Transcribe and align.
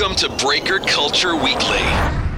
Welcome 0.00 0.16
to 0.16 0.30
Breaker 0.46 0.78
Culture 0.78 1.34
Weekly. 1.34 1.84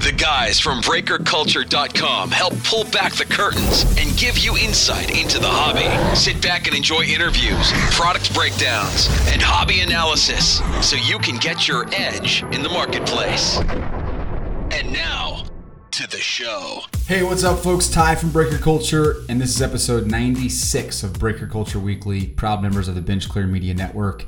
The 0.00 0.12
guys 0.16 0.58
from 0.58 0.80
BreakerCulture.com 0.80 2.32
help 2.32 2.54
pull 2.64 2.82
back 2.86 3.12
the 3.12 3.24
curtains 3.24 3.84
and 3.96 4.18
give 4.18 4.36
you 4.36 4.56
insight 4.56 5.16
into 5.16 5.38
the 5.38 5.46
hobby. 5.46 6.16
Sit 6.16 6.42
back 6.42 6.66
and 6.66 6.76
enjoy 6.76 7.02
interviews, 7.02 7.70
product 7.92 8.34
breakdowns, 8.34 9.06
and 9.28 9.40
hobby 9.40 9.78
analysis 9.78 10.60
so 10.84 10.96
you 10.96 11.20
can 11.20 11.36
get 11.36 11.68
your 11.68 11.86
edge 11.92 12.42
in 12.52 12.64
the 12.64 12.68
marketplace. 12.68 13.58
And 14.72 14.92
now, 14.92 15.44
to 15.92 16.08
the 16.08 16.18
show. 16.18 16.80
Hey, 17.06 17.22
what's 17.22 17.44
up, 17.44 17.60
folks? 17.60 17.88
Ty 17.88 18.16
from 18.16 18.32
Breaker 18.32 18.58
Culture, 18.58 19.22
and 19.28 19.40
this 19.40 19.54
is 19.54 19.62
episode 19.62 20.10
96 20.10 21.04
of 21.04 21.16
Breaker 21.16 21.46
Culture 21.46 21.78
Weekly, 21.78 22.26
proud 22.26 22.60
members 22.60 22.88
of 22.88 22.96
the 22.96 23.02
Bench 23.02 23.28
Clear 23.28 23.46
Media 23.46 23.72
Network. 23.72 24.24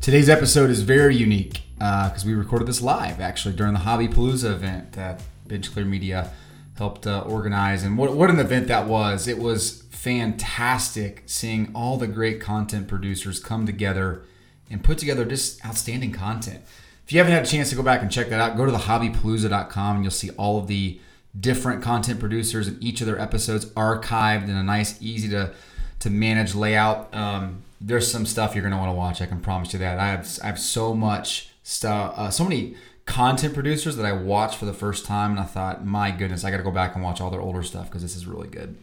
Today's 0.00 0.30
episode 0.30 0.70
is 0.70 0.80
very 0.80 1.14
unique 1.14 1.60
because 1.82 2.24
uh, 2.24 2.28
we 2.28 2.34
recorded 2.34 2.68
this 2.68 2.80
live 2.80 3.20
actually 3.20 3.56
during 3.56 3.72
the 3.72 3.80
Hobby 3.80 4.06
Palooza 4.06 4.52
event 4.52 4.92
that 4.92 5.20
Bench 5.48 5.72
Clear 5.72 5.84
Media 5.84 6.30
helped 6.76 7.08
uh, 7.08 7.22
organize. 7.22 7.82
And 7.82 7.98
what, 7.98 8.14
what 8.14 8.30
an 8.30 8.38
event 8.38 8.68
that 8.68 8.86
was! 8.86 9.26
It 9.26 9.38
was 9.38 9.82
fantastic 9.90 11.24
seeing 11.26 11.72
all 11.74 11.96
the 11.96 12.06
great 12.06 12.40
content 12.40 12.86
producers 12.86 13.40
come 13.40 13.66
together 13.66 14.22
and 14.70 14.84
put 14.84 14.98
together 14.98 15.24
just 15.24 15.64
outstanding 15.66 16.12
content. 16.12 16.62
If 17.04 17.12
you 17.12 17.18
haven't 17.18 17.32
had 17.32 17.44
a 17.44 17.48
chance 17.48 17.70
to 17.70 17.76
go 17.76 17.82
back 17.82 18.00
and 18.00 18.12
check 18.12 18.28
that 18.28 18.38
out, 18.38 18.56
go 18.56 18.64
to 18.64 18.70
thehobbypalooza.com 18.70 19.96
and 19.96 20.04
you'll 20.04 20.12
see 20.12 20.30
all 20.30 20.58
of 20.58 20.68
the 20.68 21.00
different 21.38 21.82
content 21.82 22.20
producers 22.20 22.68
and 22.68 22.80
each 22.80 23.00
of 23.00 23.08
their 23.08 23.18
episodes 23.18 23.66
archived 23.66 24.44
in 24.44 24.50
a 24.50 24.62
nice, 24.62 25.02
easy 25.02 25.28
to 25.30 25.52
to 25.98 26.10
manage 26.10 26.54
layout. 26.54 27.12
Um, 27.12 27.62
there's 27.80 28.10
some 28.10 28.24
stuff 28.24 28.54
you're 28.54 28.62
gonna 28.62 28.78
want 28.78 28.90
to 28.90 28.94
watch. 28.94 29.20
I 29.20 29.26
can 29.26 29.40
promise 29.40 29.72
you 29.72 29.80
that. 29.80 29.98
I 29.98 30.08
have 30.08 30.28
I 30.44 30.46
have 30.46 30.60
so 30.60 30.94
much 30.94 31.51
stuff, 31.62 32.14
uh, 32.16 32.30
so 32.30 32.44
many 32.44 32.76
content 33.06 33.54
producers 33.54 33.96
that 33.96 34.06
I 34.06 34.12
watched 34.12 34.58
for 34.58 34.64
the 34.64 34.72
first 34.72 35.04
time, 35.04 35.32
and 35.32 35.40
I 35.40 35.44
thought, 35.44 35.84
my 35.84 36.10
goodness, 36.10 36.44
I 36.44 36.50
got 36.50 36.58
to 36.58 36.62
go 36.62 36.70
back 36.70 36.94
and 36.94 37.02
watch 37.02 37.20
all 37.20 37.30
their 37.30 37.40
older 37.40 37.62
stuff 37.62 37.86
because 37.86 38.02
this 38.02 38.16
is 38.16 38.26
really 38.26 38.48
good. 38.48 38.76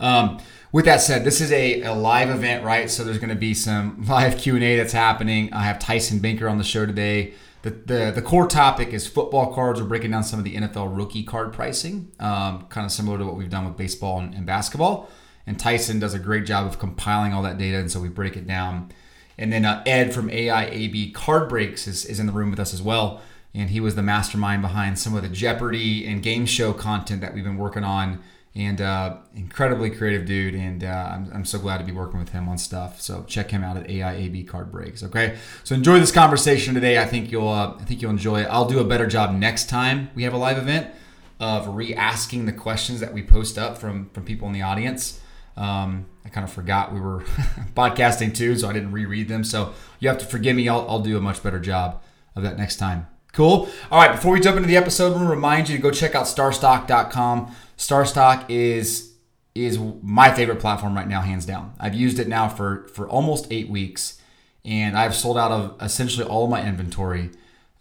Um, 0.00 0.38
with 0.72 0.86
that 0.86 1.00
said, 1.00 1.24
this 1.24 1.40
is 1.40 1.52
a, 1.52 1.82
a 1.82 1.94
live 1.94 2.28
event, 2.28 2.64
right? 2.64 2.90
So 2.90 3.04
there's 3.04 3.18
going 3.18 3.30
to 3.30 3.36
be 3.36 3.54
some 3.54 4.04
live 4.08 4.38
Q 4.38 4.56
and 4.56 4.64
A 4.64 4.76
that's 4.76 4.92
happening. 4.92 5.52
I 5.52 5.64
have 5.64 5.78
Tyson 5.78 6.18
Banker 6.18 6.48
on 6.48 6.58
the 6.58 6.64
show 6.64 6.84
today. 6.84 7.34
The, 7.62 7.70
the, 7.70 8.12
the 8.14 8.22
core 8.22 8.46
topic 8.46 8.88
is 8.92 9.06
football 9.06 9.54
cards. 9.54 9.80
We're 9.80 9.88
breaking 9.88 10.10
down 10.10 10.24
some 10.24 10.38
of 10.38 10.44
the 10.44 10.56
NFL 10.56 10.94
rookie 10.94 11.22
card 11.22 11.52
pricing, 11.52 12.12
um, 12.20 12.66
kind 12.68 12.84
of 12.84 12.92
similar 12.92 13.16
to 13.16 13.24
what 13.24 13.36
we've 13.36 13.48
done 13.48 13.64
with 13.64 13.76
baseball 13.76 14.18
and, 14.18 14.34
and 14.34 14.44
basketball. 14.44 15.08
And 15.46 15.58
Tyson 15.58 15.98
does 15.98 16.12
a 16.12 16.18
great 16.18 16.44
job 16.44 16.66
of 16.66 16.78
compiling 16.78 17.32
all 17.32 17.42
that 17.42 17.56
data, 17.56 17.78
and 17.78 17.90
so 17.90 18.00
we 18.00 18.08
break 18.08 18.36
it 18.36 18.46
down. 18.46 18.90
And 19.38 19.52
then 19.52 19.64
uh, 19.64 19.82
Ed 19.86 20.14
from 20.14 20.28
AIAB 20.28 21.14
Card 21.14 21.48
Breaks 21.48 21.86
is, 21.86 22.04
is 22.04 22.20
in 22.20 22.26
the 22.26 22.32
room 22.32 22.50
with 22.50 22.60
us 22.60 22.72
as 22.72 22.82
well. 22.82 23.20
And 23.54 23.70
he 23.70 23.80
was 23.80 23.94
the 23.94 24.02
mastermind 24.02 24.62
behind 24.62 24.98
some 24.98 25.14
of 25.14 25.22
the 25.22 25.28
Jeopardy 25.28 26.06
and 26.06 26.22
game 26.22 26.46
show 26.46 26.72
content 26.72 27.20
that 27.20 27.34
we've 27.34 27.44
been 27.44 27.56
working 27.56 27.84
on. 27.84 28.22
And 28.56 28.80
uh, 28.80 29.16
incredibly 29.34 29.90
creative 29.90 30.26
dude. 30.26 30.54
And 30.54 30.84
uh, 30.84 31.10
I'm, 31.12 31.30
I'm 31.34 31.44
so 31.44 31.58
glad 31.58 31.78
to 31.78 31.84
be 31.84 31.90
working 31.90 32.20
with 32.20 32.28
him 32.28 32.48
on 32.48 32.56
stuff. 32.56 33.00
So 33.00 33.24
check 33.24 33.50
him 33.50 33.64
out 33.64 33.76
at 33.76 33.88
AIAB 33.88 34.46
Card 34.46 34.70
Breaks. 34.70 35.02
Okay. 35.02 35.36
So 35.64 35.74
enjoy 35.74 35.98
this 35.98 36.12
conversation 36.12 36.74
today. 36.74 36.98
I 36.98 37.04
think 37.04 37.32
you'll 37.32 37.48
uh, 37.48 37.74
I 37.74 37.84
think 37.84 38.00
you'll 38.00 38.12
enjoy 38.12 38.42
it. 38.42 38.44
I'll 38.44 38.68
do 38.68 38.78
a 38.78 38.84
better 38.84 39.08
job 39.08 39.34
next 39.34 39.68
time 39.68 40.10
we 40.14 40.22
have 40.22 40.32
a 40.32 40.38
live 40.38 40.58
event 40.58 40.94
of 41.40 41.74
re-asking 41.74 42.46
the 42.46 42.52
questions 42.52 43.00
that 43.00 43.12
we 43.12 43.22
post 43.22 43.58
up 43.58 43.76
from 43.76 44.08
from 44.10 44.24
people 44.24 44.46
in 44.46 44.54
the 44.54 44.62
audience. 44.62 45.20
Um, 45.56 46.06
I 46.24 46.28
kind 46.30 46.46
of 46.46 46.52
forgot 46.52 46.92
we 46.92 47.00
were 47.00 47.20
podcasting 47.76 48.34
too, 48.34 48.56
so 48.56 48.68
I 48.68 48.72
didn't 48.72 48.92
reread 48.92 49.28
them. 49.28 49.44
So 49.44 49.74
you 50.00 50.08
have 50.08 50.18
to 50.18 50.26
forgive 50.26 50.56
me. 50.56 50.68
I'll, 50.68 50.88
I'll 50.88 51.00
do 51.00 51.16
a 51.16 51.20
much 51.20 51.42
better 51.42 51.60
job 51.60 52.02
of 52.34 52.42
that 52.42 52.56
next 52.56 52.76
time. 52.76 53.06
Cool. 53.32 53.68
All 53.90 54.00
right. 54.00 54.12
Before 54.12 54.32
we 54.32 54.40
jump 54.40 54.56
into 54.56 54.68
the 54.68 54.76
episode, 54.76 55.08
I 55.08 55.16
want 55.16 55.24
to 55.24 55.30
remind 55.30 55.68
you 55.68 55.76
to 55.76 55.82
go 55.82 55.90
check 55.90 56.14
out 56.14 56.26
starstock.com. 56.26 57.54
Starstock 57.76 58.46
is 58.48 59.12
is 59.54 59.78
my 60.02 60.32
favorite 60.32 60.60
platform 60.60 60.96
right 60.96 61.06
now, 61.06 61.20
hands 61.20 61.46
down. 61.46 61.74
I've 61.78 61.94
used 61.94 62.18
it 62.18 62.28
now 62.28 62.48
for 62.48 62.88
for 62.94 63.08
almost 63.08 63.48
eight 63.50 63.68
weeks, 63.68 64.20
and 64.64 64.96
I've 64.96 65.16
sold 65.16 65.36
out 65.36 65.50
of 65.50 65.76
essentially 65.82 66.26
all 66.26 66.44
of 66.44 66.50
my 66.50 66.64
inventory 66.64 67.30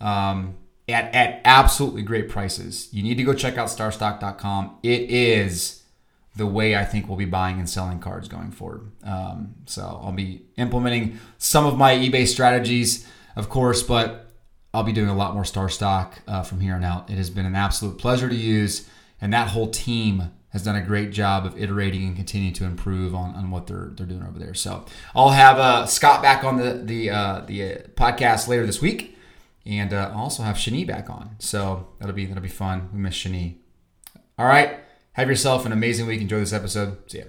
um, 0.02 0.56
at 0.90 1.14
at 1.14 1.42
absolutely 1.46 2.02
great 2.02 2.30
prices. 2.30 2.90
You 2.92 3.04
need 3.04 3.18
to 3.18 3.24
go 3.24 3.36
check 3.36 3.56
out 3.56 3.68
starstock.com. 3.68 4.78
It 4.82 5.02
is 5.12 5.83
the 6.36 6.48
way 6.48 6.76
I 6.76 6.84
think 6.84 7.08
we'll 7.08 7.18
be 7.18 7.26
buying 7.26 7.60
and 7.60 7.70
selling 7.70 8.00
cards 8.00 8.28
going 8.28 8.52
forward. 8.52 8.92
Um, 9.04 9.56
so 9.66 10.00
I'll 10.04 10.12
be 10.12 10.44
implementing 10.58 11.20
some 11.38 11.66
of 11.66 11.78
my 11.78 11.96
eBay 11.96 12.28
strategies, 12.28 13.08
of 13.36 13.50
course, 13.50 13.84
but 13.84 14.32
I'll 14.74 14.84
be 14.84 14.94
doing 14.94 15.10
a 15.10 15.16
lot 15.16 15.36
more 15.36 15.46
Star 15.46 15.70
Stock 15.70 16.22
uh, 16.28 16.42
from 16.42 16.60
here 16.60 16.74
on 16.74 16.84
out. 16.84 17.10
It 17.10 17.18
has 17.18 17.30
been 17.30 17.46
an 17.46 17.56
absolute 17.56 18.00
pleasure 18.00 18.28
to 18.28 18.36
use, 18.36 18.90
and 19.22 19.32
that 19.32 19.50
whole 19.50 19.70
team 19.70 20.32
has 20.50 20.64
done 20.64 20.76
a 20.76 20.82
great 20.82 21.12
job 21.12 21.46
of 21.46 21.58
iterating 21.58 22.04
and 22.08 22.16
continuing 22.16 22.54
to 22.54 22.64
improve 22.64 23.14
on, 23.14 23.36
on 23.36 23.52
what 23.52 23.68
they're 23.68 23.92
they're 23.96 24.08
doing 24.08 24.24
over 24.24 24.40
there. 24.40 24.54
So 24.56 24.86
I'll 25.16 25.30
have 25.30 25.60
uh, 25.60 25.86
Scott 25.86 26.24
back 26.24 26.44
on 26.44 26.58
the 26.58 26.74
the 26.74 27.10
uh, 27.12 27.42
the 27.46 27.64
uh, 27.64 27.78
podcast 27.96 28.48
later 28.48 28.66
this 28.66 28.82
week, 28.82 29.16
and 29.66 29.94
uh, 29.94 30.12
I'll 30.14 30.22
also 30.22 30.42
have 30.42 30.56
Shani 30.56 30.88
back 30.88 31.10
on. 31.10 31.36
So 31.38 31.90
that'll 32.00 32.16
be 32.16 32.26
that'll 32.26 32.42
be 32.42 32.50
fun. 32.50 32.90
We 32.92 33.00
miss 33.00 33.16
Shani. 33.16 33.58
All 34.40 34.48
right. 34.48 34.80
Have 35.14 35.30
yourself 35.30 35.64
an 35.68 35.72
amazing 35.72 36.08
week. 36.08 36.22
Enjoy 36.22 36.40
this 36.40 36.54
episode. 36.54 36.98
See 37.10 37.20
ya. 37.20 37.26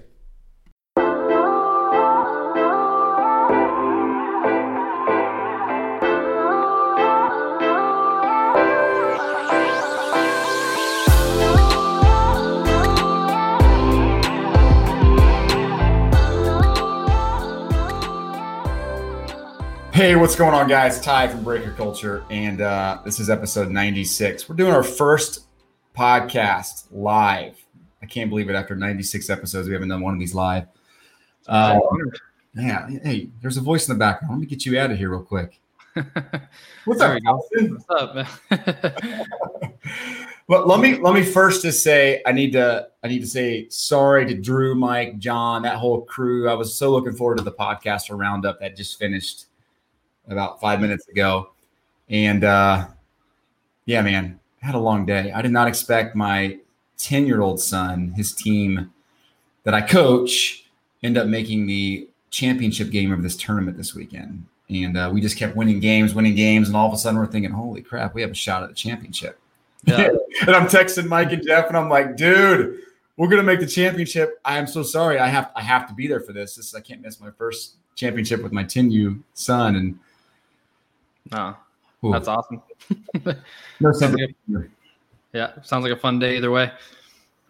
Hey, 19.91 20.15
what's 20.15 20.35
going 20.35 20.55
on, 20.55 20.67
guys? 20.67 20.99
Ty 20.99 21.27
from 21.27 21.43
Breaker 21.43 21.71
Culture, 21.71 22.25
and 22.31 22.61
uh, 22.61 22.99
this 23.05 23.19
is 23.19 23.29
episode 23.29 23.69
96. 23.69 24.49
We're 24.49 24.55
doing 24.55 24.73
our 24.73 24.83
first 24.83 25.45
podcast 25.95 26.87
live 26.91 27.64
I 28.05 28.07
can't 28.07 28.29
believe 28.29 28.51
it. 28.51 28.53
After 28.53 28.75
96 28.75 29.31
episodes, 29.31 29.67
we 29.67 29.73
haven't 29.73 29.89
done 29.89 30.01
one 30.01 30.13
of 30.13 30.19
these 30.19 30.35
live. 30.35 30.67
Uh, 31.47 31.79
yeah. 32.55 32.87
Hey, 33.03 33.31
there's 33.41 33.57
a 33.57 33.61
voice 33.61 33.87
in 33.87 33.95
the 33.95 33.99
background. 33.99 34.35
Let 34.35 34.41
me 34.41 34.45
get 34.45 34.63
you 34.63 34.79
out 34.79 34.91
of 34.91 34.97
here 34.99 35.09
real 35.09 35.23
quick. 35.23 35.59
What's 36.85 37.01
up, 37.01 37.19
What's 37.23 37.85
up, 37.89 38.15
man? 38.15 38.27
well, 40.47 40.67
let 40.67 40.81
me 40.81 40.99
let 40.99 41.15
me 41.15 41.23
first 41.23 41.63
just 41.63 41.83
say 41.83 42.21
I 42.27 42.31
need 42.31 42.51
to 42.51 42.89
I 43.03 43.07
need 43.07 43.21
to 43.21 43.27
say 43.27 43.69
sorry 43.69 44.27
to 44.27 44.35
Drew, 44.35 44.75
Mike, 44.75 45.17
John, 45.17 45.63
that 45.63 45.77
whole 45.77 46.01
crew. 46.01 46.47
I 46.47 46.53
was 46.53 46.75
so 46.75 46.91
looking 46.91 47.13
forward 47.13 47.39
to 47.39 47.43
the 47.43 47.53
podcast 47.53 48.15
roundup 48.15 48.59
that 48.59 48.75
just 48.75 48.99
finished 48.99 49.45
about 50.27 50.61
five 50.61 50.79
minutes 50.79 51.07
ago, 51.07 51.53
and 52.09 52.43
uh, 52.43 52.87
yeah, 53.85 54.01
man, 54.01 54.39
I 54.61 54.65
had 54.67 54.75
a 54.75 54.79
long 54.79 55.07
day. 55.07 55.31
I 55.31 55.41
did 55.41 55.51
not 55.51 55.67
expect 55.67 56.15
my 56.15 56.59
10 56.97 57.27
year 57.27 57.41
old 57.41 57.59
son, 57.59 58.13
his 58.15 58.33
team 58.33 58.91
that 59.63 59.73
I 59.73 59.81
coach, 59.81 60.65
end 61.03 61.17
up 61.17 61.27
making 61.27 61.67
the 61.67 62.07
championship 62.31 62.89
game 62.89 63.11
of 63.11 63.23
this 63.23 63.35
tournament 63.35 63.77
this 63.77 63.95
weekend. 63.95 64.45
And 64.69 64.97
uh, 64.97 65.09
we 65.13 65.21
just 65.21 65.37
kept 65.37 65.55
winning 65.55 65.79
games, 65.79 66.13
winning 66.15 66.35
games. 66.35 66.67
And 66.67 66.75
all 66.75 66.87
of 66.87 66.93
a 66.93 66.97
sudden 66.97 67.19
we're 67.19 67.27
thinking, 67.27 67.51
holy 67.51 67.81
crap, 67.81 68.15
we 68.15 68.21
have 68.21 68.31
a 68.31 68.35
shot 68.35 68.63
at 68.63 68.69
the 68.69 68.75
championship. 68.75 69.39
Yeah. 69.87 70.09
and 70.41 70.49
I'm 70.49 70.65
texting 70.65 71.07
Mike 71.07 71.31
and 71.31 71.45
Jeff 71.45 71.67
and 71.67 71.77
I'm 71.77 71.89
like, 71.89 72.17
dude, 72.17 72.79
we're 73.17 73.27
gonna 73.27 73.43
make 73.43 73.59
the 73.59 73.67
championship. 73.67 74.39
I 74.43 74.57
am 74.57 74.65
so 74.65 74.81
sorry. 74.81 75.19
I 75.19 75.27
have 75.27 75.51
I 75.55 75.61
have 75.61 75.87
to 75.89 75.93
be 75.93 76.07
there 76.07 76.21
for 76.21 76.33
this. 76.33 76.55
This 76.55 76.73
I 76.73 76.81
can't 76.81 77.01
miss 77.01 77.21
my 77.21 77.29
first 77.29 77.75
championship 77.93 78.41
with 78.41 78.51
my 78.51 78.63
10U 78.63 79.21
son. 79.35 79.75
And 79.75 79.99
no, 81.31 81.55
oh, 82.03 82.11
that's 82.11 82.27
awesome. 82.27 82.63
no, 83.79 83.93
yeah, 85.35 85.51
sounds 85.63 85.83
like 85.83 85.91
a 85.91 85.99
fun 85.99 86.17
day 86.17 86.37
either 86.37 86.49
way. 86.49 86.71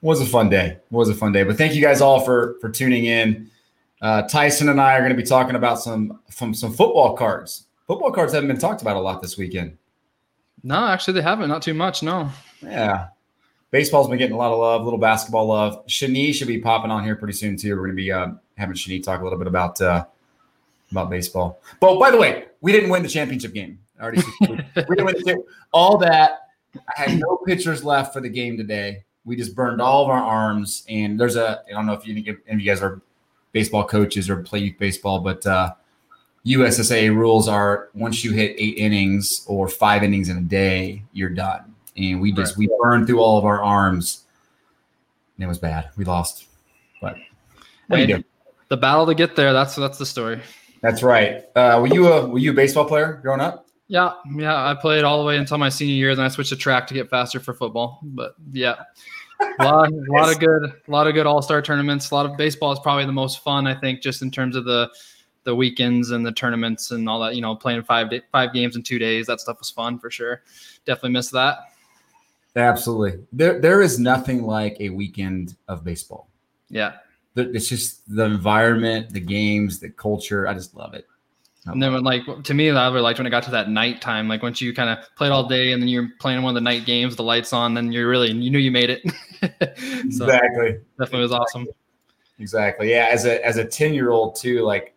Was 0.01 0.19
a 0.19 0.25
fun 0.25 0.49
day. 0.49 0.77
Was 0.89 1.07
a 1.07 1.13
fun 1.13 1.31
day. 1.31 1.43
But 1.43 1.55
thank 1.55 1.75
you 1.75 1.81
guys 1.81 2.01
all 2.01 2.19
for 2.19 2.57
for 2.59 2.69
tuning 2.69 3.05
in. 3.05 3.49
Uh, 4.01 4.23
Tyson 4.23 4.69
and 4.69 4.81
I 4.81 4.95
are 4.95 4.99
going 4.99 5.11
to 5.11 5.15
be 5.15 5.23
talking 5.23 5.55
about 5.55 5.79
some 5.79 6.19
from 6.31 6.53
some 6.53 6.73
football 6.73 7.15
cards. 7.15 7.65
Football 7.85 8.11
cards 8.11 8.33
haven't 8.33 8.47
been 8.47 8.57
talked 8.57 8.81
about 8.81 8.97
a 8.97 8.99
lot 8.99 9.21
this 9.21 9.37
weekend. 9.37 9.77
No, 10.63 10.87
actually, 10.87 11.13
they 11.13 11.21
haven't. 11.21 11.47
Not 11.47 11.61
too 11.61 11.75
much. 11.75 12.01
No. 12.01 12.29
Yeah. 12.63 13.09
Baseball's 13.69 14.07
been 14.07 14.17
getting 14.17 14.35
a 14.35 14.37
lot 14.37 14.51
of 14.51 14.57
love, 14.57 14.81
a 14.81 14.83
little 14.83 14.99
basketball 14.99 15.47
love. 15.47 15.85
Shani 15.85 16.33
should 16.33 16.47
be 16.47 16.59
popping 16.59 16.89
on 16.89 17.03
here 17.03 17.15
pretty 17.15 17.33
soon 17.33 17.55
too. 17.55 17.71
We're 17.75 17.83
going 17.83 17.91
to 17.91 17.95
be 17.95 18.11
uh, 18.11 18.29
having 18.57 18.75
Shani 18.75 19.03
talk 19.03 19.21
a 19.21 19.23
little 19.23 19.37
bit 19.37 19.47
about 19.47 19.79
uh, 19.79 20.05
about 20.89 21.11
baseball. 21.11 21.61
But 21.79 21.99
by 21.99 22.09
the 22.09 22.17
way, 22.17 22.45
we 22.61 22.71
didn't 22.71 22.89
win 22.89 23.03
the 23.03 23.09
championship 23.09 23.53
game. 23.53 23.77
I 23.99 24.03
already 24.03 24.23
we 24.41 24.57
didn't 24.95 25.05
win 25.05 25.15
the 25.23 25.43
all 25.71 25.97
that 25.99 26.44
I 26.95 27.01
had 27.01 27.19
no 27.19 27.37
pitchers 27.45 27.83
left 27.83 28.13
for 28.13 28.21
the 28.21 28.29
game 28.29 28.57
today. 28.57 29.03
We 29.23 29.35
just 29.35 29.55
burned 29.55 29.81
all 29.81 30.03
of 30.03 30.09
our 30.09 30.21
arms. 30.21 30.83
And 30.87 31.19
there's 31.19 31.35
a, 31.35 31.61
I 31.67 31.71
don't 31.71 31.85
know 31.85 31.93
if 31.93 32.05
you, 32.05 32.15
any 32.15 32.29
of 32.29 32.59
you 32.59 32.71
guys 32.71 32.81
are 32.81 33.01
baseball 33.51 33.85
coaches 33.85 34.29
or 34.29 34.37
play 34.37 34.59
youth 34.59 34.77
baseball, 34.77 35.19
but 35.19 35.45
uh, 35.45 35.73
USSA 36.45 37.15
rules 37.15 37.47
are 37.47 37.89
once 37.95 38.23
you 38.23 38.31
hit 38.31 38.55
eight 38.59 38.77
innings 38.77 39.43
or 39.47 39.67
five 39.67 40.03
innings 40.03 40.29
in 40.29 40.37
a 40.37 40.41
day, 40.41 41.01
you're 41.13 41.29
done. 41.29 41.73
And 41.97 42.21
we 42.21 42.31
just 42.31 42.53
right. 42.53 42.69
we 42.69 42.77
burned 42.81 43.07
through 43.07 43.19
all 43.19 43.37
of 43.37 43.45
our 43.45 43.63
arms. 43.63 44.25
And 45.37 45.43
it 45.43 45.47
was 45.47 45.57
bad. 45.57 45.89
We 45.97 46.05
lost. 46.05 46.45
But 47.01 47.15
what 47.87 47.99
hey, 47.99 48.05
do 48.05 48.11
you 48.11 48.17
do? 48.19 48.23
The 48.67 48.77
battle 48.77 49.05
to 49.05 49.15
get 49.15 49.35
there. 49.35 49.53
That's 49.53 49.75
that's 49.75 49.97
the 49.97 50.05
story. 50.05 50.41
That's 50.81 51.01
right. 51.01 51.45
Uh, 51.55 51.79
were 51.81 51.87
you 51.87 52.11
a 52.11 52.27
were 52.27 52.37
you 52.37 52.51
a 52.51 52.53
baseball 52.53 52.85
player 52.85 53.19
growing 53.23 53.41
up? 53.41 53.64
Yeah, 53.87 54.13
yeah. 54.35 54.67
I 54.67 54.73
played 54.73 55.03
all 55.03 55.19
the 55.19 55.25
way 55.25 55.37
until 55.37 55.57
my 55.57 55.69
senior 55.69 55.93
year, 55.95 56.15
then 56.15 56.25
I 56.25 56.29
switched 56.29 56.49
to 56.49 56.55
track 56.55 56.87
to 56.87 56.93
get 56.93 57.09
faster 57.09 57.39
for 57.39 57.53
football. 57.53 57.99
But 58.03 58.35
yeah, 58.51 58.75
a 59.59 59.63
lot, 59.63 59.91
a 59.91 60.11
lot 60.11 60.31
of 60.31 60.39
good, 60.39 60.63
a 60.87 60.91
lot 60.91 61.07
of 61.07 61.13
good 61.13 61.27
All 61.27 61.41
Star 61.41 61.61
tournaments. 61.61 62.11
A 62.11 62.15
lot 62.15 62.25
of 62.25 62.35
baseball 62.37 62.71
is 62.71 62.79
probably 62.79 63.05
the 63.05 63.11
most 63.11 63.43
fun, 63.43 63.67
I 63.67 63.75
think, 63.75 64.01
just 64.01 64.21
in 64.21 64.31
terms 64.31 64.55
of 64.55 64.65
the 64.65 64.89
the 65.43 65.55
weekends 65.55 66.09
and 66.09 66.25
the 66.25 66.31
tournaments 66.31 66.89
and 66.89 67.07
all 67.07 67.19
that. 67.19 67.35
You 67.35 67.41
know, 67.41 67.55
playing 67.55 67.83
five 67.83 68.09
day, 68.09 68.21
five 68.31 68.53
games 68.53 68.75
in 68.75 68.81
two 68.81 68.97
days. 68.97 69.27
That 69.27 69.39
stuff 69.39 69.59
was 69.59 69.69
fun 69.69 69.99
for 69.99 70.09
sure. 70.09 70.41
Definitely 70.85 71.11
miss 71.11 71.29
that. 71.29 71.59
Absolutely. 72.55 73.19
There, 73.33 73.59
there 73.59 73.81
is 73.81 73.99
nothing 73.99 74.43
like 74.43 74.77
a 74.79 74.89
weekend 74.89 75.55
of 75.67 75.83
baseball. 75.83 76.29
Yeah. 76.69 76.93
It's 77.35 77.67
just 77.67 78.01
the 78.13 78.23
environment, 78.23 79.09
the 79.09 79.19
games, 79.19 79.79
the 79.79 79.89
culture. 79.89 80.47
I 80.47 80.53
just 80.53 80.73
love 80.73 80.93
it. 80.93 81.05
And 81.67 81.81
then, 81.81 81.93
when, 81.93 82.03
like 82.03 82.21
to 82.43 82.53
me, 82.53 82.69
I 82.69 82.87
really 82.89 83.01
liked 83.01 83.17
when 83.17 83.25
it 83.25 83.31
got 83.31 83.43
to 83.43 83.51
that 83.51 83.69
night 83.69 83.99
time. 83.99 84.27
Like 84.27 84.43
once 84.43 84.61
you 84.61 84.73
kind 84.73 84.89
of 84.89 85.05
played 85.15 85.31
all 85.31 85.47
day, 85.47 85.71
and 85.71 85.81
then 85.81 85.89
you're 85.89 86.09
playing 86.19 86.41
one 86.43 86.51
of 86.51 86.55
the 86.55 86.61
night 86.61 86.85
games, 86.85 87.15
the 87.15 87.23
lights 87.23 87.53
on, 87.53 87.73
then 87.73 87.91
you're 87.91 88.07
really 88.07 88.31
you 88.31 88.51
knew 88.51 88.59
you 88.59 88.71
made 88.71 88.89
it. 88.89 89.01
so 90.11 90.25
exactly. 90.25 90.79
Definitely 90.99 91.21
was 91.21 91.31
awesome. 91.31 91.67
Exactly. 92.39 92.91
Yeah. 92.91 93.07
As 93.11 93.25
a 93.25 93.43
as 93.43 93.57
a 93.57 93.65
ten 93.65 93.93
year 93.93 94.11
old 94.11 94.35
too, 94.35 94.61
like 94.61 94.93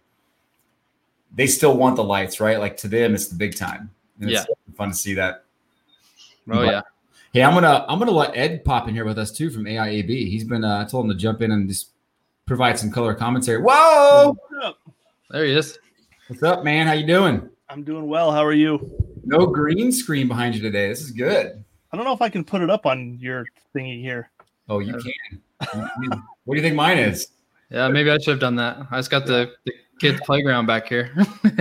they 1.35 1.47
still 1.47 1.77
want 1.77 1.97
the 1.97 2.05
lights, 2.05 2.41
right? 2.41 2.59
Like 2.59 2.77
to 2.79 2.89
them, 2.89 3.15
it's 3.15 3.29
the 3.29 3.37
big 3.37 3.57
time. 3.57 3.91
And 4.21 4.31
yeah. 4.31 4.45
fun 4.75 4.91
to 4.91 4.95
see 4.95 5.15
that. 5.15 5.45
Oh 6.51 6.57
but, 6.57 6.67
yeah. 6.67 6.83
Hey, 7.33 7.43
I'm 7.43 7.55
gonna 7.55 7.85
I'm 7.89 7.99
gonna 7.99 8.11
let 8.11 8.37
Ed 8.37 8.65
pop 8.65 8.89
in 8.89 8.95
here 8.95 9.05
with 9.05 9.19
us 9.19 9.33
too 9.33 9.51
from 9.51 9.65
AIAB. 9.65 10.09
He's 10.09 10.45
been 10.45 10.65
uh, 10.65 10.83
I 10.85 10.85
told 10.91 11.05
him 11.05 11.11
to 11.11 11.17
jump 11.17 11.41
in 11.41 11.53
and 11.53 11.69
just 11.69 11.91
provide 12.47 12.79
some 12.79 12.91
color 12.91 13.15
commentary. 13.15 13.63
Whoa! 13.63 14.37
There 15.31 15.45
he 15.45 15.53
is. 15.53 15.79
What's 16.29 16.43
up, 16.43 16.63
man? 16.63 16.87
How 16.87 16.93
you 16.93 17.07
doing? 17.07 17.49
I'm 17.71 17.83
doing 17.83 18.07
well. 18.07 18.31
How 18.31 18.45
are 18.45 18.53
you? 18.53 18.91
No 19.25 19.47
green 19.47 19.91
screen 19.91 20.29
behind 20.29 20.55
you 20.55 20.61
today. 20.61 20.87
This 20.87 21.01
is 21.01 21.11
good. 21.11 21.65
I 21.91 21.97
don't 21.97 22.05
know 22.05 22.13
if 22.13 22.21
I 22.21 22.29
can 22.29 22.45
put 22.45 22.61
it 22.61 22.69
up 22.69 22.85
on 22.85 23.17
your 23.19 23.47
thingy 23.75 24.03
here. 24.03 24.31
Oh, 24.69 24.81
you 24.81 24.93
can. 24.93 26.23
what 26.45 26.55
do 26.55 26.57
you 26.57 26.61
think 26.61 26.77
mine 26.77 26.99
is? 26.99 27.29
Yeah, 27.71 27.89
maybe 27.89 28.11
I 28.11 28.19
should 28.19 28.33
have 28.33 28.41
done 28.41 28.57
that. 28.57 28.77
I 28.91 28.99
just 28.99 29.11
got 29.11 29.25
the, 29.25 29.53
the 29.65 29.73
kids' 30.01 30.21
playground 30.27 30.67
back 30.67 30.87
here. 30.87 31.15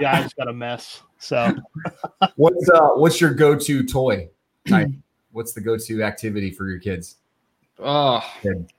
yeah, 0.00 0.18
I 0.18 0.22
just 0.22 0.36
got 0.36 0.46
a 0.46 0.52
mess. 0.52 1.02
So, 1.18 1.56
what's 2.36 2.68
uh, 2.68 2.90
what's 2.90 3.20
your 3.20 3.34
go-to 3.34 3.82
toy? 3.84 4.28
Type? 4.68 4.90
what's 5.32 5.52
the 5.52 5.60
go-to 5.60 6.04
activity 6.04 6.52
for 6.52 6.68
your 6.68 6.78
kids? 6.78 7.16
Oh, 7.80 8.24
Good. 8.40 8.72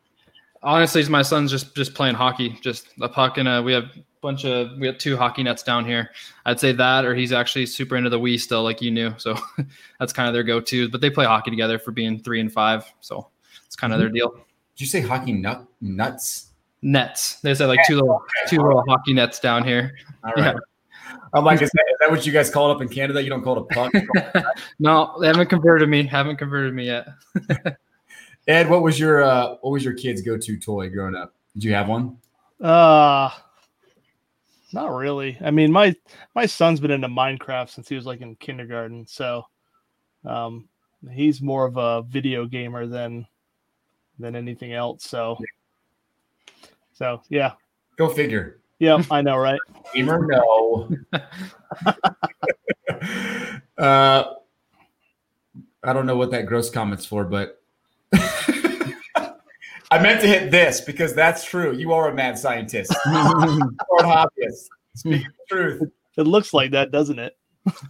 honestly, 0.61 1.03
my 1.09 1.21
son's 1.21 1.51
just 1.51 1.75
just 1.75 1.95
playing 1.95 2.15
hockey. 2.15 2.57
Just 2.61 2.87
a 3.01 3.09
puck 3.09 3.37
and 3.37 3.49
a. 3.49 3.61
We 3.61 3.73
have 3.73 3.91
bunch 4.23 4.45
of 4.45 4.75
we 4.79 4.87
have 4.87 4.97
two 4.97 5.15
hockey 5.15 5.43
nets 5.43 5.61
down 5.61 5.85
here. 5.85 6.09
I'd 6.45 6.59
say 6.59 6.71
that, 6.71 7.05
or 7.05 7.13
he's 7.13 7.31
actually 7.31 7.67
super 7.67 7.95
into 7.95 8.09
the 8.09 8.19
Wii 8.19 8.39
still, 8.39 8.63
like 8.63 8.81
you 8.81 8.89
knew. 8.89 9.13
So 9.17 9.35
that's 9.99 10.11
kind 10.13 10.27
of 10.27 10.33
their 10.33 10.43
go-to. 10.43 10.89
But 10.89 11.01
they 11.01 11.11
play 11.11 11.25
hockey 11.25 11.51
together 11.51 11.77
for 11.77 11.91
being 11.91 12.19
three 12.19 12.39
and 12.39 12.51
five, 12.51 12.91
so 13.01 13.27
it's 13.67 13.75
kind 13.75 13.93
of 13.93 13.99
their 13.99 14.09
deal. 14.09 14.31
Did 14.31 14.81
you 14.81 14.87
say 14.87 15.01
hockey 15.01 15.33
nut 15.33 15.65
nuts? 15.81 16.47
Nets. 16.81 17.35
They 17.41 17.53
said 17.53 17.67
like 17.67 17.79
two 17.85 17.95
little 17.95 18.23
two 18.47 18.57
little 18.57 18.83
hockey 18.87 19.13
nets 19.13 19.39
down 19.39 19.63
here. 19.63 19.95
All 20.23 20.33
right. 20.33 20.55
Yeah. 20.55 20.59
I'm 21.35 21.43
like, 21.43 21.61
is 21.61 21.71
that, 21.71 21.85
is 21.89 21.97
that 21.99 22.11
what 22.11 22.25
you 22.25 22.31
guys 22.31 22.49
call 22.51 22.69
it 22.69 22.75
up 22.75 22.81
in 22.81 22.89
Canada? 22.89 23.21
You 23.21 23.29
don't 23.29 23.43
call 23.43 23.57
it 23.57 23.61
a 23.61 23.73
puck? 23.73 24.45
No, 24.79 25.15
they 25.19 25.27
haven't 25.27 25.49
converted 25.49 25.89
me. 25.89 26.05
Haven't 26.05 26.37
converted 26.37 26.73
me 26.73 26.85
yet. 26.85 27.07
Ed, 28.47 28.69
what 28.69 28.83
was 28.83 28.99
your 28.99 29.23
uh, 29.23 29.55
what 29.61 29.71
was 29.71 29.83
your 29.83 29.93
kid's 29.93 30.21
go-to 30.21 30.57
toy 30.59 30.89
growing 30.89 31.15
up? 31.15 31.33
Did 31.53 31.63
you 31.63 31.73
have 31.73 31.87
one? 31.87 32.17
Uh 32.61 33.29
not 34.73 34.93
really. 34.93 35.37
I 35.41 35.51
mean, 35.51 35.71
my 35.71 35.95
my 36.35 36.45
son's 36.45 36.79
been 36.79 36.91
into 36.91 37.07
Minecraft 37.07 37.69
since 37.69 37.87
he 37.87 37.95
was 37.95 38.05
like 38.05 38.21
in 38.21 38.35
kindergarten, 38.35 39.05
so 39.07 39.45
um, 40.25 40.67
he's 41.11 41.41
more 41.41 41.65
of 41.65 41.77
a 41.77 42.03
video 42.03 42.45
gamer 42.45 42.87
than 42.87 43.27
than 44.19 44.35
anything 44.35 44.73
else. 44.73 45.05
So, 45.05 45.37
so 46.93 47.21
yeah. 47.29 47.53
Go 47.97 48.09
figure. 48.09 48.59
Yeah, 48.79 49.01
I 49.09 49.21
know, 49.21 49.37
right? 49.37 49.59
Gamer, 49.93 50.27
no. 50.27 50.89
uh, 53.77 54.33
I 55.83 55.93
don't 55.93 56.05
know 56.05 56.17
what 56.17 56.31
that 56.31 56.47
gross 56.47 56.69
comment's 56.69 57.05
for, 57.05 57.23
but 57.23 57.62
I 59.93 60.01
meant 60.01 60.21
to 60.21 60.27
hit 60.27 60.49
this 60.49 60.81
because 60.81 61.13
that's 61.13 61.45
true. 61.45 61.71
You 61.75 61.93
are 61.93 62.09
a 62.09 62.15
mad 62.15 62.39
scientist. 62.39 62.91
or 63.05 63.99
hobbyist. 63.99 64.69
Speaking 64.95 65.27
the 65.27 65.55
truth. 65.55 65.91
It 66.17 66.23
looks 66.23 66.51
like 66.51 66.71
that, 66.71 66.89
doesn't 66.89 67.19
it? 67.19 67.37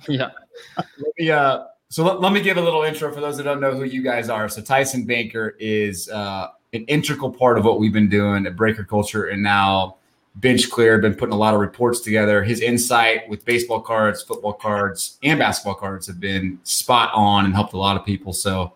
yeah. 0.10 0.32
Let 0.76 1.14
me, 1.18 1.32
uh, 1.32 1.64
so 1.88 2.04
let, 2.04 2.20
let, 2.20 2.34
me 2.34 2.42
give 2.42 2.58
a 2.58 2.62
little 2.62 2.84
intro 2.84 3.10
for 3.14 3.22
those 3.22 3.38
that 3.38 3.44
don't 3.44 3.62
know 3.62 3.72
who 3.72 3.86
you 3.86 4.04
guys 4.04 4.28
are. 4.28 4.50
So 4.50 4.62
Tyson 4.62 5.06
Banker 5.06 5.56
is 5.62 6.10
uh, 6.10 6.50
an 6.74 6.84
integral 6.88 7.32
part 7.32 7.58
of 7.58 7.64
what 7.64 7.80
we've 7.80 7.94
been 7.94 8.10
doing 8.10 8.46
at 8.48 8.58
Breaker 8.58 8.84
Culture 8.84 9.28
and 9.28 9.42
now 9.42 9.96
Bench 10.36 10.70
Clear. 10.70 11.00
Been 11.00 11.16
putting 11.16 11.34
a 11.34 11.38
lot 11.38 11.54
of 11.54 11.62
reports 11.62 12.02
together. 12.02 12.44
His 12.44 12.60
insight 12.60 13.30
with 13.30 13.46
baseball 13.46 13.80
cards, 13.80 14.22
football 14.22 14.54
cards, 14.54 15.20
and 15.24 15.40
basketball 15.40 15.76
cards 15.76 16.08
have 16.08 16.20
been 16.20 16.60
spot 16.64 17.12
on 17.14 17.46
and 17.46 17.54
helped 17.54 17.72
a 17.72 17.78
lot 17.78 17.96
of 17.96 18.06
people. 18.06 18.34
So 18.34 18.74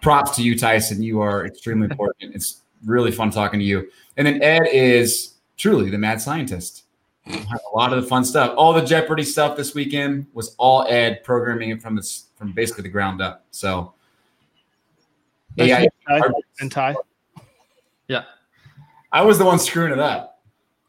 props 0.00 0.36
to 0.36 0.42
you, 0.42 0.58
Tyson. 0.58 1.02
You 1.02 1.20
are 1.20 1.46
extremely 1.46 1.88
important. 1.90 2.34
It's 2.34 2.62
really 2.84 3.10
fun 3.10 3.30
talking 3.30 3.60
to 3.60 3.66
you. 3.66 3.90
And 4.16 4.26
then 4.26 4.42
Ed 4.42 4.66
is 4.72 5.34
truly 5.56 5.90
the 5.90 5.98
mad 5.98 6.20
scientist. 6.20 6.84
A 7.26 7.46
lot 7.74 7.92
of 7.92 8.02
the 8.02 8.08
fun 8.08 8.24
stuff. 8.24 8.54
All 8.56 8.72
the 8.72 8.84
Jeopardy 8.84 9.22
stuff 9.22 9.56
this 9.56 9.74
weekend 9.74 10.26
was 10.32 10.54
all 10.58 10.86
Ed 10.88 11.22
programming 11.22 11.70
it 11.70 11.82
from 11.82 11.94
this 11.94 12.26
from 12.36 12.52
basically 12.52 12.82
the 12.82 12.88
ground 12.88 13.20
up. 13.20 13.44
So 13.50 13.92
yeah, 15.56 15.84
and 16.60 16.72
Ty. 16.72 16.94
Yeah. 18.08 18.24
I 19.12 19.22
was 19.22 19.38
the 19.38 19.44
one 19.44 19.58
screwing 19.58 19.92
it 19.92 19.98
up. 19.98 20.42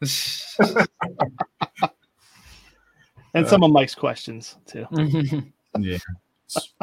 and 3.34 3.46
some 3.46 3.62
of 3.62 3.70
Mike's 3.70 3.94
questions 3.94 4.56
too. 4.66 4.86
yeah. 5.78 5.98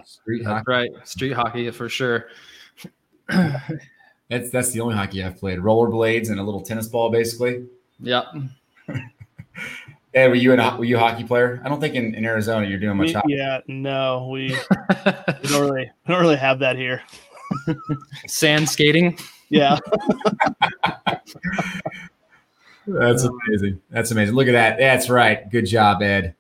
Street 0.06 0.46
hockey. 0.46 0.64
Right. 0.68 0.90
Street 1.04 1.34
hockey 1.34 1.72
for 1.72 1.90
sure. 1.90 2.28
that's 3.28 4.50
that's 4.52 4.72
the 4.72 4.80
only 4.82 4.96
hockey 4.96 5.24
I've 5.24 5.38
played. 5.38 5.60
Rollerblades 5.60 6.30
and 6.30 6.40
a 6.40 6.44
little 6.44 6.62
tennis 6.62 6.88
ball, 6.88 7.10
basically. 7.10 7.66
Yeah. 8.00 8.24
Ed, 10.14 10.28
were 10.28 10.36
you 10.36 10.54
a 10.54 10.78
were 10.78 10.86
you 10.86 10.98
a 10.98 11.00
hockey 11.00 11.24
player? 11.24 11.62
I 11.64 11.70
don't 11.70 11.80
think 11.80 11.96
in, 11.96 12.16
in 12.16 12.26
Arizona 12.26 12.66
you're 12.66 12.80
doing 12.80 12.98
much. 12.98 13.08
We, 13.08 13.14
hockey. 13.14 13.34
Yeah, 13.34 13.60
no, 13.68 14.28
we, 14.32 14.48
we 15.06 15.50
don't 15.50 15.70
really 15.70 15.92
we 16.08 16.14
don't 16.14 16.22
really 16.22 16.36
have 16.36 16.60
that 16.60 16.76
here. 16.76 17.04
Sand 18.28 18.68
skating. 18.70 19.18
Yeah. 19.50 19.78
That's 22.88 23.24
amazing. 23.24 23.82
That's 23.92 24.12
amazing. 24.12 24.36
Look 24.36 24.48
at 24.48 24.54
that. 24.54 24.80
That's 24.80 25.10
right. 25.10 25.50
Good 25.50 25.66
job, 25.66 26.02
Ed. 26.02 26.36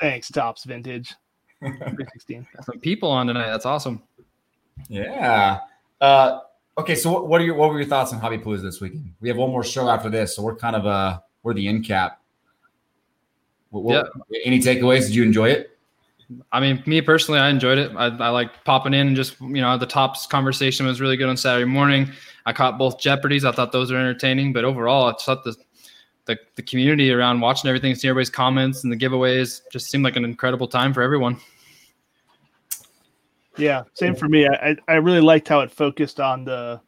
Thanks, 0.00 0.28
Tops 0.28 0.64
Vintage. 0.64 1.14
316. 1.62 2.46
Some 2.62 2.80
people 2.80 3.10
on 3.10 3.26
tonight. 3.26 3.46
That's 3.46 3.66
awesome. 3.66 4.02
Yeah. 4.88 5.60
Uh, 6.00 6.40
okay, 6.78 6.94
so 6.94 7.22
what 7.22 7.40
are 7.40 7.44
your 7.44 7.54
what 7.54 7.70
were 7.70 7.78
your 7.78 7.88
thoughts 7.88 8.12
on 8.12 8.20
Hobby 8.20 8.38
Palooza 8.38 8.62
this 8.62 8.80
weekend? 8.80 9.12
We 9.20 9.28
have 9.28 9.36
one 9.36 9.50
more 9.50 9.64
show 9.64 9.88
after 9.88 10.10
this, 10.10 10.36
so 10.36 10.42
we're 10.42 10.56
kind 10.56 10.76
of 10.76 10.86
uh 10.86 11.20
we're 11.42 11.54
the 11.54 11.68
end 11.68 11.86
cap. 11.86 12.20
What, 13.70 13.84
what, 13.84 14.10
yeah. 14.30 14.40
Any 14.44 14.58
takeaways? 14.58 15.06
Did 15.06 15.14
you 15.14 15.22
enjoy 15.22 15.50
it? 15.50 15.78
I 16.50 16.60
mean, 16.60 16.82
me 16.86 17.00
personally, 17.00 17.40
I 17.40 17.50
enjoyed 17.50 17.78
it. 17.78 17.92
I, 17.94 18.06
I 18.06 18.28
like 18.30 18.64
popping 18.64 18.94
in 18.94 19.08
and 19.08 19.16
just 19.16 19.40
you 19.40 19.60
know 19.60 19.76
the 19.76 19.86
Topps 19.86 20.26
conversation 20.26 20.86
was 20.86 21.00
really 21.00 21.16
good 21.16 21.28
on 21.28 21.36
Saturday 21.36 21.66
morning. 21.66 22.10
I 22.46 22.52
caught 22.52 22.78
both 22.78 22.98
Jeopardies. 22.98 23.44
I 23.44 23.52
thought 23.52 23.72
those 23.72 23.92
were 23.92 23.98
entertaining, 23.98 24.52
but 24.52 24.64
overall, 24.64 25.06
I 25.06 25.14
thought 25.22 25.44
the 25.44 25.54
the, 26.26 26.38
the 26.56 26.62
community 26.62 27.12
around 27.12 27.40
watching 27.40 27.68
everything, 27.68 27.94
seeing 27.94 28.10
everybody's 28.10 28.30
comments 28.30 28.84
and 28.84 28.92
the 28.92 28.96
giveaways 28.96 29.62
just 29.72 29.90
seemed 29.90 30.04
like 30.04 30.16
an 30.16 30.24
incredible 30.24 30.68
time 30.68 30.92
for 30.92 31.02
everyone. 31.02 31.38
Yeah, 33.56 33.82
same 33.94 34.14
for 34.14 34.28
me. 34.28 34.46
I, 34.48 34.76
I 34.88 34.94
really 34.94 35.20
liked 35.20 35.48
how 35.48 35.60
it 35.60 35.70
focused 35.70 36.20
on 36.20 36.44
the 36.44 36.80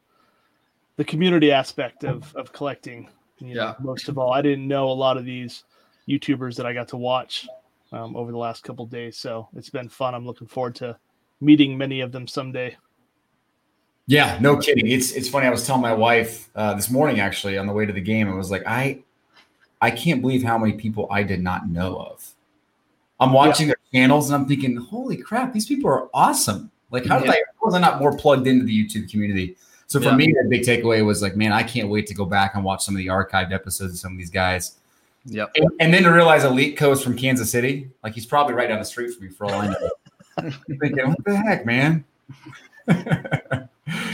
the 0.97 1.03
community 1.03 1.51
aspect 1.51 2.03
of 2.03 2.33
of 2.35 2.51
collecting. 2.53 3.09
You 3.39 3.53
know, 3.53 3.63
yeah. 3.63 3.73
Most 3.79 4.07
of 4.09 4.17
all, 4.17 4.31
I 4.33 4.41
didn't 4.41 4.67
know 4.67 4.89
a 4.89 4.93
lot 4.93 5.17
of 5.17 5.25
these 5.25 5.63
YouTubers 6.07 6.55
that 6.55 6.65
I 6.65 6.73
got 6.73 6.87
to 6.89 6.97
watch 6.97 7.47
um, 7.91 8.15
over 8.15 8.31
the 8.31 8.37
last 8.37 8.63
couple 8.63 8.85
days, 8.85 9.17
so 9.17 9.47
it's 9.55 9.69
been 9.69 9.89
fun. 9.89 10.15
I'm 10.15 10.25
looking 10.25 10.47
forward 10.47 10.75
to 10.75 10.97
meeting 11.41 11.77
many 11.77 12.01
of 12.01 12.11
them 12.11 12.27
someday. 12.27 12.75
Yeah, 14.07 14.37
no 14.39 14.57
kidding. 14.57 14.87
It's 14.87 15.11
it's 15.11 15.29
funny. 15.29 15.47
I 15.47 15.51
was 15.51 15.67
telling 15.67 15.81
my 15.81 15.93
wife 15.93 16.49
uh, 16.55 16.73
this 16.73 16.89
morning 16.89 17.19
actually 17.19 17.57
on 17.57 17.67
the 17.67 17.73
way 17.73 17.85
to 17.85 17.93
the 17.93 18.01
game. 18.01 18.29
I 18.29 18.35
was 18.35 18.49
like, 18.49 18.63
I 18.65 19.03
I 19.81 19.91
can't 19.91 20.21
believe 20.21 20.43
how 20.43 20.57
many 20.57 20.73
people 20.73 21.07
I 21.11 21.23
did 21.23 21.41
not 21.41 21.69
know 21.69 21.97
of. 21.97 22.33
I'm 23.19 23.33
watching 23.33 23.67
yeah. 23.67 23.75
their 23.91 24.01
channels 24.01 24.29
and 24.29 24.35
I'm 24.35 24.47
thinking, 24.47 24.75
holy 24.75 25.17
crap, 25.17 25.53
these 25.53 25.65
people 25.65 25.89
are 25.89 26.09
awesome. 26.13 26.71
Like, 26.91 27.05
how 27.05 27.19
did 27.19 27.27
yeah. 27.27 27.33
I 27.33 27.43
was 27.61 27.75
I 27.75 27.79
not 27.79 27.99
more 27.99 28.15
plugged 28.15 28.47
into 28.47 28.65
the 28.65 28.85
YouTube 28.85 29.09
community? 29.09 29.55
So 29.87 29.99
for 29.99 30.07
yeah. 30.07 30.15
me, 30.15 30.27
the 30.27 30.47
big 30.49 30.63
takeaway 30.63 31.05
was 31.05 31.21
like, 31.21 31.35
man, 31.35 31.51
I 31.51 31.63
can't 31.63 31.89
wait 31.89 32.07
to 32.07 32.13
go 32.13 32.25
back 32.25 32.55
and 32.55 32.63
watch 32.63 32.83
some 32.83 32.95
of 32.95 32.99
the 32.99 33.07
archived 33.07 33.53
episodes 33.53 33.93
of 33.93 33.99
some 33.99 34.13
of 34.13 34.17
these 34.17 34.29
guys. 34.29 34.77
Yep. 35.25 35.51
And, 35.55 35.69
and 35.79 35.93
then 35.93 36.03
to 36.03 36.09
realize 36.09 36.43
Elite 36.43 36.77
Co's 36.77 37.03
from 37.03 37.17
Kansas 37.17 37.49
City, 37.49 37.89
like 38.03 38.13
he's 38.13 38.25
probably 38.25 38.53
right 38.53 38.67
down 38.67 38.79
the 38.79 38.85
street 38.85 39.13
from 39.13 39.25
me 39.25 39.31
for 39.31 39.45
all 39.45 39.53
I 39.53 39.67
know. 39.67 39.89
thinking, 40.79 41.09
what 41.09 41.23
the 41.23 41.35
heck, 41.35 41.65
man? 41.65 42.03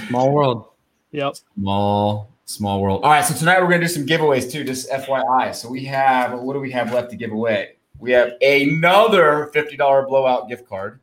Small 0.08 0.32
world. 0.32 0.68
Yep. 1.12 1.36
Small, 1.56 2.30
small 2.52 2.82
world. 2.82 3.04
All 3.04 3.10
right. 3.10 3.24
So 3.24 3.34
tonight 3.34 3.62
we're 3.62 3.70
gonna 3.70 3.82
do 3.82 3.88
some 3.88 4.06
giveaways 4.06 4.52
too, 4.52 4.64
just 4.64 4.90
FYI. 4.90 5.56
So 5.56 5.70
we 5.70 5.86
have 5.86 6.40
what 6.40 6.54
do 6.54 6.60
we 6.60 6.72
have 6.72 6.94
left 6.94 7.10
to 7.12 7.16
give 7.16 7.32
away? 7.32 7.76
We 8.00 8.12
have 8.12 8.34
another 8.42 9.52
$50 9.54 10.08
blowout 10.08 10.50
gift 10.50 10.68
card. 10.68 11.00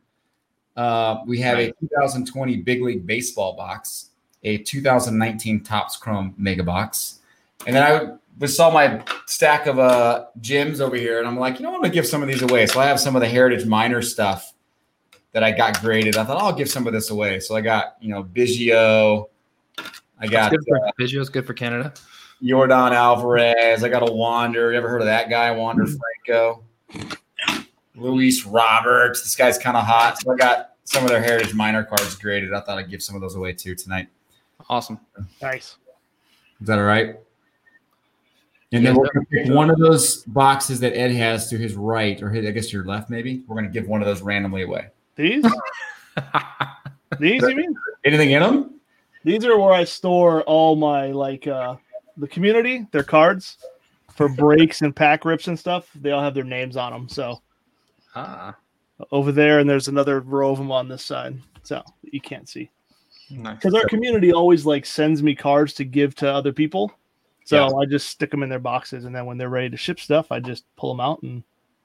Uh, 0.75 1.21
we 1.25 1.39
have 1.39 1.57
a 1.57 1.71
2020 1.79 2.57
Big 2.57 2.81
League 2.81 3.05
Baseball 3.05 3.55
box, 3.55 4.09
a 4.43 4.57
2019 4.59 5.63
Topps 5.63 5.97
Chrome 5.97 6.33
Mega 6.37 6.63
Box, 6.63 7.19
and 7.65 7.75
then 7.75 8.19
I 8.41 8.45
saw 8.45 8.71
my 8.71 9.03
stack 9.25 9.65
of 9.67 9.79
uh, 9.79 10.25
gyms 10.39 10.79
over 10.79 10.95
here, 10.95 11.19
and 11.19 11.27
I'm 11.27 11.37
like, 11.37 11.59
you 11.59 11.65
know, 11.65 11.73
I'm 11.73 11.81
gonna 11.81 11.93
give 11.93 12.07
some 12.07 12.21
of 12.21 12.27
these 12.27 12.41
away. 12.41 12.65
So 12.65 12.79
I 12.79 12.85
have 12.85 12.99
some 12.99 13.15
of 13.15 13.21
the 13.21 13.27
Heritage 13.27 13.65
Minor 13.65 14.01
stuff 14.01 14.53
that 15.31 15.43
I 15.43 15.51
got 15.51 15.81
graded. 15.81 16.17
I 16.17 16.23
thought 16.23 16.41
I'll 16.41 16.53
give 16.53 16.69
some 16.69 16.87
of 16.87 16.93
this 16.93 17.09
away. 17.09 17.39
So 17.39 17.55
I 17.55 17.61
got 17.61 17.97
you 17.99 18.09
know 18.09 18.23
Biggio. 18.23 19.27
I 20.19 20.27
got 20.27 20.51
good 20.51 20.61
for, 20.67 20.77
uh, 20.77 20.91
Biggio's 20.97 21.29
good 21.29 21.45
for 21.45 21.53
Canada. 21.53 21.93
Yordan 22.41 22.91
Alvarez. 22.91 23.83
I 23.83 23.89
got 23.89 24.07
a 24.07 24.11
Wander. 24.11 24.71
You 24.71 24.77
ever 24.77 24.89
heard 24.89 25.01
of 25.01 25.07
that 25.07 25.29
guy, 25.29 25.51
Wander 25.51 25.85
mm-hmm. 25.85 25.97
Franco? 26.25 26.63
Luis 27.95 28.45
Roberts. 28.45 29.21
This 29.21 29.35
guy's 29.35 29.57
kind 29.57 29.75
of 29.75 29.85
hot. 29.85 30.19
So 30.19 30.31
I 30.31 30.35
got 30.35 30.75
some 30.83 31.03
of 31.03 31.09
their 31.09 31.21
Heritage 31.21 31.53
Minor 31.53 31.83
cards 31.83 32.15
graded. 32.15 32.53
I 32.53 32.61
thought 32.61 32.77
I'd 32.77 32.89
give 32.89 33.03
some 33.03 33.15
of 33.15 33.21
those 33.21 33.35
away 33.35 33.53
too 33.53 33.75
tonight. 33.75 34.07
Awesome. 34.69 34.99
Nice. 35.41 35.77
Is 36.61 36.67
that 36.67 36.79
all 36.79 36.85
right? 36.85 37.15
And 38.71 38.85
then 38.85 38.95
we're 38.95 39.11
going 39.11 39.25
to 39.25 39.31
pick 39.31 39.53
one 39.53 39.71
of 39.71 39.79
those 39.79 40.23
boxes 40.25 40.79
that 40.81 40.95
Ed 40.95 41.11
has 41.11 41.49
to 41.49 41.57
his 41.57 41.73
right, 41.73 42.21
or 42.21 42.29
his, 42.29 42.45
I 42.45 42.51
guess 42.51 42.71
your 42.71 42.85
left, 42.85 43.09
maybe. 43.09 43.43
We're 43.47 43.55
going 43.55 43.65
to 43.65 43.71
give 43.71 43.87
one 43.87 44.01
of 44.01 44.07
those 44.07 44.21
randomly 44.21 44.61
away. 44.61 44.89
These? 45.15 45.43
These, 47.19 47.41
you 47.41 47.55
mean? 47.55 47.75
Anything 48.05 48.31
in 48.31 48.43
them? 48.43 48.78
These 49.23 49.45
are 49.45 49.57
where 49.57 49.73
I 49.73 49.83
store 49.83 50.43
all 50.43 50.75
my 50.75 51.07
like 51.07 51.47
uh 51.47 51.75
the 52.17 52.27
community, 52.27 52.85
their 52.91 53.03
cards 53.03 53.57
for 54.15 54.29
breaks 54.35 54.81
and 54.81 54.95
pack 54.95 55.25
rips 55.25 55.47
and 55.47 55.57
stuff. 55.57 55.89
They 55.95 56.11
all 56.11 56.21
have 56.21 56.33
their 56.33 56.43
names 56.43 56.77
on 56.77 56.91
them. 56.91 57.09
So 57.09 57.41
ah. 58.15 58.55
over 59.11 59.31
there, 59.31 59.59
and 59.59 59.69
there's 59.69 59.87
another 59.87 60.19
row 60.21 60.51
of 60.51 60.57
them 60.57 60.71
on 60.71 60.87
this 60.87 61.03
side. 61.03 61.39
So 61.63 61.83
you 62.01 62.21
can't 62.21 62.47
see. 62.47 62.69
Because 63.29 63.73
nice. 63.73 63.83
our 63.83 63.87
community 63.87 64.33
always 64.33 64.65
like 64.65 64.85
sends 64.85 65.21
me 65.21 65.35
cards 65.35 65.73
to 65.75 65.85
give 65.85 66.15
to 66.15 66.31
other 66.31 66.51
people. 66.51 66.91
So 67.45 67.67
yeah. 67.67 67.75
I 67.77 67.85
just 67.85 68.09
stick 68.09 68.31
them 68.31 68.43
in 68.43 68.49
their 68.49 68.59
boxes, 68.59 69.05
and 69.05 69.15
then 69.15 69.25
when 69.25 69.37
they're 69.37 69.49
ready 69.49 69.69
to 69.69 69.77
ship 69.77 69.99
stuff, 69.99 70.31
I 70.31 70.39
just 70.39 70.65
pull 70.75 70.93
them 70.93 70.99
out 70.99 71.21
and 71.23 71.43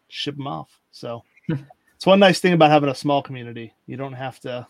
ship 0.09 0.37
them 0.37 0.47
off. 0.47 0.79
So 0.91 1.23
it's 1.49 2.07
one 2.07 2.19
nice 2.19 2.41
thing 2.41 2.53
about 2.53 2.71
having 2.71 2.91
a 2.91 2.95
small 2.95 3.23
community. 3.23 3.73
You 3.87 3.97
don't 3.97 4.12
have 4.12 4.41
to. 4.41 4.67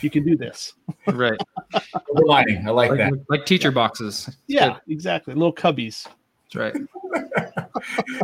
You 0.00 0.10
can 0.10 0.24
do 0.24 0.36
this. 0.36 0.74
Right. 1.06 1.40
Lining. 2.12 2.66
I 2.66 2.70
like, 2.70 2.90
like, 2.90 2.98
that. 2.98 3.12
Like 3.28 3.46
teacher 3.46 3.70
boxes. 3.70 4.28
Yeah, 4.46 4.74
Good. 4.74 4.92
exactly. 4.92 5.34
Little 5.34 5.54
cubbies. 5.54 6.06
That's 6.52 6.56
right. 6.56 6.76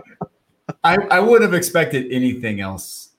I, 0.84 0.96
I 0.96 1.20
would 1.20 1.42
have 1.42 1.54
expected 1.54 2.10
anything 2.10 2.60
else 2.60 3.10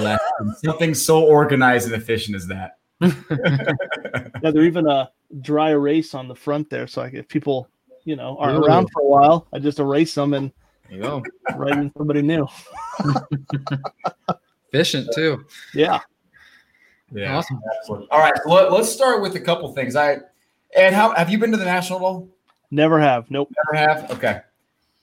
less 0.00 0.20
something 0.64 0.94
so 0.94 1.24
organized 1.24 1.86
and 1.86 1.94
efficient 2.00 2.36
as 2.36 2.46
that. 2.46 2.78
yeah, 3.00 4.50
they're 4.50 4.64
even 4.64 4.86
a 4.88 5.10
dry 5.40 5.70
erase 5.70 6.14
on 6.14 6.28
the 6.28 6.34
front 6.34 6.70
there. 6.70 6.86
So 6.86 7.02
like 7.02 7.14
if 7.14 7.28
people, 7.28 7.68
you 8.04 8.16
know, 8.16 8.36
are 8.38 8.52
Ooh. 8.54 8.64
around 8.64 8.88
for 8.92 9.02
a 9.02 9.06
while, 9.06 9.46
I 9.52 9.58
just 9.58 9.78
erase 9.78 10.14
them 10.14 10.34
and 10.34 10.52
you 10.88 11.00
go. 11.00 11.22
Write 11.56 11.78
in 11.78 11.92
somebody 11.96 12.22
new. 12.22 12.46
Efficient 14.72 15.08
too. 15.14 15.44
Yeah. 15.74 16.00
Yeah. 17.14 17.36
Awesome. 17.36 17.60
All 18.10 18.18
right. 18.18 18.34
Let, 18.46 18.72
us 18.72 18.92
start 18.92 19.22
with 19.22 19.36
a 19.36 19.40
couple 19.40 19.72
things. 19.72 19.96
I 19.96 20.18
and 20.76 20.94
how 20.94 21.14
have 21.14 21.30
you 21.30 21.38
been 21.38 21.50
to 21.50 21.56
the 21.56 21.64
National 21.64 21.98
Bowl? 21.98 22.28
Never 22.70 22.98
have. 22.98 23.30
Nope. 23.30 23.52
Never 23.72 23.86
have. 23.86 24.10
Okay. 24.10 24.40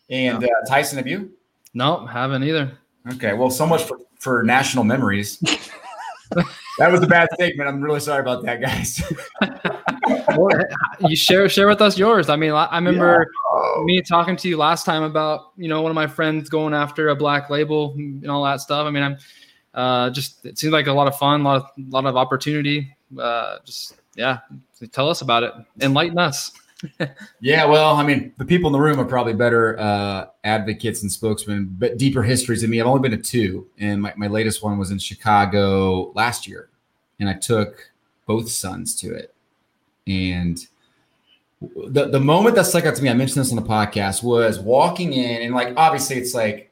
And 0.10 0.39
no. 0.39 0.48
uh, 0.48 0.66
Tyson, 0.68 0.98
have 0.98 1.08
you? 1.08 1.32
No, 1.74 2.06
haven't 2.06 2.44
either. 2.44 2.72
Okay. 3.13 3.34
Well, 3.34 3.51
so 3.51 3.66
much 3.68 3.84
for, 3.84 4.00
for 4.20 4.44
national 4.44 4.84
memories. 4.84 5.38
that 6.80 6.92
was 6.92 7.04
a 7.04 7.08
bad 7.08 7.30
statement. 7.34 7.70
I'm 7.70 7.82
really 7.82 8.00
sorry 8.00 8.22
about 8.22 8.44
that, 8.44 8.62
guys. 8.62 9.04
you 11.08 11.16
share 11.16 11.48
share 11.50 11.68
with 11.68 11.82
us 11.82 11.98
yours. 11.98 12.30
I 12.30 12.36
mean, 12.36 12.51
I 12.51 12.75
remember 12.75 13.28
yeah. 13.54 13.84
me 13.84 14.01
talking 14.01 14.36
to 14.38 14.50
you 14.50 14.58
last 14.58 14.86
time 14.86 15.04
about 15.04 15.51
you 15.58 15.68
know 15.68 15.82
one 15.82 15.92
of 15.92 15.96
my 15.96 16.08
friends 16.08 16.50
going 16.50 16.74
after 16.74 17.10
a 17.10 17.16
black 17.16 17.50
label 17.50 17.94
and 17.98 18.30
all 18.30 18.44
that 18.44 18.62
stuff. 18.62 18.86
I 18.86 18.92
mean, 18.92 19.04
I'm 19.04 19.18
uh, 19.74 20.10
just 20.10 20.46
it 20.46 20.58
seems 20.58 20.74
like 20.74 20.88
a 20.88 20.94
lot 20.94 21.08
of 21.08 21.18
fun, 21.18 21.42
a 21.42 21.44
lot 21.44 21.56
of 21.58 21.72
lot 21.90 22.06
of 22.06 22.18
opportunity. 22.18 22.96
Uh, 23.18 23.58
just 23.66 23.96
yeah, 24.16 24.40
tell 24.92 25.10
us 25.10 25.22
about 25.22 25.44
it, 25.44 25.54
enlighten 25.82 26.18
us. 26.18 26.52
yeah, 27.42 27.66
well, 27.66 27.96
I 27.96 28.04
mean, 28.04 28.34
the 28.38 28.46
people 28.46 28.70
in 28.70 28.74
the 28.74 28.80
room 28.80 29.00
are 29.00 29.06
probably 29.06 29.34
better 29.34 29.78
uh, 29.80 30.28
advocates 30.44 31.02
and 31.02 31.12
spokesmen, 31.12 31.76
but 31.78 31.98
deeper 31.98 32.24
histories 32.24 32.62
than 32.62 32.70
me. 32.70 32.80
I've 32.80 32.88
only 32.88 33.08
been 33.08 33.18
to 33.18 33.24
two, 33.24 33.68
and 33.78 34.02
my, 34.02 34.14
my 34.16 34.28
latest 34.28 34.64
one 34.64 34.78
was 34.78 34.92
in 34.92 34.98
Chicago 34.98 36.12
last 36.14 36.48
year, 36.48 36.70
and 37.20 37.30
I 37.30 37.34
took 37.34 37.92
both 38.26 38.50
sons 38.50 38.96
to 38.98 39.14
it. 39.14 39.34
And 40.08 40.66
the 41.62 42.08
the 42.10 42.20
moment 42.20 42.56
that 42.56 42.66
stuck 42.66 42.86
out 42.86 42.96
to 42.96 43.04
me, 43.04 43.10
I 43.10 43.14
mentioned 43.14 43.42
this 43.42 43.52
on 43.52 43.58
the 43.58 43.70
podcast, 43.70 44.24
was 44.24 44.60
walking 44.60 45.14
in, 45.14 45.42
and 45.42 45.54
like 45.54 45.74
obviously 45.76 46.18
it's 46.18 46.34
like 46.34 46.69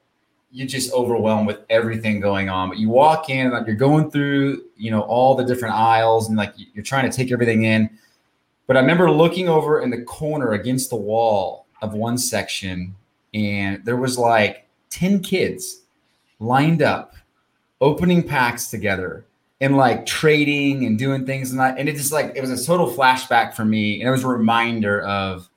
you're 0.51 0.67
just 0.67 0.93
overwhelmed 0.93 1.47
with 1.47 1.59
everything 1.69 2.19
going 2.19 2.49
on. 2.49 2.69
But 2.69 2.77
you 2.77 2.89
walk 2.89 3.29
in, 3.29 3.51
like 3.51 3.67
you're 3.67 3.75
going 3.75 4.09
through, 4.11 4.63
you 4.75 4.91
know, 4.91 5.01
all 5.01 5.35
the 5.35 5.43
different 5.43 5.75
aisles, 5.75 6.29
and 6.29 6.37
like 6.37 6.53
you're 6.73 6.83
trying 6.83 7.09
to 7.09 7.15
take 7.15 7.31
everything 7.31 7.63
in. 7.63 7.89
But 8.65 8.77
I 8.77 8.81
remember 8.81 9.09
looking 9.11 9.49
over 9.49 9.81
in 9.81 9.89
the 9.89 10.01
corner 10.03 10.51
against 10.51 10.89
the 10.89 10.95
wall 10.95 11.67
of 11.81 11.93
one 11.93 12.17
section, 12.17 12.95
and 13.33 13.83
there 13.85 13.97
was 13.97 14.17
like 14.17 14.67
ten 14.89 15.19
kids 15.19 15.81
lined 16.39 16.81
up, 16.81 17.15
opening 17.81 18.23
packs 18.23 18.69
together, 18.69 19.25
and 19.59 19.75
like 19.75 20.05
trading 20.05 20.85
and 20.85 20.97
doing 20.97 21.25
things 21.25 21.51
and 21.51 21.59
that. 21.59 21.77
And 21.77 21.89
it 21.89 21.95
just 21.95 22.13
like 22.13 22.33
it 22.35 22.41
was 22.41 22.51
a 22.51 22.65
total 22.65 22.91
flashback 22.91 23.53
for 23.53 23.65
me, 23.65 23.99
and 23.99 24.07
it 24.07 24.11
was 24.11 24.23
a 24.23 24.29
reminder 24.29 25.01
of 25.01 25.49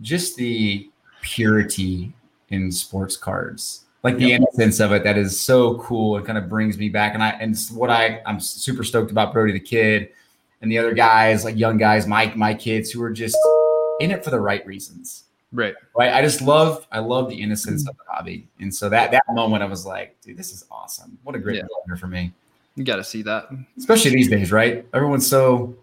just 0.00 0.36
the 0.36 0.88
purity 1.20 2.12
in 2.50 2.72
sports 2.72 3.16
cards 3.16 3.84
like 4.02 4.16
the 4.16 4.28
yep. 4.28 4.40
innocence 4.40 4.80
of 4.80 4.92
it 4.92 5.04
that 5.04 5.18
is 5.18 5.40
so 5.40 5.78
cool 5.78 6.16
and 6.16 6.26
kind 6.26 6.38
of 6.38 6.48
brings 6.48 6.78
me 6.78 6.88
back 6.88 7.14
and 7.14 7.22
i 7.22 7.30
and 7.30 7.58
what 7.72 7.90
i 7.90 8.20
i'm 8.26 8.40
super 8.40 8.84
stoked 8.84 9.10
about 9.10 9.32
brody 9.32 9.52
the 9.52 9.60
kid 9.60 10.08
and 10.62 10.70
the 10.70 10.78
other 10.78 10.92
guys 10.92 11.44
like 11.44 11.56
young 11.56 11.76
guys 11.76 12.06
my 12.06 12.32
my 12.34 12.54
kids 12.54 12.90
who 12.90 13.02
are 13.02 13.10
just 13.10 13.36
in 14.00 14.10
it 14.10 14.22
for 14.24 14.30
the 14.30 14.40
right 14.40 14.64
reasons 14.66 15.24
right 15.52 15.74
right 15.96 16.12
i 16.12 16.22
just 16.22 16.40
love 16.42 16.86
i 16.92 16.98
love 16.98 17.28
the 17.28 17.40
innocence 17.40 17.82
mm-hmm. 17.82 17.90
of 17.90 17.96
the 17.96 18.12
hobby 18.12 18.48
and 18.60 18.74
so 18.74 18.88
that 18.88 19.10
that 19.10 19.22
moment 19.30 19.62
i 19.62 19.66
was 19.66 19.84
like 19.84 20.16
dude 20.20 20.36
this 20.36 20.52
is 20.52 20.64
awesome 20.70 21.18
what 21.24 21.34
a 21.34 21.38
great 21.38 21.56
yeah. 21.56 21.96
for 21.96 22.06
me 22.06 22.32
you 22.76 22.84
got 22.84 22.96
to 22.96 23.04
see 23.04 23.22
that 23.22 23.48
especially 23.76 24.10
these 24.10 24.28
days 24.28 24.52
right 24.52 24.86
everyone's 24.92 25.26
so 25.26 25.76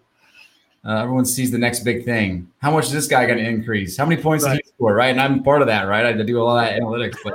uh, 0.85 1.01
everyone 1.01 1.25
sees 1.25 1.49
the 1.49 1.57
next 1.57 1.79
big 1.79 2.05
thing. 2.05 2.47
How 2.59 2.69
much 2.69 2.85
is 2.85 2.91
this 2.91 3.07
guy 3.07 3.25
going 3.25 3.39
to 3.39 3.43
increase? 3.43 3.97
How 3.97 4.05
many 4.05 4.21
points 4.21 4.45
right. 4.45 4.53
did 4.53 4.65
he 4.65 4.69
score? 4.69 4.93
Right, 4.93 5.09
and 5.09 5.19
I'm 5.19 5.41
part 5.41 5.61
of 5.61 5.67
that. 5.67 5.83
Right, 5.87 6.05
I 6.05 6.13
do 6.13 6.39
a 6.39 6.43
lot 6.43 6.63
of 6.63 6.69
that 6.69 6.79
analytics. 6.79 7.17
But 7.23 7.33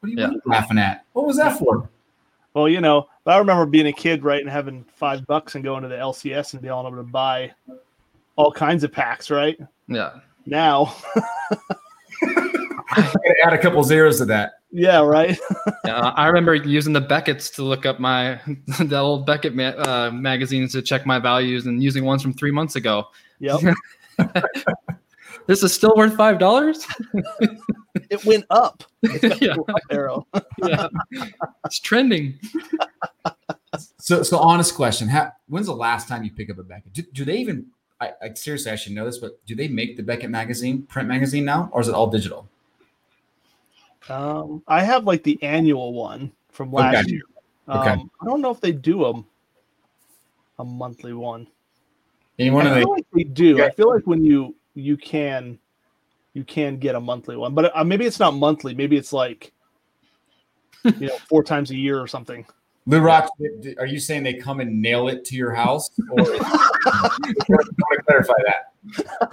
what 0.00 0.08
are 0.08 0.12
you 0.12 0.18
yeah. 0.18 0.30
laughing 0.46 0.78
at? 0.78 1.04
What 1.12 1.26
was 1.26 1.36
that 1.36 1.58
for? 1.58 1.88
Well, 2.54 2.68
you 2.68 2.80
know, 2.80 3.08
I 3.26 3.38
remember 3.38 3.64
being 3.66 3.86
a 3.86 3.92
kid, 3.92 4.24
right, 4.24 4.40
and 4.40 4.50
having 4.50 4.84
five 4.96 5.26
bucks 5.26 5.54
and 5.54 5.62
going 5.62 5.82
to 5.82 5.88
the 5.88 5.96
LCS 5.96 6.54
and 6.54 6.62
being 6.62 6.72
able 6.72 6.90
to 6.90 7.02
buy 7.02 7.52
all 8.36 8.50
kinds 8.50 8.82
of 8.82 8.90
packs, 8.90 9.30
right? 9.30 9.58
Yeah. 9.86 10.14
Now, 10.46 10.96
add 12.92 13.52
a 13.52 13.58
couple 13.58 13.82
zeros 13.84 14.18
to 14.18 14.24
that. 14.26 14.52
Yeah, 14.72 15.00
right. 15.00 15.38
yeah, 15.84 16.00
I 16.00 16.26
remember 16.26 16.54
using 16.54 16.92
the 16.92 17.00
Beckett's 17.00 17.50
to 17.50 17.62
look 17.62 17.86
up 17.86 18.00
my 18.00 18.40
the 18.80 18.98
old 18.98 19.26
Beckett 19.26 19.54
ma- 19.54 19.74
uh, 19.76 20.10
magazines 20.12 20.72
to 20.72 20.82
check 20.82 21.06
my 21.06 21.18
values, 21.18 21.66
and 21.66 21.82
using 21.82 22.04
ones 22.04 22.22
from 22.22 22.32
three 22.32 22.52
months 22.52 22.76
ago. 22.76 23.04
Yep. 23.40 23.60
this 25.46 25.62
is 25.62 25.72
still 25.72 25.94
worth 25.96 26.16
five 26.16 26.38
dollars. 26.38 26.86
It 28.10 28.24
went 28.24 28.44
up. 28.50 28.84
yeah. 29.40 29.54
Arrow. 29.90 30.26
yeah, 30.64 30.88
it's 31.64 31.78
trending. 31.78 32.38
So, 33.98 34.22
so 34.22 34.38
honest 34.38 34.74
question: 34.74 35.08
How, 35.08 35.32
When's 35.48 35.66
the 35.66 35.74
last 35.74 36.08
time 36.08 36.24
you 36.24 36.30
pick 36.30 36.50
up 36.50 36.58
a 36.58 36.62
Beckett? 36.62 36.92
Do, 36.92 37.02
do 37.12 37.24
they 37.24 37.36
even 37.38 37.66
I, 38.00 38.12
I 38.22 38.34
seriously 38.34 38.72
I 38.72 38.76
should 38.76 38.92
know 38.92 39.04
this, 39.04 39.18
but 39.18 39.44
do 39.46 39.54
they 39.54 39.68
make 39.68 39.96
the 39.96 40.02
Beckett 40.02 40.30
magazine 40.30 40.82
print 40.82 41.08
magazine 41.08 41.44
now, 41.44 41.68
or 41.72 41.80
is 41.80 41.88
it 41.88 41.94
all 41.94 42.08
digital? 42.08 42.48
Um, 44.08 44.62
I 44.66 44.82
have 44.82 45.04
like 45.04 45.22
the 45.22 45.40
annual 45.42 45.92
one 45.92 46.32
from 46.50 46.72
last 46.72 46.96
Okay. 46.96 47.10
year. 47.12 47.22
Um, 47.68 47.80
Okay. 47.80 48.04
I 48.20 48.24
don't 48.24 48.40
know 48.40 48.50
if 48.50 48.60
they 48.60 48.72
do 48.72 49.04
a 49.04 49.24
a 50.58 50.64
monthly 50.64 51.12
one. 51.12 51.46
Any 52.38 52.50
one 52.50 52.66
I 52.66 52.70
of 52.70 52.74
the 52.74 52.80
feel 52.80 52.90
like 52.90 53.06
they 53.12 53.24
do. 53.24 53.58
Yeah. 53.58 53.64
I 53.66 53.70
feel 53.70 53.88
like 53.92 54.06
when 54.06 54.24
you 54.24 54.56
you 54.74 54.96
can 54.96 55.58
you 56.34 56.44
can 56.44 56.78
get 56.78 56.94
a 56.94 57.00
monthly 57.00 57.36
one, 57.36 57.54
but 57.54 57.76
uh, 57.76 57.84
maybe 57.84 58.06
it's 58.06 58.20
not 58.20 58.34
monthly. 58.34 58.74
Maybe 58.74 58.96
it's 58.96 59.12
like 59.12 59.52
you 60.84 61.08
know 61.08 61.18
four 61.28 61.42
times 61.42 61.70
a 61.70 61.76
year 61.76 62.00
or 62.00 62.06
something. 62.06 62.46
Lou 62.86 63.00
Rock, 63.00 63.30
are 63.78 63.86
you 63.86 64.00
saying 64.00 64.22
they 64.22 64.34
come 64.34 64.60
and 64.60 64.80
nail 64.80 65.08
it 65.08 65.24
to 65.26 65.36
your 65.36 65.52
house? 65.52 65.90
Or 66.10 66.20
I 66.20 67.10
want 67.48 67.66
to 67.66 68.02
clarify 68.06 68.32
that. 68.46 68.72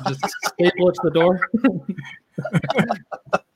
Just 0.07 0.21
staple 0.45 0.89
it 0.89 0.95
to 0.95 1.01
the 1.03 1.11
door. 1.11 1.39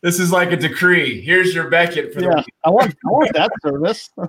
This 0.00 0.20
is 0.20 0.30
like 0.30 0.52
a 0.52 0.56
decree. 0.56 1.20
Here's 1.20 1.52
your 1.54 1.68
Beckett 1.70 2.14
for 2.14 2.20
the 2.20 2.26
Yeah, 2.28 2.36
week. 2.36 2.54
I 2.64 2.70
want 2.70 2.94
I 3.04 3.10
want 3.10 3.32
that 3.34 3.50
service. 3.64 4.10
All 4.16 4.28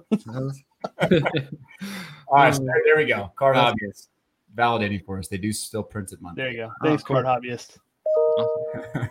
right, 2.31 2.55
so 2.55 2.63
there, 2.63 2.81
there 2.86 2.98
we 2.98 3.05
go. 3.05 3.31
Card 3.36 3.55
obvious. 3.55 4.10
Validating 4.56 5.03
for 5.06 5.18
us. 5.20 5.27
They 5.27 5.38
do 5.38 5.51
still 5.53 5.84
print 5.84 6.12
it 6.12 6.22
Monday. 6.22 6.41
There 6.41 6.51
you 6.51 6.58
go. 6.58 6.72
Thanks, 6.84 7.03
cool. 7.03 7.22
card 7.22 7.44
hobbyist. 7.44 7.77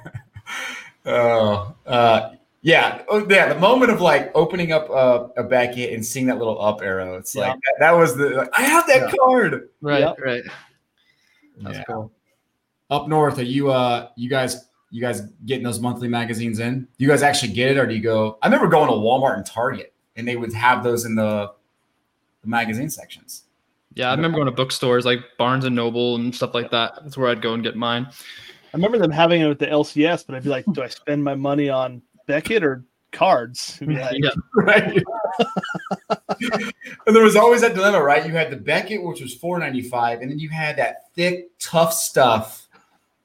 Oh, 1.06 1.74
uh, 1.86 2.32
yeah. 2.60 3.02
Oh, 3.08 3.26
yeah. 3.30 3.52
The 3.52 3.58
moment 3.58 3.90
of 3.90 4.00
like 4.00 4.30
opening 4.34 4.72
up 4.72 4.90
a, 4.90 5.30
a 5.40 5.44
Beckett 5.44 5.92
and 5.94 6.04
seeing 6.04 6.26
that 6.26 6.36
little 6.38 6.60
up 6.60 6.82
arrow. 6.82 7.16
It's 7.16 7.34
Yeah. 7.34 7.50
like 7.50 7.54
that, 7.60 7.74
that 7.78 7.92
was 7.92 8.16
the 8.16 8.30
like, 8.30 8.50
I 8.58 8.62
have 8.62 8.86
that 8.88 9.14
card. 9.18 9.68
right, 9.80 10.00
Yep. 10.00 10.18
right. 10.20 10.42
That's 11.62 11.78
Yeah. 11.78 11.84
cool. 11.84 12.12
Up 12.90 13.08
north, 13.08 13.38
are 13.38 13.42
you 13.42 13.70
uh 13.70 14.08
you 14.16 14.28
guys 14.28 14.66
you 14.90 15.00
guys 15.00 15.20
getting 15.46 15.64
those 15.64 15.80
monthly 15.80 16.08
magazines 16.08 16.58
in? 16.58 16.80
Do 16.80 17.04
you 17.04 17.08
guys 17.08 17.22
actually 17.22 17.52
get 17.52 17.70
it 17.70 17.78
or 17.78 17.86
do 17.86 17.94
you 17.94 18.02
go? 18.02 18.38
I 18.42 18.46
remember 18.46 18.68
going 18.68 18.88
to 18.88 18.94
Walmart 18.94 19.36
and 19.36 19.46
Target 19.46 19.94
and 20.16 20.26
they 20.26 20.36
would 20.36 20.52
have 20.52 20.82
those 20.82 21.04
in 21.04 21.14
the, 21.14 21.52
the 22.42 22.48
magazine 22.48 22.90
sections. 22.90 23.44
Yeah, 23.98 24.10
I 24.10 24.14
remember 24.14 24.36
going 24.36 24.46
to 24.46 24.52
bookstores 24.52 25.04
like 25.04 25.20
Barnes 25.38 25.64
and 25.64 25.74
Noble 25.74 26.14
and 26.16 26.34
stuff 26.34 26.54
like 26.54 26.70
that. 26.70 26.94
That's 27.02 27.16
where 27.18 27.28
I'd 27.28 27.42
go 27.42 27.54
and 27.54 27.62
get 27.62 27.76
mine. 27.76 28.06
I 28.10 28.76
remember 28.76 28.96
them 28.98 29.10
having 29.10 29.40
it 29.42 29.48
with 29.48 29.58
the 29.58 29.66
LCS, 29.66 30.24
but 30.26 30.34
I'd 30.36 30.44
be 30.44 30.50
like, 30.50 30.64
do 30.72 30.82
I 30.82 30.88
spend 30.88 31.24
my 31.24 31.34
money 31.34 31.68
on 31.68 32.00
Beckett 32.26 32.62
or 32.62 32.84
cards? 33.12 33.78
Like, 33.80 34.14
Yeah, 34.22 34.30
Right. 34.54 35.02
and 37.06 37.16
there 37.16 37.22
was 37.24 37.36
always 37.36 37.60
that 37.62 37.74
dilemma, 37.74 38.02
right? 38.02 38.24
You 38.26 38.32
had 38.32 38.50
the 38.50 38.56
Beckett, 38.56 39.02
which 39.02 39.20
was 39.20 39.34
four 39.34 39.58
ninety 39.58 39.82
five, 39.82 40.20
and 40.20 40.30
then 40.30 40.38
you 40.38 40.48
had 40.50 40.76
that 40.78 41.12
thick, 41.14 41.58
Tuff 41.58 41.92
Stuff 41.92 42.68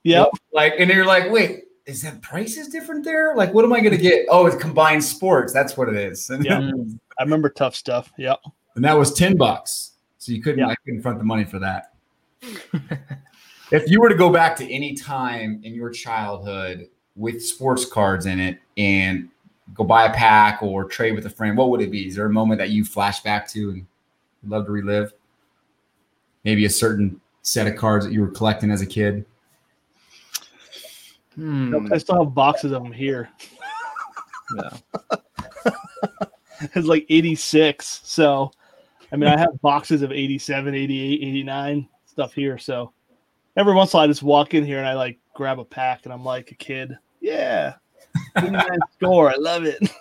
Yep. 0.06 0.30
Like, 0.52 0.74
and 0.80 0.90
you're 0.92 1.06
like, 1.06 1.32
wait, 1.32 1.62
is 1.86 2.02
that 2.02 2.22
prices 2.22 2.68
different 2.68 3.06
there? 3.06 3.36
Like, 3.38 3.54
what 3.54 3.64
am 3.64 3.72
I 3.72 3.80
going 3.80 3.96
to 3.96 3.98
get? 3.98 4.26
Oh, 4.30 4.46
it's 4.48 4.56
combined 4.58 5.02
sports. 5.02 5.54
That's 5.54 5.78
what 5.78 5.88
it 5.88 5.96
is. 5.96 6.30
Yeah. 6.42 6.72
I 7.18 7.24
remember 7.24 7.50
Tuff 7.50 7.74
Stuff. 7.74 8.12
Yep. 8.18 8.40
and 8.76 8.84
that 8.84 8.98
was 8.98 9.14
10 9.14 9.38
bucks. 9.38 9.92
So 10.24 10.32
you 10.32 10.42
couldn't, 10.42 10.60
Yeah. 10.60 10.68
I 10.68 10.76
couldn't 10.86 11.02
front 11.02 11.18
the 11.18 11.26
money 11.26 11.44
for 11.44 11.60
that. 11.60 11.94
if 13.72 13.90
you 13.90 14.00
were 14.00 14.08
to 14.08 14.16
go 14.16 14.30
back 14.30 14.56
to 14.58 14.72
any 14.72 14.94
time 14.94 15.60
in 15.64 15.74
your 15.74 15.90
childhood 15.90 16.88
with 17.18 17.44
sports 17.46 17.86
cards 17.86 18.26
in 18.26 18.40
it 18.40 18.60
and 18.78 19.28
go 19.74 19.84
buy 19.84 20.06
a 20.06 20.14
pack 20.14 20.64
or 20.64 20.86
trade 20.86 21.14
with 21.14 21.26
a 21.26 21.30
friend, 21.30 21.58
what 21.58 21.70
would 21.70 21.82
it 21.82 21.92
be? 21.92 22.08
Is 22.08 22.16
there 22.16 22.26
a 22.26 22.32
moment 22.32 22.60
that 22.60 22.70
you 22.70 22.86
flash 22.86 23.20
back 23.22 23.50
to 23.50 23.72
and 23.72 23.86
love 24.48 24.66
to 24.66 24.72
relive? 24.72 25.12
Maybe 26.46 26.64
a 26.66 26.70
certain 26.70 27.20
set 27.42 27.68
of 27.68 27.76
cards 27.76 28.06
that 28.06 28.14
you 28.14 28.22
were 28.22 28.32
collecting 28.32 28.72
as 28.72 28.82
a 28.82 28.86
kid. 28.86 29.26
Hmm. 31.36 31.92
I 31.92 31.98
still 31.98 32.24
have 32.24 32.34
boxes 32.34 32.72
of 32.72 32.84
them 32.84 32.94
here. 32.94 33.30
Yeah. 34.56 34.70
It's 36.76 36.88
like 36.88 37.06
86. 37.10 38.02
So, 38.06 38.52
I 39.14 39.16
mean, 39.16 39.30
I 39.30 39.38
have 39.38 39.62
boxes 39.62 40.02
of 40.02 40.12
87, 40.12 40.74
88, 40.74 41.22
89 41.22 41.88
stuff 42.06 42.34
here. 42.34 42.58
So, 42.58 42.92
every 43.56 43.74
once 43.74 43.94
in 43.94 43.98
a 43.98 44.00
while, 44.00 44.04
I 44.06 44.08
just 44.08 44.24
walk 44.24 44.54
in 44.56 44.66
here 44.66 44.80
and 44.80 44.88
I 44.88 44.94
like 44.96 45.20
grab 45.36 45.60
a 45.60 45.66
pack 45.66 46.06
and 46.06 46.14
I'm 46.14 46.26
like 46.26 46.52
a 46.52 46.56
kid. 46.56 46.98
Yeah. 47.22 47.76
89 48.36 48.66
score. 48.98 49.30
I 49.30 49.36
love 49.36 49.64
it. 49.66 49.78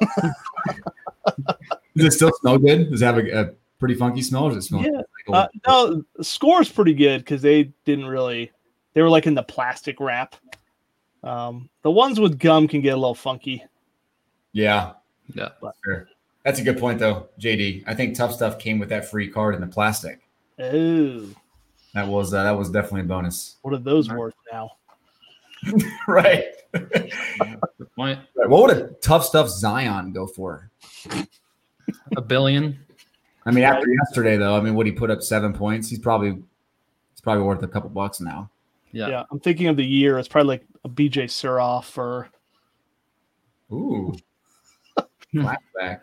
Does 1.97 2.07
it 2.07 2.13
still 2.13 2.33
smell 2.41 2.57
good? 2.59 2.91
Does 2.91 3.03
it 3.03 3.05
have 3.05 3.19
a, 3.19 3.41
a 3.41 3.51
pretty 3.79 3.95
funky 3.95 4.23
smell? 4.23 4.45
Or 4.45 4.51
does 4.55 4.65
it 4.65 4.69
smell 4.69 4.83
Yeah. 4.83 5.03
like 5.29 5.29
Uh, 5.29 5.49
no, 5.67 6.03
the 6.17 6.25
score's 6.25 6.71
pretty 6.71 6.95
good 6.95 7.19
because 7.21 7.43
they 7.43 7.65
didn't 7.85 8.07
really, 8.07 8.51
they 8.95 9.03
were 9.03 9.11
like 9.11 9.27
in 9.27 9.35
the 9.35 9.43
plastic 9.43 10.01
wrap. 10.01 10.35
Um, 11.23 11.69
the 11.83 11.91
ones 11.91 12.19
with 12.19 12.39
gum 12.39 12.67
can 12.67 12.81
get 12.81 12.95
a 12.95 12.97
little 12.97 13.15
funky. 13.15 13.63
yeah. 14.53 14.93
Yeah. 15.35 15.51
Sure. 15.85 16.09
That's 16.45 16.59
a 16.59 16.63
good 16.65 16.79
point, 16.79 16.99
though, 16.99 17.29
JD. 17.41 17.85
I 17.87 17.95
think 17.95 18.17
Tuff 18.17 18.33
Stuff 18.33 18.59
came 18.59 18.79
with 18.79 18.89
that 18.89 19.09
free 19.09 19.29
card 19.29 19.55
in 19.55 19.61
the 19.61 19.67
plastic. 19.67 20.21
Oh, 20.59 21.27
That 21.95 22.09
was 22.09 22.35
uh, 22.35 22.43
that 22.43 22.57
was 22.57 22.71
definitely 22.71 23.03
a 23.03 23.05
bonus. 23.05 23.57
what 23.63 23.73
are 23.75 23.79
those 23.79 24.11
worth 24.11 24.35
now? 24.53 24.73
right. 26.09 26.45
Good 26.73 27.13
point. 27.95 28.19
What 28.35 28.63
would 28.69 28.77
a 28.77 28.89
Tuff 29.01 29.25
Stuff 29.25 29.49
Zion 29.49 30.13
go 30.13 30.27
for? 30.27 30.71
A 32.17 32.21
billion. 32.21 32.79
I 33.47 33.51
mean, 33.51 33.65
after 33.65 33.87
yesterday, 33.89 34.37
though, 34.37 34.57
I 34.57 34.61
mean, 34.61 34.75
would 34.75 34.87
he 34.87 34.93
put 34.93 35.11
up 35.11 35.23
seven 35.23 35.53
points? 35.53 35.89
He's 35.89 35.99
probably 35.99 36.31
he's 36.31 37.21
probably 37.23 37.45
worth 37.45 37.63
a 37.63 37.69
couple 37.69 37.91
bucks 37.91 38.21
now. 38.21 38.51
Yeah. 38.91 39.09
Yeah. 39.09 39.25
I'm 39.31 39.41
thinking 39.41 39.69
of 39.69 39.77
the 39.77 39.85
year. 39.85 40.19
It's 40.19 40.29
probably 40.29 40.49
like 40.49 40.67
a 40.85 40.89
BJ 40.89 41.25
Surhoff 41.25 41.97
or 41.97 42.29
Ooh, 43.73 44.13
flashback. 45.35 46.01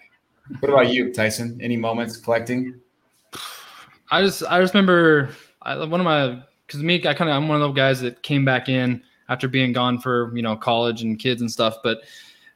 What 0.59 0.69
about 0.69 0.91
you, 0.91 1.13
Tyson? 1.13 1.59
Any 1.61 1.77
moments 1.77 2.17
collecting? 2.17 2.79
I 4.11 4.21
just 4.21 4.43
I 4.43 4.59
just 4.59 4.73
remember 4.73 5.29
I, 5.61 5.77
one 5.85 5.99
of 5.99 6.05
my 6.05 6.41
because 6.65 6.81
me 6.81 6.95
I 6.95 7.13
kind 7.13 7.29
of 7.29 7.35
I'm 7.35 7.47
one 7.47 7.61
of 7.61 7.67
those 7.67 7.75
guys 7.75 8.01
that 8.01 8.23
came 8.23 8.43
back 8.43 8.69
in 8.69 9.03
after 9.29 9.47
being 9.47 9.71
gone 9.71 9.99
for 9.99 10.35
you 10.35 10.41
know 10.41 10.55
college 10.55 11.03
and 11.03 11.19
kids 11.19 11.41
and 11.41 11.51
stuff. 11.51 11.77
But 11.83 11.99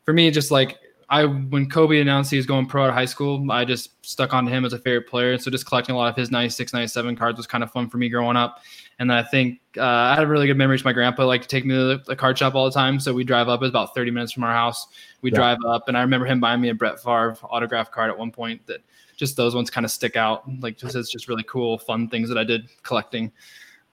for 0.04 0.14
me, 0.14 0.30
just 0.32 0.52
like 0.52 0.78
I 1.10 1.26
when 1.26 1.70
Kobe 1.70 2.00
announced 2.02 2.32
he 2.32 2.38
was 2.38 2.46
going 2.46 2.66
pro 2.66 2.84
out 2.84 2.90
of 2.90 2.96
high 2.96 3.06
school, 3.06 3.50
I 3.52 3.66
just 3.66 4.06
stuck 4.06 4.34
on 4.34 4.46
to 4.46 4.52
him 4.52 4.66
as 4.66 4.74
a 4.74 4.80
favorite 4.80 5.08
player. 5.08 5.38
So 5.38 5.50
just 5.52 5.66
collecting 5.66 5.96
a 5.96 5.98
lot 5.98 6.10
of 6.10 6.16
his 6.16 6.32
96, 6.32 6.74
97 6.74 7.16
cards 7.16 7.38
was 7.38 7.48
kind 7.48 7.64
of 7.64 7.72
fun 7.72 7.90
for 7.90 7.98
me 7.98 8.10
growing 8.10 8.38
up. 8.38 8.60
And 9.00 9.10
then 9.10 9.18
I 9.18 9.24
think 9.24 9.60
uh, 9.78 9.84
I 9.84 10.16
had 10.16 10.28
really 10.28 10.46
good 10.48 10.58
memories. 10.58 10.86
My 10.86 10.94
grandpa 10.94 11.26
liked 11.26 11.44
to 11.44 11.50
take 11.50 11.66
me 11.66 11.74
to 11.76 11.84
the, 11.84 12.04
the 12.06 12.16
card 12.16 12.38
shop 12.38 12.54
all 12.56 12.66
the 12.66 12.72
time. 12.72 13.00
So 13.00 13.14
we 13.14 13.24
drive 13.24 13.50
up. 13.50 13.62
It's 13.64 13.70
about 13.70 13.96
30 13.96 14.12
minutes 14.12 14.32
from 14.32 14.44
our 14.44 14.54
house. 14.54 14.88
We 15.22 15.32
Yeah. 15.32 15.36
drive 15.38 15.58
up, 15.68 15.88
and 15.88 15.98
I 15.98 16.02
remember 16.02 16.26
him 16.28 16.40
buying 16.40 16.62
me 16.62 16.70
a 16.70 16.76
Brett 16.76 17.00
Favre 17.02 17.38
autograph 17.50 17.90
card 17.92 18.10
at 18.12 18.18
one 18.18 18.32
point. 18.32 18.66
That 18.68 18.82
just 19.18 19.36
those 19.36 19.56
ones 19.56 19.70
kind 19.70 19.86
of 19.86 19.92
stick 19.92 20.16
out. 20.16 20.44
Like 20.62 20.78
just 20.78 20.96
it's 20.96 21.12
just 21.12 21.28
really 21.28 21.44
cool, 21.44 21.78
fun 21.78 22.08
things 22.10 22.30
that 22.30 22.38
I 22.38 22.44
did 22.44 22.68
collecting. 22.84 23.32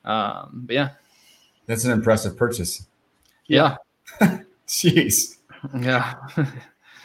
Um, 0.05 0.62
but 0.66 0.75
yeah, 0.75 0.88
That's 1.66 1.85
an 1.85 1.92
impressive 1.92 2.37
purchase. 2.37 2.87
yeah, 3.46 3.77
Jeez. 4.68 5.37
yeah. 5.79 6.14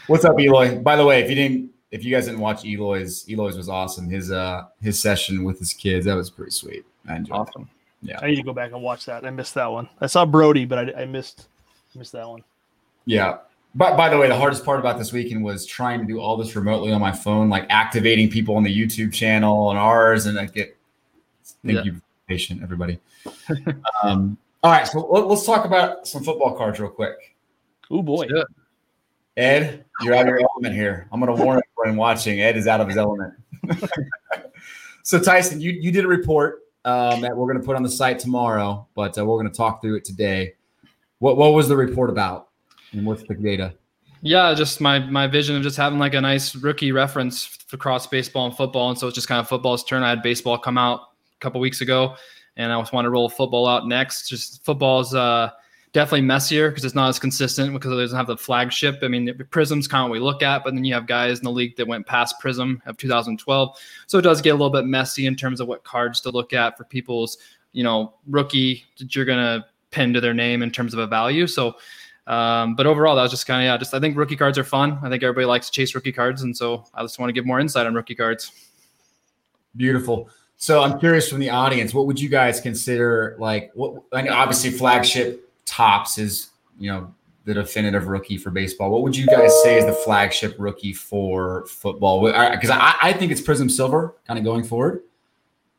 What's 0.08 0.26
up, 0.26 0.40
Eloy? 0.40 0.80
By 0.80 0.96
the 0.96 1.06
way, 1.06 1.22
if 1.24 1.30
you 1.30 1.36
didn't, 1.36 1.72
if 1.92 2.04
you 2.04 2.12
guys 2.14 2.26
didn't 2.26 2.40
watch 2.42 2.66
Eloy's, 2.66 3.26
Eloy's 3.30 3.58
was 3.58 3.70
awesome. 3.70 4.10
His 4.10 4.32
uh 4.32 4.66
his 4.82 5.00
session 5.02 5.44
with 5.44 5.60
his 5.60 5.74
kids 5.74 6.06
that 6.06 6.16
was 6.16 6.30
pretty 6.30 6.52
sweet. 6.52 6.86
I 7.08 7.16
enjoyed. 7.18 7.36
it. 7.36 7.40
awesome. 7.40 7.70
I 8.22 8.28
need 8.28 8.36
to 8.36 8.44
go 8.44 8.54
back 8.54 8.72
and 8.72 8.84
watch 8.84 9.06
that. 9.06 9.26
I 9.26 9.32
missed 9.32 9.56
that 9.56 9.72
one. 9.72 9.90
I 10.00 10.06
saw 10.08 10.26
Brody, 10.26 10.66
but 10.66 10.96
I, 10.96 11.02
I 11.02 11.06
missed 11.06 11.48
missed 11.96 12.12
that 12.12 12.28
one. 12.28 12.44
Yeah. 13.06 13.38
But 13.74 13.98
by 13.98 14.10
the 14.10 14.18
way, 14.18 14.28
the 14.28 14.38
hardest 14.38 14.64
part 14.64 14.80
about 14.80 14.98
this 14.98 15.12
weekend 15.12 15.44
was 15.44 15.66
trying 15.66 16.00
to 16.00 16.06
do 16.06 16.20
all 16.20 16.38
this 16.38 16.56
remotely 16.56 16.94
on 16.94 17.02
my 17.02 17.12
phone, 17.12 17.50
like 17.50 17.66
activating 17.70 18.30
people 18.30 18.56
on 18.56 18.64
the 18.64 18.74
YouTube 18.74 19.12
channel 19.14 19.70
and 19.70 19.80
ours, 19.80 20.28
and 20.28 20.40
I 20.40 20.46
get. 20.46 20.78
Thank 21.66 21.78
Yeah. 21.78 21.84
you, 21.84 22.02
patient 22.28 22.62
everybody. 22.64 23.00
um, 24.04 24.38
all 24.64 24.72
right, 24.72 24.88
so 24.88 25.00
let, 25.00 25.26
us 25.26 25.46
talk 25.46 25.66
about 25.66 26.08
some 26.08 26.24
football 26.24 26.56
cards 26.56 26.80
real 26.80 26.90
quick. 26.90 27.36
Oh 27.92 28.02
boy. 28.02 28.28
Ed, 29.38 29.86
you're 30.02 30.16
out 30.16 30.22
of 30.22 30.28
your 30.28 30.40
element 30.40 30.76
here. 30.76 31.08
I'm 31.12 31.20
going 31.20 31.36
to 31.36 31.44
warn 31.44 31.62
everyone 31.80 31.98
watching. 31.98 32.42
Ed 32.42 32.56
is 32.56 32.68
out 32.68 32.80
of 32.80 32.88
his 32.88 32.98
element. 32.98 33.34
so 35.04 35.20
Tyson, 35.20 35.60
you 35.60 35.72
you 35.72 35.92
did 35.92 36.06
a 36.06 36.08
report 36.08 36.62
um, 36.86 37.22
that 37.22 37.36
we're 37.36 37.48
going 37.48 37.60
to 37.60 37.66
put 37.66 37.76
on 37.76 37.84
the 37.84 37.90
site 37.90 38.20
tomorrow, 38.20 38.88
but 38.96 39.18
uh, 39.18 39.26
we're 39.26 39.40
going 39.42 39.52
to 39.52 39.58
talk 39.58 39.82
through 39.82 39.96
it 39.96 40.06
today. 40.06 40.54
What 41.20 41.38
what 41.38 41.54
was 41.54 41.68
the 41.68 41.76
report 41.76 42.10
about, 42.10 42.50
and 42.94 43.06
what's 43.06 43.24
the 43.24 43.36
data? 43.36 43.74
Yeah, 44.22 44.54
just 44.54 44.80
my 44.80 45.00
my 45.00 45.28
vision 45.28 45.56
of 45.56 45.64
just 45.64 45.78
having 45.78 46.00
like 46.00 46.14
a 46.14 46.22
nice 46.22 46.56
rookie 46.56 46.92
reference 46.92 47.46
f- 47.46 47.74
across 47.74 48.08
baseball 48.08 48.46
and 48.46 48.56
football, 48.56 48.90
and 48.90 48.98
so 48.98 49.08
it's 49.08 49.16
just 49.16 49.28
kind 49.28 49.40
of 49.40 49.50
football's 49.50 49.84
turn. 49.84 50.02
I 50.02 50.10
had 50.10 50.22
baseball 50.22 50.58
come 50.58 50.78
out 50.78 51.00
a 51.00 51.40
couple 51.42 51.60
weeks 51.60 51.82
ago, 51.82 52.16
and 52.56 52.72
I 52.72 52.80
just 52.80 52.94
want 52.94 53.06
to 53.06 53.10
roll 53.10 53.30
football 53.30 53.68
out 53.68 53.88
next. 53.88 54.30
Just 54.30 54.64
football's 54.64 55.14
uh, 55.14 55.52
definitely 55.96 56.22
messier 56.22 56.70
because 56.70 56.84
it's 56.84 56.94
not 56.94 57.08
as 57.08 57.18
consistent 57.18 57.72
because 57.72 57.90
it 57.90 57.96
doesn't 57.96 58.18
have 58.18 58.28
the 58.28 58.36
flagship. 58.36 59.00
I 59.02 59.08
mean, 59.08 59.30
Prizm's 59.50 59.88
kind 59.88 60.04
of 60.04 60.10
what 60.10 60.16
we 60.16 60.20
look 60.20 60.44
at, 60.44 60.66
but 60.66 60.74
then 60.74 60.84
you 60.84 60.94
have 60.94 61.08
guys 61.08 61.38
in 61.38 61.46
the 61.46 61.52
league 61.52 61.78
that 61.78 61.88
went 61.88 62.06
past 62.06 62.36
Prizm 62.44 62.86
of 62.86 62.98
2012, 62.98 63.80
so 64.06 64.18
it 64.18 64.22
does 64.22 64.42
get 64.42 64.50
a 64.50 64.54
little 64.54 64.70
bit 64.70 64.86
messy 64.86 65.26
in 65.26 65.38
terms 65.38 65.62
of 65.62 65.70
what 65.70 65.86
cards 65.86 66.20
to 66.22 66.32
look 66.32 66.52
at 66.52 66.78
for 66.78 66.84
people's 66.84 67.38
you 67.72 67.82
know 67.82 68.14
rookie 68.28 68.84
that 69.00 69.16
you're 69.16 69.24
gonna 69.24 69.66
pin 69.92 70.14
to 70.14 70.20
their 70.20 70.34
name 70.34 70.62
in 70.62 70.70
terms 70.70 70.94
of 70.94 71.00
a 71.00 71.08
value. 71.08 71.48
So. 71.48 71.76
Um, 72.28 72.76
but 72.76 72.88
overall, 72.88 73.16
that 73.16 73.22
was 73.22 73.30
just 73.30 73.46
kind 73.46 73.62
of 73.62 73.66
yeah. 73.66 73.78
Just 73.78 73.94
I 73.94 74.00
think 74.00 74.18
rookie 74.18 74.36
cards 74.36 74.58
are 74.58 74.64
fun. 74.64 74.98
I 75.04 75.10
think 75.10 75.22
everybody 75.22 75.46
likes 75.46 75.68
to 75.68 75.72
chase 75.72 75.94
rookie 75.94 76.12
cards, 76.12 76.42
and 76.42 76.58
so 76.58 76.84
I 76.96 77.04
just 77.04 77.20
want 77.20 77.30
to 77.30 77.34
give 77.34 77.46
more 77.46 77.60
insight 77.60 77.86
on 77.86 77.94
rookie 77.94 78.16
cards. 78.16 78.52
Beautiful. 79.76 80.28
So 80.58 80.82
I'm 80.82 81.00
curious 81.00 81.30
from 81.30 81.38
the 81.38 81.52
audience, 81.52 81.94
what 81.94 82.08
would 82.08 82.20
you 82.20 82.28
guys 82.28 82.60
consider 82.60 83.36
like? 83.38 83.70
What 83.76 84.02
I 84.12 84.24
mean, 84.24 84.32
obviously 84.32 84.72
flagship 84.72 85.45
Topps 85.66 86.18
is 86.18 86.50
you 86.80 86.92
know 86.92 87.14
the 87.46 87.54
definitive 87.54 88.08
rookie 88.08 88.38
for 88.38 88.50
baseball. 88.50 88.90
What 88.90 89.04
would 89.04 89.16
you 89.16 89.28
guys 89.28 89.52
say 89.64 89.78
is 89.78 89.86
the 89.86 89.94
flagship 89.94 90.56
rookie 90.58 90.94
for 90.94 91.66
football? 91.68 92.26
Because 92.26 92.72
I, 92.72 92.96
I 93.02 93.14
think 93.14 93.32
it's 93.32 93.42
Prizm 93.42 93.70
Silver, 93.70 94.16
kind 94.26 94.40
of 94.40 94.46
going 94.46 94.64
forward. 94.64 95.04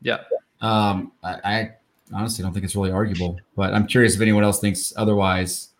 Yeah. 0.00 0.18
Um, 0.60 1.12
I, 1.24 1.34
I 1.44 1.70
honestly 2.14 2.42
don't 2.44 2.52
think 2.52 2.64
it's 2.64 2.76
really 2.76 2.92
arguable, 2.92 3.40
but 3.56 3.74
I'm 3.74 3.86
curious 3.86 4.14
if 4.14 4.20
anyone 4.20 4.44
else 4.44 4.60
thinks 4.60 4.92
otherwise 4.96 5.70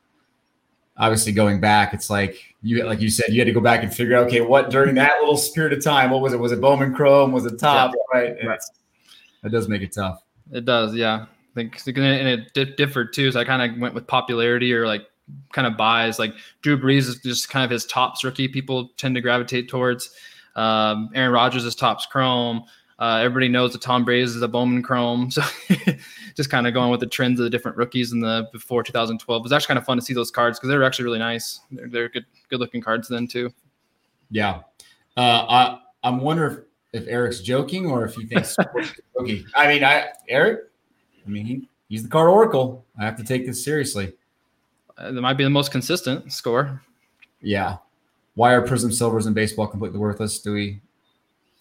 obviously 0.98 1.32
going 1.32 1.60
back, 1.60 1.94
it's 1.94 2.10
like 2.10 2.54
you 2.62 2.82
like 2.84 3.00
you 3.00 3.10
said, 3.10 3.26
you 3.30 3.40
had 3.40 3.46
to 3.46 3.52
go 3.52 3.60
back 3.60 3.82
and 3.82 3.94
figure 3.94 4.16
out 4.16 4.26
okay, 4.26 4.40
what 4.40 4.70
during 4.70 4.94
that 4.96 5.12
little 5.20 5.40
period 5.54 5.76
of 5.76 5.84
time, 5.84 6.10
what 6.10 6.20
was 6.20 6.32
it? 6.32 6.38
Was 6.38 6.52
it 6.52 6.60
Bowman 6.60 6.94
Chrome? 6.94 7.32
Was 7.32 7.46
it 7.46 7.58
top? 7.58 7.92
Yeah. 7.94 8.20
Right. 8.20 8.36
right. 8.46 8.60
It 9.44 9.50
does 9.50 9.68
make 9.68 9.82
it 9.82 9.92
tough. 9.92 10.22
It 10.52 10.64
does, 10.64 10.94
yeah. 10.94 11.26
Think 11.56 11.80
and 11.86 12.28
it 12.54 12.76
differed 12.76 13.14
too. 13.14 13.32
So 13.32 13.40
I 13.40 13.44
kind 13.44 13.72
of 13.72 13.80
went 13.80 13.94
with 13.94 14.06
popularity 14.06 14.74
or 14.74 14.86
like 14.86 15.06
kind 15.54 15.66
of 15.66 15.74
buys. 15.74 16.18
Like 16.18 16.34
Drew 16.60 16.78
Brees 16.78 17.08
is 17.08 17.18
just 17.22 17.48
kind 17.48 17.64
of 17.64 17.70
his 17.70 17.86
Topps 17.86 18.22
rookie. 18.22 18.46
People 18.46 18.90
tend 18.98 19.14
to 19.14 19.22
gravitate 19.22 19.70
towards. 19.70 20.10
Um, 20.54 21.08
Aaron 21.14 21.32
Rodgers 21.32 21.64
is 21.64 21.74
Topps 21.74 22.04
Chrome. 22.04 22.64
Uh, 22.98 23.20
everybody 23.22 23.48
knows 23.48 23.72
that 23.72 23.80
Tom 23.80 24.04
Brady 24.04 24.22
is 24.22 24.40
a 24.40 24.48
Bowman 24.48 24.82
Chrome, 24.82 25.30
so 25.30 25.42
just 26.36 26.50
kind 26.50 26.66
of 26.66 26.74
going 26.74 26.90
with 26.90 27.00
the 27.00 27.06
trends 27.06 27.40
of 27.40 27.44
the 27.44 27.50
different 27.50 27.78
rookies 27.78 28.12
in 28.12 28.20
the 28.20 28.48
before 28.52 28.82
2012. 28.82 29.40
It 29.40 29.42
was 29.42 29.52
actually 29.52 29.66
kind 29.68 29.78
of 29.78 29.84
fun 29.86 29.96
to 29.96 30.02
see 30.02 30.12
those 30.12 30.30
cards 30.30 30.58
because 30.58 30.68
they 30.68 30.76
were 30.76 30.84
actually 30.84 31.06
really 31.06 31.18
nice. 31.18 31.60
They're, 31.70 31.88
they're 31.88 32.08
good, 32.10 32.26
good 32.50 32.60
looking 32.60 32.82
cards 32.82 33.08
then 33.08 33.26
too. 33.26 33.50
Yeah, 34.30 34.60
uh, 35.16 35.46
I 35.48 35.78
I'm 36.04 36.20
wondering 36.20 36.64
if, 36.92 37.02
if 37.02 37.08
Eric's 37.08 37.40
joking 37.40 37.86
or 37.86 38.04
if 38.04 38.14
he 38.14 38.26
thinks. 38.26 38.56
I 39.54 39.68
mean, 39.68 39.84
I 39.84 40.08
Eric, 40.28 40.60
I 41.26 41.30
mean 41.30 41.46
he, 41.46 41.68
he's 41.88 42.02
the 42.02 42.08
card 42.08 42.28
oracle. 42.28 42.84
I 42.98 43.04
have 43.04 43.16
to 43.16 43.24
take 43.24 43.46
this 43.46 43.64
seriously. 43.64 44.12
Uh, 44.96 45.12
that 45.12 45.20
might 45.20 45.34
be 45.34 45.44
the 45.44 45.50
most 45.50 45.72
consistent 45.72 46.32
score. 46.32 46.82
Yeah. 47.40 47.78
Why 48.34 48.52
are 48.52 48.66
Prizm 48.66 48.92
Silvers 48.92 49.26
in 49.26 49.32
baseball 49.34 49.66
completely 49.66 49.98
worthless? 49.98 50.40
Do 50.40 50.52
we 50.52 50.80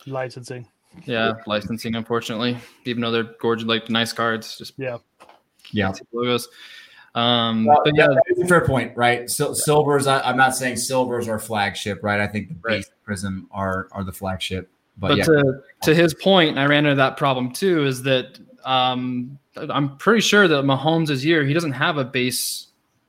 licensing? 0.06 0.68
Yeah, 1.06 1.34
licensing, 1.46 1.96
unfortunately, 1.96 2.58
even 2.86 3.02
though 3.02 3.12
they're 3.12 3.36
gorgeous, 3.40 3.66
like 3.66 3.90
nice 3.90 4.14
cards. 4.14 4.58
Just 4.58 4.74
yeah, 4.78 4.98
yeah, 5.72 5.94
logos. 6.14 6.48
Um, 7.16 7.66
well, 7.66 7.82
but 7.84 7.96
yeah, 7.96 8.08
a 8.42 8.48
fair 8.48 8.66
point, 8.66 8.96
right? 8.96 9.30
So 9.30 9.54
silvers. 9.54 10.08
I, 10.08 10.30
am 10.30 10.38
not 10.38 10.56
saying 10.56 10.78
silvers 10.78 11.28
are 11.28 11.40
flagship, 11.40 12.00
right? 12.04 12.20
I 12.20 12.28
think 12.28 12.50
the 12.50 12.56
base 12.56 12.90
right. 13.08 13.18
Prizm 13.18 13.46
are 13.52 13.88
are 13.92 14.04
the 14.04 14.12
flagship. 14.12 14.70
But, 14.98 15.10
but 15.10 15.18
yeah. 15.18 15.24
to 15.26 15.62
to 15.84 15.96
his 15.96 16.14
point, 16.14 16.58
I 16.58 16.66
ran 16.66 16.86
into 16.86 16.96
that 16.96 17.18
problem 17.18 17.52
too. 17.52 17.86
Is 17.86 18.04
that 18.04 18.40
um, 18.66 19.38
I'm 19.56 19.96
pretty 19.98 20.22
sure 20.22 20.48
that 20.48 20.66
Mahomes' 20.66 21.24
year 21.24 21.46
he 21.46 21.54
doesn't 21.54 21.74
have 21.74 21.98
a 21.98 22.04
base 22.04 22.68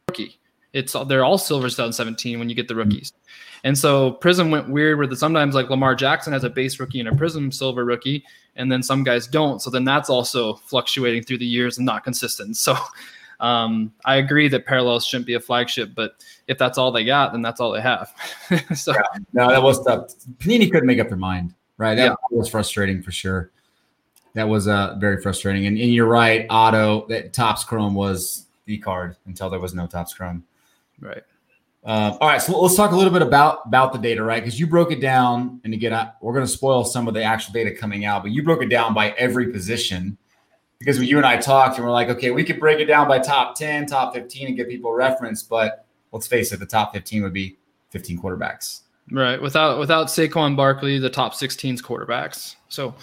rookie. 0.08 0.38
It's 0.72 0.94
they're 1.08 1.24
all 1.24 1.38
silvers 1.38 1.74
2017 1.74 2.38
when 2.38 2.48
you 2.48 2.54
get 2.54 2.68
the 2.68 2.74
rookies. 2.74 3.12
And 3.64 3.76
so 3.76 4.18
Prizm 4.20 4.50
went 4.50 4.68
weird 4.68 4.98
where 4.98 5.06
the, 5.06 5.16
sometimes 5.16 5.54
like 5.54 5.70
Lamar 5.70 5.94
Jackson 5.94 6.32
has 6.32 6.44
a 6.44 6.50
base 6.50 6.78
rookie 6.78 7.00
and 7.00 7.08
a 7.08 7.12
Prizm 7.12 7.52
silver 7.52 7.84
rookie, 7.84 8.24
and 8.54 8.70
then 8.70 8.82
some 8.82 9.02
guys 9.02 9.26
don't. 9.26 9.60
So 9.60 9.70
then 9.70 9.84
that's 9.84 10.10
also 10.10 10.54
fluctuating 10.54 11.22
through 11.22 11.38
the 11.38 11.46
years 11.46 11.78
and 11.78 11.86
not 11.86 12.04
consistent. 12.04 12.56
So 12.66 12.76
um, 13.40 13.92
I 14.04 14.16
agree 14.16 14.48
that 14.48 14.66
parallels 14.66 15.04
shouldn't 15.04 15.26
be 15.26 15.34
a 15.34 15.40
flagship, 15.40 15.94
but 15.94 16.24
if 16.46 16.58
that's 16.58 16.78
all 16.78 16.90
they 16.90 17.04
got, 17.04 17.32
then 17.32 17.42
that's 17.42 17.60
all 17.60 17.72
they 17.72 17.82
have. 17.82 18.14
so 18.74 18.92
yeah, 18.92 19.02
no, 19.32 19.48
that 19.48 19.62
was 19.62 19.84
tough. 19.84 20.12
Panini 20.38 20.70
couldn't 20.70 20.86
make 20.86 21.00
up 21.00 21.08
their 21.08 21.18
mind, 21.18 21.54
right? 21.76 21.96
That 21.96 22.04
yeah. 22.04 22.14
was 22.30 22.48
frustrating 22.48 23.02
for 23.02 23.12
sure. 23.12 23.50
That 24.36 24.50
was 24.50 24.68
uh, 24.68 24.96
very 24.98 25.18
frustrating. 25.22 25.64
And, 25.64 25.78
and 25.78 25.94
you're 25.94 26.06
right, 26.06 26.46
Auto 26.50 27.06
that 27.08 27.32
Topps 27.32 27.64
Chrome 27.64 27.94
was 27.94 28.46
the 28.66 28.76
card 28.76 29.16
until 29.24 29.48
there 29.48 29.58
was 29.58 29.74
no 29.74 29.86
Topps 29.86 30.12
Chrome. 30.12 30.44
Right. 31.00 31.22
Uh, 31.82 32.18
all 32.20 32.28
right, 32.28 32.42
so 32.42 32.60
let's 32.60 32.74
talk 32.76 32.90
a 32.90 32.96
little 32.96 33.12
bit 33.12 33.22
about 33.22 33.60
about 33.64 33.94
the 33.94 33.98
data, 33.98 34.22
right? 34.22 34.42
Because 34.42 34.60
you 34.60 34.66
broke 34.66 34.92
it 34.92 35.00
down, 35.00 35.58
and 35.64 35.72
again, 35.72 35.94
I, 35.94 36.10
we're 36.20 36.34
going 36.34 36.44
to 36.44 36.52
spoil 36.52 36.84
some 36.84 37.08
of 37.08 37.14
the 37.14 37.22
actual 37.22 37.54
data 37.54 37.70
coming 37.74 38.04
out, 38.04 38.22
but 38.22 38.30
you 38.30 38.42
broke 38.42 38.62
it 38.62 38.68
down 38.68 38.92
by 38.92 39.12
every 39.12 39.50
position. 39.52 40.18
Because 40.78 40.98
when 40.98 41.08
you 41.08 41.16
and 41.16 41.24
I 41.24 41.38
talked, 41.38 41.78
and 41.78 41.86
we're 41.86 41.92
like, 41.92 42.08
okay, 42.08 42.30
we 42.30 42.44
could 42.44 42.60
break 42.60 42.78
it 42.80 42.86
down 42.86 43.08
by 43.08 43.18
top 43.20 43.54
ten, 43.54 43.86
top 43.86 44.12
fifteen, 44.12 44.48
and 44.48 44.56
give 44.56 44.68
people 44.68 44.92
reference, 44.92 45.42
but 45.42 45.86
let's 46.12 46.26
face 46.26 46.52
it, 46.52 46.60
the 46.60 46.66
top 46.66 46.92
fifteen 46.92 47.22
would 47.22 47.32
be 47.32 47.56
fifteen 47.88 48.20
quarterbacks. 48.20 48.80
Right. 49.10 49.40
Without 49.40 49.78
without 49.78 50.08
Saquon 50.08 50.56
Barkley, 50.56 50.98
the 50.98 51.08
top 51.08 51.32
16's 51.32 51.80
quarterbacks. 51.80 52.56
So 52.68 52.94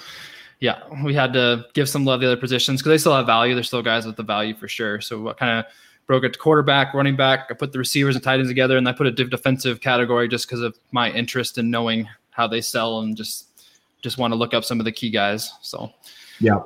yeah, 0.64 0.80
we 1.04 1.14
had 1.14 1.34
to 1.34 1.66
give 1.74 1.90
some 1.90 2.06
love 2.06 2.22
to 2.22 2.26
the 2.26 2.32
other 2.32 2.40
positions 2.40 2.82
because 2.82 2.92
they 2.92 2.98
still 2.98 3.14
have 3.14 3.26
value. 3.26 3.54
They're 3.54 3.66
still 3.66 3.82
guys 3.82 4.06
with 4.06 4.16
the 4.16 4.24
value 4.24 4.56
for 4.56 4.70
sure. 4.70 5.02
So 5.02 5.20
what 5.20 5.36
kind 5.36 5.60
of 5.60 5.66
broke 6.08 6.24
it 6.24 6.32
to 6.32 6.40
quarterback, 6.40 6.94
running 6.94 7.18
back. 7.18 7.48
I 7.50 7.54
put 7.54 7.74
the 7.74 7.80
receivers 7.80 8.16
and 8.16 8.24
tight 8.24 8.36
ends 8.36 8.50
together, 8.50 8.78
and 8.78 8.88
I 8.88 8.94
put 8.94 9.06
a 9.06 9.12
defensive 9.12 9.82
category 9.82 10.30
just 10.30 10.48
because 10.48 10.62
of 10.62 10.78
my 10.94 11.12
interest 11.12 11.58
in 11.58 11.70
knowing 11.70 12.08
how 12.30 12.48
they 12.48 12.62
sell 12.62 13.02
and 13.02 13.18
just 13.18 13.66
just 14.02 14.18
want 14.18 14.32
to 14.32 14.38
look 14.38 14.54
up 14.54 14.64
some 14.64 14.80
of 14.80 14.86
the 14.86 14.92
key 14.94 15.10
guys. 15.10 15.52
So 15.62 15.92
yeah, 16.40 16.60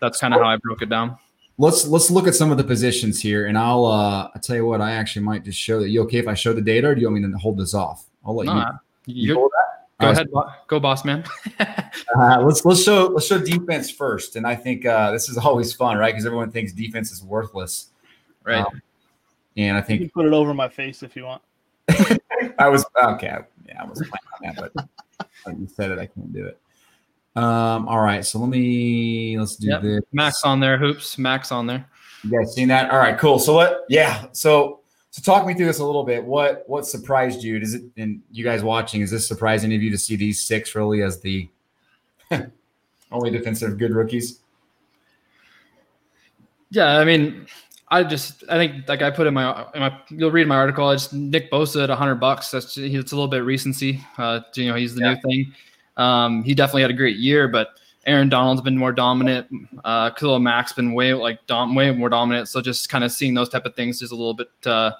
that's 0.00 0.18
kind 0.18 0.34
of 0.34 0.40
how 0.40 0.48
I 0.48 0.56
broke 0.56 0.82
it 0.82 0.88
down. 0.88 1.16
Let's 1.56 1.86
let's 1.86 2.10
look 2.10 2.26
at 2.26 2.34
some 2.34 2.50
of 2.50 2.58
the 2.58 2.64
positions 2.64 3.20
here, 3.20 3.46
and 3.46 3.56
I'll 3.56 3.84
uh 3.84 4.30
I'll 4.34 4.40
tell 4.42 4.56
you 4.56 4.66
what 4.66 4.80
I 4.80 4.90
actually 4.94 5.22
might 5.22 5.44
just 5.44 5.60
show 5.60 5.78
that. 5.78 5.90
You 5.90 6.02
okay 6.02 6.18
if 6.18 6.26
I 6.26 6.34
show 6.34 6.52
the 6.52 6.60
data, 6.60 6.88
or 6.88 6.96
do 6.96 7.02
you 7.02 7.06
want 7.08 7.22
me 7.22 7.30
to 7.30 7.38
hold 7.38 7.56
this 7.56 7.72
off? 7.72 8.06
I'll 8.26 8.34
let 8.34 8.46
no, 8.46 8.66
you. 9.06 9.34
you 9.34 9.50
Go 10.04 10.10
ahead, 10.10 10.28
go 10.66 10.80
boss 10.80 11.04
man. 11.04 11.24
uh, 11.60 12.42
let's 12.42 12.64
let's 12.64 12.82
show 12.82 13.06
let's 13.06 13.26
show 13.26 13.38
defense 13.38 13.90
first, 13.90 14.36
and 14.36 14.46
I 14.46 14.54
think 14.54 14.86
uh, 14.86 15.10
this 15.10 15.28
is 15.28 15.38
always 15.38 15.72
fun, 15.72 15.96
right? 15.96 16.12
Because 16.12 16.26
everyone 16.26 16.50
thinks 16.50 16.72
defense 16.72 17.10
is 17.12 17.22
worthless. 17.22 17.90
Right. 18.44 18.64
Um, 18.64 18.82
and 19.56 19.76
I 19.76 19.80
think 19.80 20.00
you 20.00 20.06
can 20.08 20.12
put 20.12 20.26
it 20.26 20.32
over 20.32 20.52
my 20.52 20.68
face 20.68 21.02
if 21.02 21.16
you 21.16 21.24
want. 21.24 21.42
I 22.58 22.68
was 22.68 22.84
okay. 23.02 23.38
Yeah, 23.66 23.82
I 23.82 23.86
was 23.86 23.98
planning 23.98 24.56
on 24.58 24.70
that, 24.70 24.72
but 24.74 25.28
like 25.46 25.58
you 25.58 25.68
said 25.68 25.90
it, 25.90 25.98
I 25.98 26.06
can't 26.06 26.32
do 26.32 26.46
it. 26.46 26.58
Um, 27.36 27.88
all 27.88 28.00
right, 28.00 28.24
so 28.24 28.38
let 28.38 28.48
me 28.48 29.38
let's 29.38 29.56
do 29.56 29.68
yep. 29.68 29.82
this. 29.82 30.02
Max 30.12 30.44
on 30.44 30.60
there, 30.60 30.78
hoops. 30.78 31.18
Max 31.18 31.50
on 31.50 31.66
there. 31.66 31.86
You 32.22 32.30
guys 32.30 32.54
seen 32.54 32.68
that? 32.68 32.90
All 32.90 32.98
right, 32.98 33.18
cool. 33.18 33.38
So 33.38 33.54
what? 33.54 33.84
Yeah. 33.88 34.26
So 34.32 34.80
so 35.14 35.22
talk 35.22 35.46
me 35.46 35.54
through 35.54 35.66
this 35.66 35.78
a 35.78 35.84
little 35.84 36.02
bit. 36.02 36.24
What 36.24 36.64
what 36.66 36.88
surprised 36.88 37.44
you? 37.44 37.60
Does 37.60 37.74
it 37.74 37.84
and 37.96 38.20
you 38.32 38.42
guys 38.42 38.64
watching? 38.64 39.00
Is 39.00 39.12
this 39.12 39.28
surprising 39.28 39.68
any 39.68 39.76
of 39.76 39.82
you 39.84 39.90
to 39.92 39.96
see 39.96 40.16
these 40.16 40.40
six 40.40 40.74
really 40.74 41.02
as 41.02 41.20
the 41.20 41.48
only 43.12 43.30
defensive 43.30 43.78
good 43.78 43.92
rookies? 43.92 44.40
Yeah, 46.70 46.98
I 46.98 47.04
mean, 47.04 47.46
I 47.90 48.02
just 48.02 48.42
I 48.48 48.56
think 48.56 48.88
like 48.88 49.02
I 49.02 49.10
put 49.12 49.28
in 49.28 49.34
my 49.34 49.64
in 49.72 49.82
my 49.82 49.96
you'll 50.08 50.32
read 50.32 50.48
my 50.48 50.56
article. 50.56 50.90
It's 50.90 51.12
Nick 51.12 51.48
Bosa 51.48 51.84
at 51.84 51.90
hundred 51.90 52.16
bucks. 52.16 52.50
That's 52.50 52.76
it's 52.76 53.12
a 53.12 53.14
little 53.14 53.28
bit 53.28 53.44
recency. 53.44 54.04
Uh, 54.18 54.40
you 54.56 54.68
know 54.68 54.74
he's 54.74 54.96
the 54.96 55.02
yeah. 55.02 55.14
new 55.14 55.20
thing. 55.20 55.54
Um, 55.96 56.42
he 56.42 56.56
definitely 56.56 56.82
had 56.82 56.90
a 56.90 56.94
great 56.94 57.18
year, 57.18 57.46
but 57.46 57.68
Aaron 58.06 58.28
Donald's 58.28 58.62
been 58.62 58.76
more 58.76 58.92
dominant. 58.92 59.46
Uh, 59.84 60.10
Khalil 60.10 60.38
Mack's 60.38 60.72
been 60.72 60.92
way 60.92 61.14
like 61.14 61.46
dom- 61.46 61.74
way 61.74 61.90
more 61.90 62.08
dominant. 62.08 62.48
So 62.48 62.60
just 62.60 62.88
kind 62.88 63.04
of 63.04 63.12
seeing 63.12 63.34
those 63.34 63.48
type 63.48 63.66
of 63.66 63.74
things 63.74 64.02
is 64.02 64.10
a 64.10 64.16
little 64.16 64.34
bit 64.34 64.50
uh, 64.66 64.92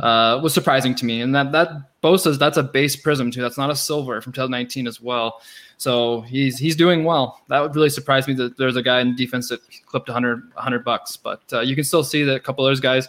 uh, 0.00 0.40
was 0.42 0.54
surprising 0.54 0.94
to 0.96 1.04
me. 1.04 1.20
And 1.20 1.34
that 1.34 1.52
that 1.52 1.70
Bosa's 2.02 2.38
that's 2.38 2.56
a 2.56 2.62
base 2.62 2.96
Prizm 2.96 3.32
too. 3.32 3.42
That's 3.42 3.58
not 3.58 3.70
a 3.70 3.76
silver 3.76 4.20
from 4.20 4.32
2019 4.32 4.86
as 4.86 5.00
well. 5.00 5.40
So 5.78 6.22
he's 6.22 6.58
he's 6.58 6.76
doing 6.76 7.04
well. 7.04 7.40
That 7.48 7.60
would 7.60 7.74
really 7.74 7.90
surprise 7.90 8.26
me 8.28 8.34
that 8.34 8.56
there's 8.56 8.76
a 8.76 8.82
guy 8.82 9.00
in 9.00 9.16
defense 9.16 9.48
that 9.48 9.60
clipped 9.86 10.08
100 10.08 10.52
100 10.54 10.84
bucks. 10.84 11.16
But 11.16 11.42
uh, 11.52 11.60
you 11.60 11.74
can 11.74 11.84
still 11.84 12.04
see 12.04 12.22
that 12.24 12.34
a 12.34 12.40
couple 12.40 12.66
of 12.66 12.70
those 12.70 12.80
guys 12.80 13.08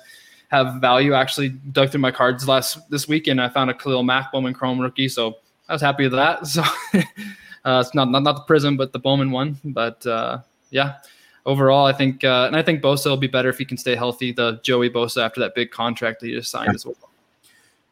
have 0.50 0.82
value. 0.82 1.14
Actually, 1.14 1.50
dug 1.50 1.92
through 1.92 2.02
my 2.02 2.12
cards 2.12 2.48
last 2.48 2.90
this 2.90 3.08
weekend. 3.08 3.42
I 3.42 3.50
found 3.50 3.70
a 3.70 3.74
Khalil 3.74 4.04
Mack 4.04 4.32
Bowman 4.32 4.54
Chrome 4.54 4.80
rookie, 4.80 5.10
so 5.10 5.38
I 5.70 5.74
was 5.74 5.82
happy 5.82 6.04
with 6.04 6.14
that. 6.14 6.48
So 6.48 6.64
uh, 7.68 7.82
it's 7.86 7.94
not, 7.94 8.10
not 8.10 8.24
not 8.24 8.48
the 8.48 8.54
Prizm, 8.54 8.78
but 8.78 8.94
the 8.94 9.00
Bowman 9.00 9.32
one. 9.32 9.58
But 9.64 10.06
uh, 10.08 10.40
yeah, 10.70 10.96
overall, 11.46 11.86
I 11.86 11.94
think 11.94 12.24
uh, 12.24 12.46
and 12.48 12.56
I 12.56 12.64
think 12.64 12.82
Bosa 12.82 13.08
will 13.08 13.18
be 13.18 13.28
better 13.28 13.50
if 13.50 13.58
he 13.58 13.66
can 13.66 13.78
stay 13.78 13.96
healthy. 13.96 14.32
The 14.32 14.60
Joey 14.64 14.90
Bosa 14.90 15.24
after 15.24 15.40
that 15.42 15.56
big 15.56 15.72
contract 15.72 16.22
that 16.22 16.28
he 16.28 16.34
just 16.34 16.52
signed 16.52 16.74
as 16.74 16.86
well. 16.86 16.96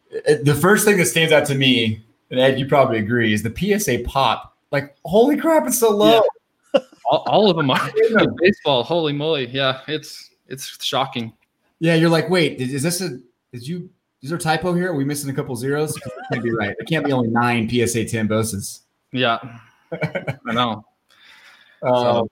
The 0.09 0.57
first 0.59 0.85
thing 0.85 0.97
that 0.97 1.05
stands 1.05 1.33
out 1.33 1.45
to 1.47 1.55
me, 1.55 2.01
and 2.31 2.39
Ed, 2.39 2.59
you 2.59 2.67
probably 2.67 2.99
agree, 2.99 3.33
is 3.33 3.43
the 3.43 3.53
PSA 3.53 4.03
pop 4.05 4.55
like, 4.75 4.95
holy 5.05 5.37
crap, 5.37 5.67
it's 5.67 5.79
so 5.79 5.89
low. 5.95 6.21
Yeah. 6.73 6.81
all, 7.09 7.23
all, 7.27 7.49
of 7.49 7.55
them 7.57 7.71
are 7.71 7.91
baseball. 8.37 8.83
Holy 8.83 9.13
moly. 9.13 9.47
Yeah, 9.47 9.81
it's 9.87 10.31
it's 10.47 10.83
shocking. 10.83 11.33
Yeah, 11.79 11.95
you're 11.95 12.09
like, 12.09 12.29
wait, 12.29 12.59
is 12.59 12.83
this 12.83 13.01
a? 13.01 13.19
Did 13.53 13.67
you? 13.67 13.89
Is 14.21 14.29
there 14.29 14.37
a 14.37 14.41
typo 14.41 14.73
here? 14.73 14.91
Are 14.91 14.95
we 14.95 15.05
missing 15.05 15.29
a 15.29 15.33
couple 15.33 15.55
zeros? 15.55 15.93
That 15.93 16.11
can't 16.31 16.43
be 16.43 16.51
right. 16.51 16.75
It 16.77 16.87
can't 16.87 17.05
be 17.05 17.11
only 17.13 17.29
nine 17.29 17.69
PSA 17.69 18.05
10 18.05 18.27
Bosas. 18.27 18.81
Yeah, 19.11 19.39
I 19.91 20.53
know. 20.53 20.85
Um, 21.83 22.27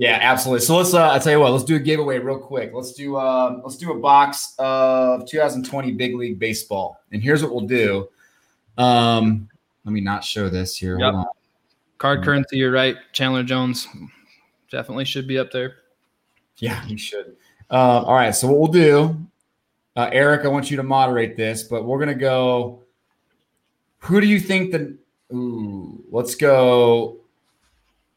yeah, 0.00 0.18
absolutely. 0.22 0.64
So 0.64 0.78
let's. 0.78 0.94
Uh, 0.94 1.10
I 1.10 1.18
tell 1.18 1.32
you 1.32 1.40
what. 1.40 1.52
Let's 1.52 1.64
do 1.64 1.76
a 1.76 1.78
giveaway 1.78 2.18
real 2.18 2.38
quick. 2.38 2.70
Let's 2.72 2.94
do. 2.94 3.16
Uh, 3.16 3.60
let's 3.62 3.76
do 3.76 3.92
a 3.92 3.98
box 3.98 4.54
of 4.58 5.28
2020 5.28 5.92
Big 5.92 6.14
League 6.14 6.38
Baseball. 6.38 6.98
And 7.12 7.22
here's 7.22 7.42
what 7.42 7.52
we'll 7.52 7.66
do. 7.66 8.08
Um, 8.78 9.50
let 9.84 9.92
me 9.92 10.00
not 10.00 10.24
show 10.24 10.48
this 10.48 10.74
here. 10.74 10.98
Yep. 10.98 11.12
Hold 11.12 11.26
on. 11.26 11.32
Card 11.98 12.24
currency, 12.24 12.56
you're 12.56 12.72
right. 12.72 12.96
Chandler 13.12 13.42
Jones 13.42 13.86
definitely 14.70 15.04
should 15.04 15.28
be 15.28 15.38
up 15.38 15.50
there. 15.50 15.74
Yeah, 16.56 16.82
you 16.86 16.96
should. 16.96 17.36
Um, 17.68 18.06
all 18.06 18.14
right. 18.14 18.34
So 18.34 18.48
what 18.48 18.58
we'll 18.58 18.68
do, 18.68 19.20
uh, 19.96 20.08
Eric, 20.10 20.46
I 20.46 20.48
want 20.48 20.70
you 20.70 20.78
to 20.78 20.82
moderate 20.82 21.36
this, 21.36 21.64
but 21.64 21.84
we're 21.84 21.98
gonna 21.98 22.14
go. 22.14 22.84
Who 23.98 24.18
do 24.22 24.26
you 24.26 24.40
think 24.40 24.72
the? 24.72 24.96
Ooh, 25.32 26.02
let's 26.10 26.34
go. 26.34 27.18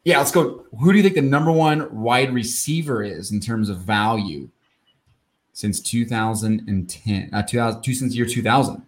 Yeah, 0.03 0.17
let's 0.17 0.31
go. 0.31 0.65
Who 0.79 0.91
do 0.91 0.97
you 0.97 1.03
think 1.03 1.15
the 1.15 1.21
number 1.21 1.51
one 1.51 1.93
wide 2.01 2.33
receiver 2.33 3.03
is 3.03 3.31
in 3.31 3.39
terms 3.39 3.69
of 3.69 3.77
value 3.79 4.49
since 5.53 5.79
2010? 5.79 7.29
Uh, 7.33 7.41
2000, 7.43 7.81
two 7.81 7.93
since 7.93 8.15
year 8.15 8.25
2000. 8.25 8.85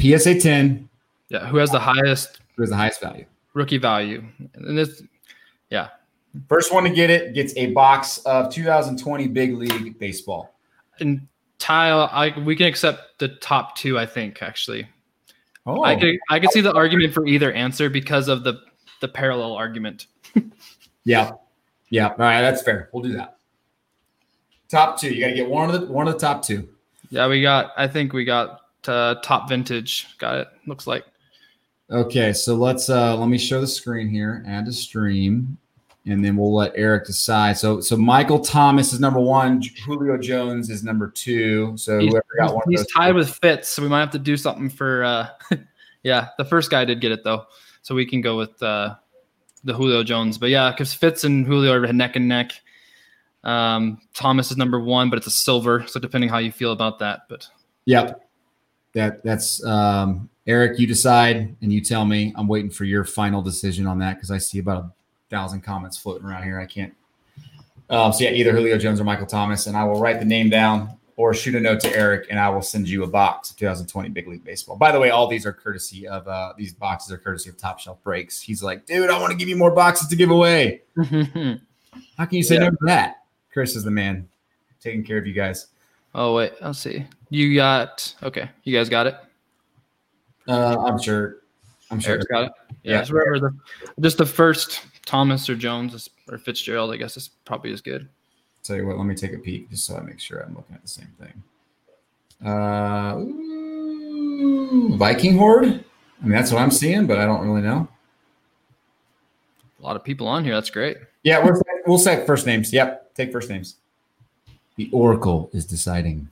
PSA 0.00 0.40
10 0.40 0.88
Yeah, 1.28 1.46
who 1.46 1.58
has 1.58 1.70
the 1.70 1.78
highest 1.78 2.40
who 2.56 2.62
has 2.62 2.70
the 2.70 2.76
highest 2.76 3.00
value. 3.00 3.24
rookie 3.54 3.78
value? 3.78 4.24
And 4.54 4.76
this, 4.76 5.02
yeah, 5.70 5.88
First 6.48 6.72
one 6.72 6.82
to 6.82 6.90
get 6.90 7.10
it 7.10 7.32
gets 7.32 7.54
a 7.56 7.66
box 7.72 8.18
of 8.26 8.52
2020 8.52 9.28
Big 9.28 9.54
League 9.54 9.98
Baseball. 10.00 10.52
and 10.98 11.26
Tile, 11.60 12.08
I 12.12 12.36
we 12.40 12.56
can 12.56 12.66
accept 12.66 13.18
the 13.20 13.28
top 13.28 13.76
two. 13.76 13.96
I 13.98 14.04
think 14.04 14.42
actually, 14.42 14.86
Oh, 15.66 15.82
I 15.82 15.96
could 15.96 16.18
I 16.28 16.40
could 16.40 16.50
see 16.50 16.60
the 16.60 16.74
argument 16.74 17.14
for 17.14 17.26
either 17.26 17.52
answer 17.52 17.88
because 17.88 18.28
of 18.28 18.44
the 18.44 18.60
the 19.00 19.08
parallel 19.08 19.54
argument. 19.54 20.06
Yeah. 21.04 21.32
Yeah. 21.90 22.08
All 22.08 22.16
right. 22.16 22.40
That's 22.40 22.62
fair. 22.62 22.88
We'll 22.92 23.02
do 23.02 23.12
that. 23.12 23.36
Top 24.68 24.98
two. 24.98 25.14
You 25.14 25.20
got 25.20 25.28
to 25.28 25.34
get 25.34 25.48
one 25.48 25.72
of 25.72 25.80
the 25.80 25.86
one 25.86 26.08
of 26.08 26.14
the 26.14 26.18
top 26.18 26.42
two. 26.42 26.68
Yeah, 27.10 27.28
we 27.28 27.42
got. 27.42 27.72
I 27.76 27.86
think 27.86 28.12
we 28.12 28.24
got 28.24 28.62
uh, 28.88 29.16
top 29.16 29.48
vintage. 29.48 30.16
Got 30.18 30.38
it. 30.38 30.48
Looks 30.66 30.86
like. 30.86 31.04
Okay. 31.90 32.32
So 32.32 32.54
let's 32.54 32.88
uh 32.88 33.16
let 33.16 33.28
me 33.28 33.38
show 33.38 33.60
the 33.60 33.66
screen 33.66 34.08
here. 34.08 34.42
Add 34.46 34.64
to 34.64 34.72
stream. 34.72 35.58
And 36.06 36.22
then 36.22 36.36
we'll 36.36 36.54
let 36.54 36.72
Eric 36.74 37.06
decide. 37.06 37.56
So 37.56 37.80
so 37.80 37.96
Michael 37.96 38.40
Thomas 38.40 38.92
is 38.92 39.00
number 39.00 39.20
one. 39.20 39.62
Julio 39.86 40.18
Jones 40.18 40.68
is 40.68 40.84
number 40.84 41.08
two. 41.08 41.76
So 41.78 41.98
He's, 41.98 42.10
whoever 42.10 42.26
got 42.38 42.54
one 42.54 42.62
of 42.66 42.70
he's 42.70 42.86
tied 42.92 43.12
two. 43.12 43.14
with 43.14 43.30
Fitz, 43.36 43.70
so 43.70 43.82
we 43.82 43.88
might 43.88 44.00
have 44.00 44.10
to 44.10 44.18
do 44.18 44.36
something 44.36 44.68
for. 44.68 45.04
uh 45.04 45.28
Yeah, 46.02 46.28
the 46.36 46.44
first 46.44 46.70
guy 46.70 46.84
did 46.84 47.00
get 47.00 47.12
it 47.12 47.24
though, 47.24 47.46
so 47.80 47.94
we 47.94 48.04
can 48.04 48.20
go 48.20 48.36
with 48.36 48.62
uh 48.62 48.94
the 49.64 49.72
Julio 49.72 50.04
Jones. 50.04 50.36
But 50.38 50.50
yeah, 50.50 50.70
because 50.70 50.92
Fitz 50.92 51.24
and 51.24 51.46
Julio 51.46 51.72
are 51.72 51.92
neck 51.92 52.14
and 52.16 52.28
neck. 52.28 52.52
Um, 53.42 54.00
Thomas 54.14 54.50
is 54.50 54.56
number 54.56 54.78
one, 54.78 55.10
but 55.10 55.16
it's 55.16 55.26
a 55.26 55.30
silver. 55.30 55.84
So 55.86 55.98
depending 55.98 56.30
how 56.30 56.38
you 56.38 56.52
feel 56.52 56.72
about 56.72 56.98
that, 57.00 57.22
but 57.28 57.48
Yep. 57.86 58.20
That 58.92 59.24
that's 59.24 59.64
um 59.64 60.28
Eric, 60.46 60.78
you 60.78 60.86
decide 60.86 61.56
and 61.62 61.72
you 61.72 61.80
tell 61.80 62.04
me. 62.04 62.32
I'm 62.36 62.48
waiting 62.48 62.70
for 62.70 62.84
your 62.84 63.04
final 63.04 63.40
decision 63.40 63.86
on 63.86 63.98
that 64.00 64.16
because 64.16 64.30
I 64.30 64.38
see 64.38 64.58
about 64.58 64.84
a 64.84 64.92
thousand 65.34 65.62
comments 65.62 65.96
floating 65.96 66.26
around 66.26 66.44
here. 66.44 66.60
I 66.60 66.66
can't. 66.66 66.94
Um, 67.90 68.12
so 68.12 68.24
yeah, 68.24 68.30
either 68.30 68.52
Julio 68.52 68.78
Jones 68.78 69.00
or 69.00 69.04
Michael 69.04 69.26
Thomas, 69.26 69.66
and 69.66 69.76
I 69.76 69.84
will 69.84 70.00
write 70.00 70.18
the 70.20 70.24
name 70.24 70.48
down 70.48 70.96
or 71.16 71.34
shoot 71.34 71.54
a 71.54 71.60
note 71.60 71.80
to 71.80 71.94
Eric, 71.94 72.26
and 72.30 72.38
I 72.40 72.48
will 72.48 72.62
send 72.62 72.88
you 72.88 73.04
a 73.04 73.06
box 73.06 73.50
of 73.50 73.56
2020 73.56 74.08
Big 74.08 74.26
League 74.26 74.42
Baseball. 74.44 74.76
By 74.76 74.90
the 74.90 74.98
way, 74.98 75.10
all 75.10 75.28
these 75.28 75.44
are 75.46 75.52
courtesy 75.52 76.08
of 76.08 76.26
uh, 76.26 76.54
these 76.56 76.72
boxes 76.72 77.12
are 77.12 77.18
courtesy 77.18 77.50
of 77.50 77.56
Top 77.56 77.78
Shelf 77.78 78.02
Breaks. 78.02 78.40
He's 78.40 78.62
like, 78.62 78.86
dude, 78.86 79.10
I 79.10 79.18
want 79.20 79.30
to 79.32 79.36
give 79.36 79.48
you 79.48 79.56
more 79.56 79.70
boxes 79.70 80.08
to 80.08 80.16
give 80.16 80.30
away. 80.30 80.82
How 80.96 82.24
can 82.24 82.36
you 82.36 82.42
say 82.42 82.58
no 82.58 82.70
to 82.70 82.76
that? 82.82 83.22
Chris 83.52 83.76
is 83.76 83.84
the 83.84 83.90
man, 83.90 84.28
taking 84.80 85.04
care 85.04 85.18
of 85.18 85.26
you 85.26 85.34
guys. 85.34 85.66
oh 86.14 86.34
wait, 86.34 86.52
I'll 86.62 86.74
see. 86.74 87.04
You 87.30 87.54
got 87.54 88.14
okay. 88.22 88.48
You 88.64 88.76
guys 88.76 88.88
got 88.88 89.06
it. 89.06 89.16
Uh, 90.48 90.76
I'm 90.84 90.98
sure. 91.00 91.36
I'm 91.90 92.00
sure. 92.00 92.12
Eric's 92.14 92.26
got 92.26 92.44
it. 92.46 92.52
Yeah, 92.82 93.00
Yeah. 93.02 93.08
wherever 93.12 93.38
the 93.38 94.00
just 94.00 94.18
the 94.18 94.26
first 94.26 94.80
Thomas 95.04 95.48
or 95.48 95.54
Jones 95.54 95.94
is, 95.94 96.10
or 96.30 96.38
Fitzgerald, 96.38 96.92
I 96.92 96.96
guess 96.96 97.16
is 97.16 97.30
probably 97.44 97.72
as 97.72 97.80
good. 97.80 98.08
Tell 98.62 98.76
you 98.76 98.86
what, 98.86 98.96
let 98.96 99.04
me 99.04 99.14
take 99.14 99.34
a 99.34 99.38
peek 99.38 99.68
just 99.70 99.84
so 99.84 99.96
I 99.96 100.00
make 100.00 100.18
sure 100.18 100.40
I'm 100.40 100.54
looking 100.54 100.74
at 100.74 100.82
the 100.82 100.88
same 100.88 101.12
thing. 101.20 101.42
Uh, 102.44 103.16
ooh, 103.18 104.96
Viking 104.96 105.36
Horde. 105.36 105.66
I 105.66 106.26
mean, 106.26 106.32
that's 106.32 106.50
what 106.50 106.62
I'm 106.62 106.70
seeing, 106.70 107.06
but 107.06 107.18
I 107.18 107.26
don't 107.26 107.46
really 107.46 107.60
know. 107.60 107.86
A 109.78 109.82
lot 109.82 109.96
of 109.96 110.04
people 110.04 110.26
on 110.26 110.44
here. 110.44 110.54
That's 110.54 110.70
great. 110.70 110.96
Yeah, 111.24 111.44
we're, 111.44 111.60
we'll 111.86 111.98
say 111.98 112.24
first 112.24 112.46
names. 112.46 112.72
Yep, 112.72 113.14
take 113.14 113.32
first 113.32 113.50
names. 113.50 113.76
The 114.76 114.88
Oracle 114.92 115.50
is 115.52 115.66
deciding. 115.66 116.28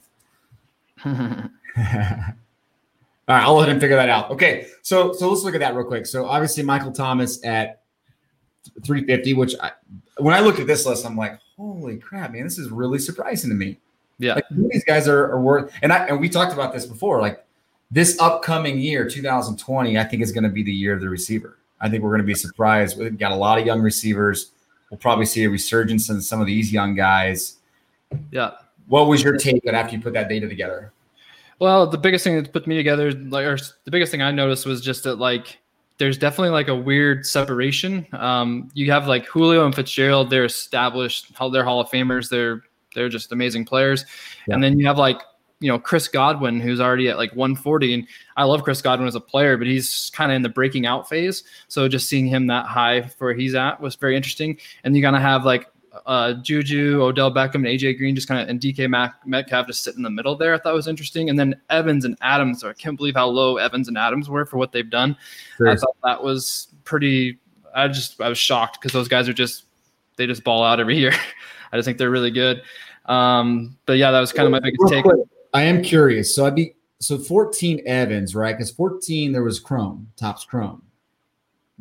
All 1.04 1.12
right, 3.28 3.44
I'll 3.44 3.54
let 3.54 3.68
him 3.68 3.78
figure 3.78 3.96
that 3.96 4.08
out. 4.08 4.30
Okay, 4.30 4.68
so 4.80 5.12
so 5.12 5.28
let's 5.28 5.44
look 5.44 5.54
at 5.54 5.60
that 5.60 5.74
real 5.74 5.86
quick. 5.86 6.06
So 6.06 6.26
obviously 6.26 6.62
Michael 6.62 6.92
Thomas 6.92 7.44
at 7.44 7.81
350, 8.84 9.34
which 9.34 9.54
I, 9.60 9.72
when 10.18 10.34
I 10.34 10.40
look 10.40 10.58
at 10.60 10.66
this 10.66 10.86
list, 10.86 11.04
I'm 11.04 11.16
like, 11.16 11.38
holy 11.56 11.98
crap, 11.98 12.32
man, 12.32 12.44
this 12.44 12.58
is 12.58 12.70
really 12.70 12.98
surprising 12.98 13.50
to 13.50 13.56
me. 13.56 13.78
yeah, 14.18 14.34
Like 14.34 14.44
these 14.50 14.84
guys 14.84 15.08
are, 15.08 15.30
are 15.32 15.40
worth, 15.40 15.72
and 15.82 15.92
I 15.92 16.06
and 16.06 16.20
we 16.20 16.28
talked 16.28 16.52
about 16.52 16.72
this 16.72 16.86
before. 16.86 17.20
Like 17.20 17.44
this 17.90 18.18
upcoming 18.20 18.78
year, 18.78 19.08
2020, 19.08 19.98
I 19.98 20.04
think 20.04 20.22
is 20.22 20.32
going 20.32 20.44
to 20.44 20.50
be 20.50 20.62
the 20.62 20.72
year 20.72 20.94
of 20.94 21.00
the 21.00 21.08
receiver. 21.08 21.58
I 21.80 21.88
think 21.88 22.02
we're 22.02 22.10
going 22.10 22.20
to 22.22 22.26
be 22.26 22.34
surprised. 22.34 22.98
We've 22.98 23.18
got 23.18 23.32
a 23.32 23.36
lot 23.36 23.58
of 23.58 23.66
young 23.66 23.80
receivers. 23.80 24.52
We'll 24.90 24.98
probably 24.98 25.26
see 25.26 25.44
a 25.44 25.50
resurgence 25.50 26.08
in 26.10 26.20
some 26.20 26.40
of 26.40 26.46
these 26.46 26.72
young 26.72 26.94
guys. 26.94 27.58
yeah. 28.30 28.52
What 28.88 29.08
was 29.08 29.22
your 29.22 29.36
take 29.36 29.66
on 29.66 29.74
after 29.74 29.96
you 29.96 30.02
put 30.02 30.12
that 30.12 30.28
data 30.28 30.48
together? 30.48 30.92
Well, 31.58 31.86
the 31.86 31.96
biggest 31.96 32.24
thing 32.24 32.36
that 32.36 32.52
put 32.52 32.66
me 32.66 32.76
together, 32.76 33.12
like, 33.12 33.46
or 33.46 33.56
the 33.84 33.90
biggest 33.90 34.10
thing 34.10 34.20
I 34.20 34.32
noticed 34.32 34.66
was 34.66 34.80
just 34.80 35.04
that, 35.04 35.16
like, 35.16 35.58
there's 36.02 36.18
definitely 36.18 36.50
like 36.50 36.66
a 36.66 36.74
weird 36.74 37.24
separation. 37.24 38.04
Um, 38.10 38.68
you 38.74 38.90
have 38.90 39.06
like 39.06 39.24
Julio 39.26 39.64
and 39.64 39.72
Fitzgerald; 39.72 40.30
they're 40.30 40.44
established, 40.44 41.32
they're 41.52 41.62
Hall 41.62 41.78
of 41.78 41.88
Famers. 41.90 42.28
They're 42.28 42.60
they're 42.96 43.08
just 43.08 43.30
amazing 43.30 43.66
players. 43.66 44.04
Yeah. 44.48 44.54
And 44.54 44.64
then 44.64 44.80
you 44.80 44.86
have 44.88 44.98
like 44.98 45.20
you 45.60 45.68
know 45.68 45.78
Chris 45.78 46.08
Godwin, 46.08 46.58
who's 46.58 46.80
already 46.80 47.08
at 47.08 47.18
like 47.18 47.30
140, 47.36 47.94
and 47.94 48.08
I 48.36 48.42
love 48.42 48.64
Chris 48.64 48.82
Godwin 48.82 49.06
as 49.06 49.14
a 49.14 49.20
player, 49.20 49.56
but 49.56 49.68
he's 49.68 50.10
kind 50.12 50.32
of 50.32 50.34
in 50.34 50.42
the 50.42 50.48
breaking 50.48 50.86
out 50.86 51.08
phase. 51.08 51.44
So 51.68 51.86
just 51.86 52.08
seeing 52.08 52.26
him 52.26 52.48
that 52.48 52.66
high 52.66 53.02
for 53.02 53.28
where 53.28 53.34
he's 53.34 53.54
at 53.54 53.80
was 53.80 53.94
very 53.94 54.16
interesting. 54.16 54.58
And 54.82 54.96
you 54.96 55.04
kind 55.04 55.14
of 55.14 55.22
have 55.22 55.44
like 55.44 55.71
uh, 56.06 56.34
Juju, 56.34 57.02
Odell 57.02 57.32
Beckham, 57.32 57.56
and 57.56 57.66
AJ 57.66 57.98
Green 57.98 58.14
just 58.14 58.28
kind 58.28 58.40
of 58.40 58.48
and 58.48 58.60
DK 58.60 58.88
Mac- 58.88 59.26
Metcalf 59.26 59.66
just 59.66 59.84
sit 59.84 59.96
in 59.96 60.02
the 60.02 60.10
middle 60.10 60.36
there. 60.36 60.54
I 60.54 60.58
thought 60.58 60.74
was 60.74 60.88
interesting, 60.88 61.28
and 61.28 61.38
then 61.38 61.60
Evans 61.70 62.04
and 62.04 62.16
Adams. 62.22 62.64
I 62.64 62.72
can't 62.72 62.96
believe 62.96 63.14
how 63.14 63.26
low 63.28 63.58
Evans 63.58 63.88
and 63.88 63.98
Adams 63.98 64.28
were 64.28 64.46
for 64.46 64.56
what 64.56 64.72
they've 64.72 64.88
done. 64.88 65.16
I 65.60 65.76
thought 65.76 65.96
that 66.04 66.22
was 66.22 66.68
pretty. 66.84 67.38
I 67.74 67.88
just 67.88 68.20
I 68.20 68.28
was 68.28 68.38
shocked 68.38 68.78
because 68.80 68.92
those 68.92 69.08
guys 69.08 69.28
are 69.28 69.34
just 69.34 69.64
they 70.16 70.26
just 70.26 70.44
ball 70.44 70.64
out 70.64 70.80
every 70.80 70.96
year. 70.98 71.12
I 71.72 71.76
just 71.76 71.86
think 71.86 71.98
they're 71.98 72.10
really 72.10 72.30
good. 72.30 72.62
Um, 73.06 73.76
but 73.86 73.94
yeah, 73.94 74.10
that 74.10 74.20
was 74.20 74.32
kind 74.32 74.46
of 74.46 74.52
my 74.52 74.60
biggest 74.60 74.88
take. 74.88 75.04
I 75.54 75.62
am 75.62 75.82
curious. 75.82 76.34
So 76.34 76.46
I'd 76.46 76.54
be 76.54 76.74
so 76.98 77.18
14 77.18 77.82
Evans, 77.84 78.34
right? 78.34 78.56
Because 78.56 78.70
14 78.70 79.32
there 79.32 79.42
was 79.42 79.58
Chrome, 79.58 80.08
Topps 80.16 80.44
Chrome, 80.44 80.82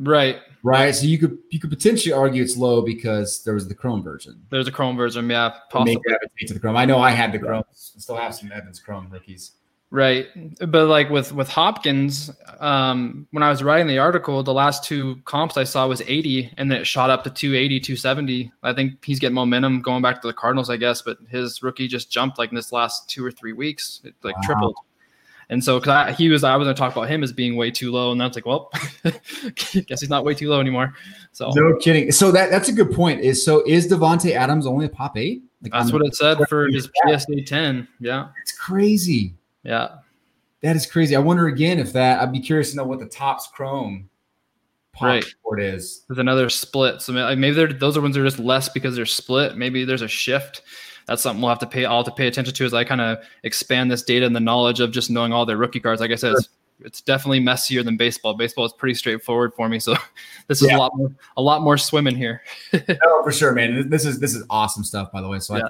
Right. 0.01 0.39
right? 0.63 0.93
So 0.93 1.05
you 1.05 1.17
could 1.17 1.37
you 1.49 1.59
could 1.59 1.69
potentially 1.69 2.13
argue 2.13 2.41
it's 2.41 2.57
low 2.57 2.81
because 2.81 3.43
there 3.43 3.53
was 3.53 3.67
the 3.67 3.75
Chrome 3.75 4.03
version. 4.03 4.41
There's 4.49 4.67
a 4.67 4.71
Chrome 4.71 4.97
version. 4.97 5.29
Yeah, 5.29 5.53
possibly. 5.69 5.95
gravitate 5.95 6.47
to 6.47 6.53
the 6.53 6.59
Chrome. 6.59 6.75
I 6.75 6.85
know 6.85 6.99
I 6.99 7.11
had 7.11 7.31
the 7.31 7.39
Chrome. 7.39 7.63
Still 7.73 8.17
have 8.17 8.33
some 8.35 8.51
Evans 8.51 8.79
Chrome 8.79 9.09
rookies. 9.09 9.53
Right. 9.93 10.27
But 10.65 10.87
like 10.87 11.09
with 11.09 11.33
with 11.33 11.49
Hopkins, 11.49 12.31
um, 12.61 13.27
when 13.31 13.43
I 13.43 13.49
was 13.49 13.61
writing 13.61 13.87
the 13.87 13.97
article, 13.99 14.41
the 14.41 14.53
last 14.53 14.85
two 14.85 15.17
comps 15.25 15.57
I 15.57 15.65
saw 15.65 15.85
was 15.85 16.01
80 16.07 16.53
and 16.57 16.71
then 16.71 16.79
it 16.79 16.87
shot 16.87 17.09
up 17.09 17.25
to 17.25 17.29
280, 17.29 17.81
270. 17.81 18.51
I 18.63 18.71
think 18.71 19.03
he's 19.03 19.19
getting 19.19 19.35
momentum 19.35 19.81
going 19.81 20.01
back 20.01 20.21
to 20.21 20.27
the 20.29 20.33
Cardinals, 20.33 20.69
I 20.69 20.77
guess, 20.77 21.01
but 21.01 21.17
his 21.27 21.61
rookie 21.61 21.89
just 21.89 22.09
jumped 22.09 22.39
like 22.39 22.51
in 22.51 22.55
this 22.55 22.71
last 22.71 23.09
two 23.09 23.23
or 23.25 23.31
three 23.31 23.51
weeks. 23.51 23.99
It 24.05 24.15
like 24.23 24.37
Wow. 24.37 24.41
tripled. 24.45 24.75
And 25.51 25.61
so 25.63 25.79
cause 25.79 25.89
I, 25.89 26.11
he 26.13 26.29
was 26.29 26.43
I 26.43 26.55
was 26.55 26.65
gonna 26.65 26.75
talk 26.75 26.93
about 26.95 27.09
him 27.09 27.23
as 27.23 27.33
being 27.33 27.57
way 27.57 27.69
too 27.69 27.91
low, 27.91 28.11
and 28.13 28.19
that's 28.19 28.35
like, 28.35 28.45
well, 28.45 28.71
guess 29.03 29.99
he's 29.99 30.09
not 30.09 30.23
way 30.23 30.33
too 30.33 30.49
low 30.49 30.59
anymore. 30.61 30.93
So 31.33 31.51
No 31.53 31.75
kidding. 31.77 32.11
So 32.11 32.31
that 32.31 32.49
that's 32.49 32.69
a 32.69 32.73
good 32.73 32.91
point. 32.91 33.19
Is 33.19 33.43
so 33.43 33.61
is 33.67 33.87
Davante 33.87 34.31
Adams 34.31 34.65
only 34.65 34.85
a 34.85 34.89
pop 34.89 35.17
eight? 35.17 35.43
Like 35.61 35.73
that's 35.73 35.91
what 35.91 36.05
it 36.05 36.15
said 36.15 36.39
for 36.49 36.67
his 36.69 36.89
PSA 37.05 37.43
10. 37.45 37.87
Yeah. 37.99 38.29
It's 38.41 38.53
crazy. 38.53 39.35
Yeah. 39.63 39.89
That 40.61 40.75
is 40.75 40.85
crazy. 40.85 41.15
I 41.15 41.19
wonder 41.19 41.47
again 41.47 41.79
if 41.79 41.93
that. 41.93 42.21
I'd 42.21 42.31
be 42.31 42.39
curious 42.39 42.71
to 42.71 42.77
know 42.77 42.83
what 42.83 42.99
the 42.99 43.05
Topps 43.05 43.47
Chrome 43.53 44.09
pop 44.93 45.03
Right. 45.07 45.25
report 45.25 45.61
is. 45.61 46.03
There's 46.07 46.17
another 46.17 46.49
split. 46.49 47.01
So 47.01 47.13
maybe 47.13 47.51
they're, 47.51 47.73
those 47.73 47.97
are 47.97 48.01
ones 48.01 48.15
that 48.15 48.21
are 48.21 48.25
just 48.25 48.39
less 48.39 48.69
because 48.69 48.95
they're 48.95 49.05
split. 49.05 49.57
Maybe 49.57 49.85
there's 49.85 50.01
a 50.01 50.07
shift. 50.07 50.61
That's 51.11 51.21
something 51.21 51.41
we'll 51.41 51.49
have 51.49 51.59
to 51.59 51.67
pay. 51.67 51.83
I'll 51.83 51.97
have 51.97 52.05
to 52.05 52.11
pay 52.11 52.27
attention 52.27 52.53
to 52.53 52.65
as 52.65 52.73
I 52.73 52.85
kind 52.85 53.01
of 53.01 53.17
expand 53.43 53.91
this 53.91 54.01
data 54.01 54.25
and 54.25 54.33
the 54.33 54.39
knowledge 54.39 54.79
of 54.79 54.91
just 54.91 55.09
knowing 55.09 55.33
all 55.33 55.45
their 55.45 55.57
rookie 55.57 55.81
cards. 55.81 55.99
Like 55.99 56.11
I 56.11 56.15
said, 56.15 56.33
it's, 56.33 56.49
it's 56.79 57.01
definitely 57.01 57.41
messier 57.41 57.83
than 57.83 57.97
baseball. 57.97 58.33
Baseball 58.33 58.63
is 58.63 58.71
pretty 58.71 58.93
straightforward 58.93 59.53
for 59.53 59.67
me, 59.67 59.77
so 59.77 59.93
this 60.47 60.61
is 60.61 60.69
yeah. 60.69 60.77
a 60.77 60.79
lot 60.79 60.95
more 60.95 61.11
a 61.35 61.41
lot 61.41 61.63
more 61.63 61.77
swimming 61.77 62.15
here. 62.15 62.41
no, 62.71 62.79
oh, 63.03 63.23
for 63.25 63.33
sure, 63.33 63.51
man. 63.51 63.89
This 63.89 64.05
is 64.05 64.19
this 64.19 64.33
is 64.33 64.45
awesome 64.49 64.85
stuff, 64.85 65.11
by 65.11 65.21
the 65.21 65.27
way. 65.27 65.39
So 65.39 65.57
yeah. 65.57 65.63
I, 65.63 65.67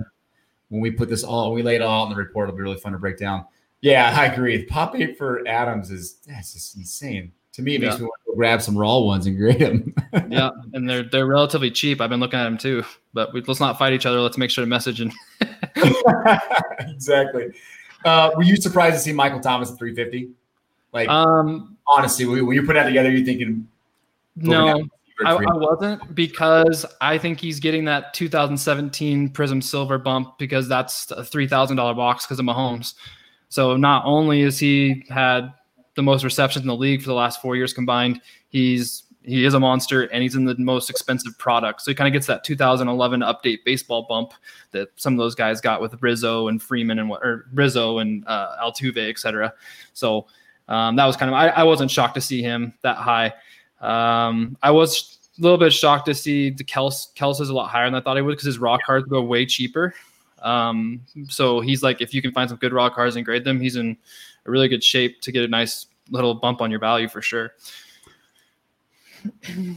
when 0.70 0.80
we 0.80 0.92
put 0.92 1.10
this 1.10 1.24
all, 1.24 1.52
we 1.54 1.64
lay 1.64 1.76
it 1.76 1.82
all 1.82 2.04
out 2.04 2.04
in 2.06 2.10
the 2.12 2.24
report. 2.24 2.48
It'll 2.48 2.58
be 2.58 2.62
really 2.64 2.78
fun 2.78 2.92
to 2.92 3.00
break 3.00 3.18
down. 3.18 3.46
Yeah, 3.82 4.16
I 4.16 4.28
agree. 4.28 4.64
Pop 4.66 4.96
eight 4.96 5.18
for 5.18 5.46
Adams 5.48 5.90
is 5.90 6.18
that's 6.28 6.54
just 6.54 6.78
insane. 6.78 7.32
To 7.54 7.62
me, 7.62 7.76
it 7.76 7.82
makes 7.82 7.96
yeah. 7.96 8.00
me 8.00 8.06
want 8.06 8.22
to 8.28 8.36
grab 8.36 8.62
some 8.62 8.78
raw 8.78 9.00
ones 9.00 9.28
and 9.28 9.38
grade 9.38 9.60
them. 9.60 9.94
yeah, 10.30 10.52
and 10.74 10.90
they're 10.90 11.04
they're 11.04 11.26
relatively 11.26 11.70
cheap. 11.70 12.00
I've 12.00 12.10
been 12.10 12.20
looking 12.20 12.40
at 12.40 12.46
them 12.46 12.58
too. 12.58 12.84
But 13.14 13.34
we, 13.34 13.42
let's 13.42 13.60
not 13.60 13.78
fight 13.78 13.94
each 13.94 14.06
other. 14.06 14.20
Let's 14.22 14.38
make 14.38 14.50
sure 14.50 14.64
to 14.64 14.70
message 14.70 15.02
and. 15.02 15.12
exactly. 16.80 17.52
Uh, 18.06 18.32
were 18.36 18.44
you 18.44 18.56
surprised 18.56 18.96
to 18.96 19.02
see 19.02 19.14
Michael 19.14 19.40
Thomas 19.40 19.72
at 19.72 19.78
350? 19.78 20.32
Like, 20.94 21.08
um, 21.08 21.78
honestly, 21.88 22.26
when 22.26 22.56
you 22.56 22.64
put 22.64 22.74
that 22.74 22.86
together, 22.86 23.12
you're 23.12 23.26
thinking? 23.26 23.68
No, 24.36 24.84
I, 25.26 25.34
I, 25.34 25.54
wasn't 25.54 26.16
because 26.16 26.86
I 27.00 27.18
think 27.18 27.40
he's 27.40 27.60
getting 27.60 27.86
that 27.86 28.14
2017 28.14 29.30
Prizm 29.30 29.64
Silver 29.64 29.98
bump 29.98 30.38
because 30.38 30.68
that's 30.68 31.12
a 31.12 31.24
three 31.24 31.48
thousand 31.48 31.78
dollar 31.78 31.94
box 31.94 32.26
because 32.26 32.40
of 32.40 32.46
Mahomes. 32.46 32.94
So 33.50 33.76
not 33.76 34.04
only 34.06 34.42
has 34.44 34.58
he 34.58 35.06
had 35.10 35.54
the 36.02 36.06
most 36.06 36.24
receptions 36.24 36.64
in 36.64 36.68
the 36.68 36.76
league 36.76 37.02
for 37.02 37.08
the 37.08 37.14
last 37.14 37.42
four 37.42 37.56
years 37.56 37.74
combined. 37.74 38.22
He's 38.50 39.04
he 39.24 39.46
is 39.46 39.54
a 39.54 39.60
monster 39.60 40.04
and 40.06 40.24
he's 40.24 40.36
in 40.36 40.46
the 40.46 40.56
most 40.58 40.90
expensive 40.90 41.38
product. 41.38 41.82
So 41.82 41.92
he 41.92 41.96
kind 41.96 42.08
of 42.08 42.14
gets 42.14 42.26
that 42.26 42.44
2011 42.44 43.20
update 43.20 43.60
baseball 43.64 44.08
bump 44.10 44.34
that 44.72 44.90
some 44.96 45.14
of 45.14 45.20
those 45.20 45.36
guys 45.36 45.62
got 45.62 45.80
with 45.80 46.02
Rizzo 46.02 46.48
and 46.48 46.62
Freeman 46.62 46.98
and 46.98 47.08
what 47.08 47.22
or 47.22 47.46
Rizzo 47.54 48.00
and 48.00 48.26
uh, 48.26 48.58
Altuve, 48.64 48.98
et 48.98 49.20
cetera. 49.20 49.54
So 49.94 50.26
um, 50.68 50.96
that 50.96 51.06
was 51.06 51.16
kind 51.16 51.30
of 51.30 51.36
I, 51.36 51.50
I, 51.50 51.64
wasn't 51.64 51.92
shocked 51.92 52.16
to 52.16 52.22
see 52.22 52.42
him 52.42 52.74
that 52.82 52.98
high. 52.98 53.34
Um, 53.80 54.58
I 54.64 54.72
was 54.72 55.20
a 55.38 55.42
little 55.42 55.58
bit 55.58 55.72
shocked 55.72 56.08
to 56.08 56.16
see 56.16 56.50
the 56.50 56.64
Kelce 56.64 57.14
Kelce 57.14 57.42
is 57.42 57.50
a 57.50 57.54
lot 57.54 57.70
higher 57.70 57.86
than 57.86 57.94
I 57.96 58.02
thought 58.02 58.16
he 58.16 58.24
would 58.24 58.32
because 58.32 58.46
his 58.46 58.58
raw 58.58 58.78
cards 58.84 59.06
go 59.08 59.22
way 59.22 59.46
cheaper. 59.46 59.94
Um, 60.42 61.02
so 61.28 61.60
he's 61.60 61.84
like, 61.84 62.02
if 62.02 62.14
you 62.14 62.24
can 62.24 62.32
find 62.32 62.50
some 62.50 62.58
good 62.58 62.74
raw 62.74 62.90
cards 62.90 63.16
and 63.16 63.24
grade 63.24 63.44
them, 63.44 63.60
he's 63.60 63.76
in 63.76 63.98
a 64.46 64.52
really 64.52 64.68
good 64.68 64.84
shape 64.84 65.22
to 65.22 65.32
get 65.32 65.44
a 65.44 65.48
nice 65.48 65.86
little 66.12 66.36
bump 66.36 66.62
on 66.62 66.70
your 66.70 66.80
value 66.80 67.10
for 67.10 67.22
sure. 67.22 67.54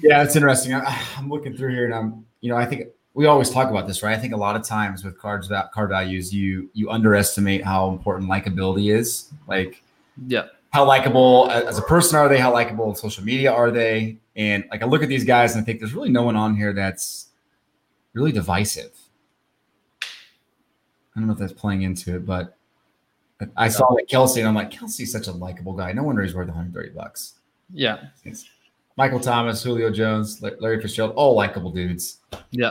Yeah, 0.02 0.22
it's 0.22 0.36
interesting. 0.36 0.74
I, 0.74 0.98
am 1.16 1.28
looking 1.28 1.56
through 1.56 1.72
here, 1.72 1.84
and 1.84 1.94
I'm, 1.94 2.26
you 2.40 2.50
know, 2.50 2.56
I 2.56 2.66
think 2.66 2.88
we 3.14 3.26
always 3.26 3.50
talk 3.50 3.70
about 3.70 3.86
this, 3.86 4.02
right? 4.02 4.16
I 4.16 4.20
think 4.20 4.34
a 4.34 4.36
lot 4.36 4.56
of 4.56 4.64
times 4.64 5.04
with 5.04 5.18
cards 5.18 5.48
that 5.48 5.72
card 5.72 5.90
values, 5.90 6.34
you 6.34 6.70
you 6.74 6.90
underestimate 6.90 7.64
how 7.64 7.90
important 7.90 8.28
likability 8.28 8.92
is. 8.92 9.30
Like, 9.46 9.82
yeah, 10.26 10.46
how 10.70 10.84
likable 10.84 11.48
as 11.50 11.78
a 11.78 11.82
person 11.82 12.18
are 12.18 12.28
they? 12.28 12.38
How 12.38 12.52
likable 12.52 12.88
on 12.88 12.96
social 12.96 13.22
media 13.22 13.52
are 13.52 13.70
they? 13.70 14.18
And 14.34 14.64
like, 14.70 14.82
I 14.82 14.86
look 14.86 15.04
at 15.04 15.08
these 15.08 15.24
guys 15.24 15.54
and 15.54 15.62
I 15.62 15.64
think 15.64 15.78
there's 15.78 15.94
really 15.94 16.10
no 16.10 16.24
one 16.24 16.34
on 16.34 16.56
here 16.56 16.72
that's 16.72 17.28
really 18.12 18.32
divisive. 18.32 18.90
I 20.02 21.20
don't 21.20 21.28
know 21.28 21.34
if 21.34 21.38
that's 21.38 21.52
playing 21.52 21.82
into 21.82 22.16
it, 22.16 22.26
but 22.26 22.56
I 23.56 23.68
saw 23.68 23.86
like 23.92 24.06
Kelce, 24.06 24.38
and 24.38 24.48
I'm 24.48 24.54
like, 24.54 24.70
Kelce's 24.70 25.10
such 25.10 25.26
a 25.26 25.32
likable 25.32 25.72
guy. 25.72 25.92
No 25.92 26.02
wonder 26.02 26.22
he's 26.22 26.34
worth 26.34 26.46
130 26.48 26.90
bucks. 26.90 27.34
Yeah. 27.72 27.98
It's 28.24 28.48
Michael 28.96 29.20
Thomas, 29.20 29.62
Julio 29.62 29.90
Jones, 29.90 30.40
Larry 30.60 30.80
Fitzgerald, 30.80 31.14
all 31.16 31.34
likable 31.34 31.70
dudes. 31.70 32.18
Yeah. 32.50 32.70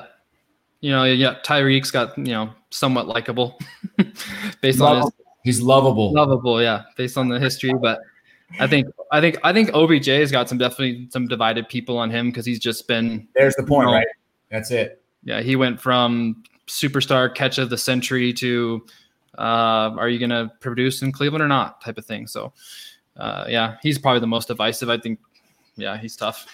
You 0.79 0.91
know, 0.91 1.03
yeah, 1.03 1.35
Tyreek's 1.45 1.91
got, 1.91 2.17
you 2.17 2.33
know, 2.33 2.49
somewhat 2.69 3.07
likable 3.07 3.57
based 4.61 4.79
lovable. 4.79 5.05
on 5.05 5.11
his 5.11 5.13
He's 5.43 5.61
lovable. 5.61 6.13
Lovable, 6.13 6.61
yeah, 6.61 6.83
based 6.95 7.17
on 7.17 7.27
the 7.27 7.39
history. 7.39 7.73
But 7.73 7.99
I 8.59 8.67
think 8.67 8.87
I 9.11 9.19
think 9.19 9.37
I 9.43 9.51
think 9.51 9.71
OBJ 9.73 10.07
has 10.07 10.31
got 10.31 10.47
some 10.47 10.57
definitely 10.57 11.07
some 11.11 11.27
divided 11.27 11.67
people 11.67 11.97
on 11.97 12.09
him 12.09 12.29
because 12.29 12.45
he's 12.45 12.59
just 12.59 12.87
been 12.87 13.27
There's 13.35 13.55
the 13.55 13.63
point, 13.63 13.87
you 13.87 13.91
know, 13.91 13.97
right? 13.97 14.07
That's 14.49 14.71
it. 14.71 15.01
Yeah, 15.23 15.41
he 15.41 15.55
went 15.55 15.81
from 15.81 16.43
superstar 16.67 17.33
catch 17.33 17.57
of 17.57 17.69
the 17.69 17.77
century 17.77 18.31
to 18.33 18.85
uh, 19.37 19.95
are 19.97 20.09
you 20.09 20.19
going 20.19 20.29
to 20.29 20.51
produce 20.59 21.01
in 21.01 21.11
Cleveland 21.11 21.43
or 21.43 21.47
not 21.47 21.81
type 21.81 21.97
of 21.97 22.05
thing. 22.05 22.27
So, 22.27 22.53
uh, 23.17 23.45
yeah, 23.47 23.77
he's 23.81 23.97
probably 23.97 24.19
the 24.19 24.27
most 24.27 24.47
divisive. 24.47 24.89
I 24.89 24.97
think, 24.97 25.19
yeah, 25.75 25.97
he's 25.97 26.15
tough. 26.15 26.45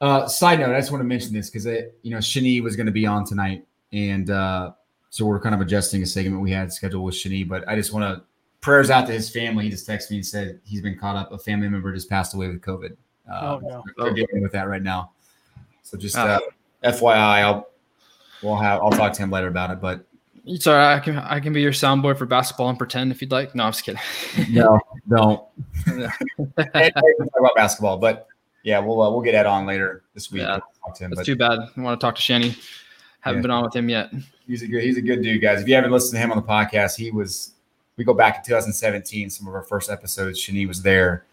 Uh, 0.00 0.26
side 0.26 0.60
note, 0.60 0.74
I 0.74 0.78
just 0.78 0.90
want 0.90 1.00
to 1.00 1.06
mention 1.06 1.32
this 1.32 1.50
because 1.50 1.66
you 1.66 2.10
know 2.10 2.18
Shani 2.18 2.62
was 2.62 2.76
going 2.76 2.86
to 2.86 2.92
be 2.92 3.06
on 3.06 3.24
tonight, 3.24 3.66
and 3.92 4.28
uh, 4.28 4.72
so 5.10 5.24
we're 5.24 5.40
kind 5.40 5.54
of 5.54 5.60
adjusting 5.60 6.02
a 6.02 6.06
segment 6.06 6.42
we 6.42 6.50
had 6.50 6.72
scheduled 6.72 7.04
with 7.04 7.14
Shani. 7.14 7.48
But 7.48 7.66
I 7.68 7.76
just 7.76 7.92
want 7.92 8.04
to 8.04 8.24
prayers 8.60 8.90
out 8.90 9.06
to 9.06 9.12
his 9.12 9.30
family. 9.30 9.64
He 9.64 9.70
just 9.70 9.88
texted 9.88 10.10
me 10.10 10.16
and 10.16 10.26
said 10.26 10.60
he's 10.64 10.80
been 10.80 10.98
caught 10.98 11.16
up. 11.16 11.32
A 11.32 11.38
family 11.38 11.68
member 11.68 11.92
just 11.94 12.08
passed 12.10 12.34
away 12.34 12.48
with 12.48 12.60
COVID. 12.60 12.96
Uh, 13.30 13.40
oh, 13.42 13.60
no. 13.62 13.84
They're 13.96 14.14
dealing 14.14 14.42
with 14.42 14.52
that 14.52 14.68
right 14.68 14.82
now. 14.82 15.12
So 15.82 15.96
just 15.96 16.16
uh, 16.16 16.40
FYI, 16.82 17.42
I'll 17.42 17.68
we'll 18.42 18.56
have 18.56 18.80
I'll 18.80 18.90
talk 18.90 19.12
to 19.12 19.22
him 19.22 19.30
later 19.30 19.48
about 19.48 19.70
it. 19.70 19.80
But 19.80 20.06
Sorry, 20.58 20.84
I 20.84 21.00
can 21.00 21.16
I 21.16 21.40
can 21.40 21.54
be 21.54 21.62
your 21.62 21.72
soundboy 21.72 22.18
for 22.18 22.26
basketball 22.26 22.68
and 22.68 22.76
pretend 22.76 23.10
if 23.10 23.22
you'd 23.22 23.30
like. 23.30 23.54
No, 23.54 23.64
I'm 23.64 23.72
just 23.72 23.84
kidding. 23.84 24.00
no, 24.50 24.78
don't. 25.08 25.42
talk 25.86 27.38
about 27.38 27.54
basketball, 27.56 27.96
but 27.96 28.28
yeah, 28.62 28.78
we'll 28.78 29.00
uh, 29.00 29.10
we'll 29.10 29.22
get 29.22 29.34
Ed 29.34 29.46
on 29.46 29.64
later 29.64 30.02
this 30.12 30.30
week. 30.30 30.42
Yeah, 30.42 30.56
him, 30.56 31.10
that's 31.10 31.16
but, 31.16 31.26
too 31.26 31.36
bad. 31.36 31.58
I 31.76 31.80
want 31.80 31.98
to 31.98 32.04
talk 32.04 32.14
to 32.16 32.22
Shani. 32.22 32.58
Haven't 33.20 33.38
yeah. 33.38 33.42
been 33.42 33.50
on 33.50 33.64
with 33.64 33.74
him 33.74 33.88
yet. 33.88 34.12
He's 34.46 34.62
a 34.62 34.66
good 34.66 34.82
he's 34.82 34.98
a 34.98 35.02
good 35.02 35.22
dude, 35.22 35.40
guys. 35.40 35.62
If 35.62 35.68
you 35.68 35.74
haven't 35.74 35.92
listened 35.92 36.18
to 36.18 36.22
him 36.22 36.30
on 36.30 36.36
the 36.36 36.42
podcast, 36.42 36.96
he 36.96 37.10
was. 37.10 37.52
We 37.96 38.02
go 38.02 38.12
back 38.12 38.42
to 38.42 38.48
2017. 38.48 39.30
Some 39.30 39.46
of 39.46 39.54
our 39.54 39.62
first 39.62 39.88
episodes, 39.88 40.44
Shani 40.44 40.66
was 40.66 40.82
there, 40.82 41.24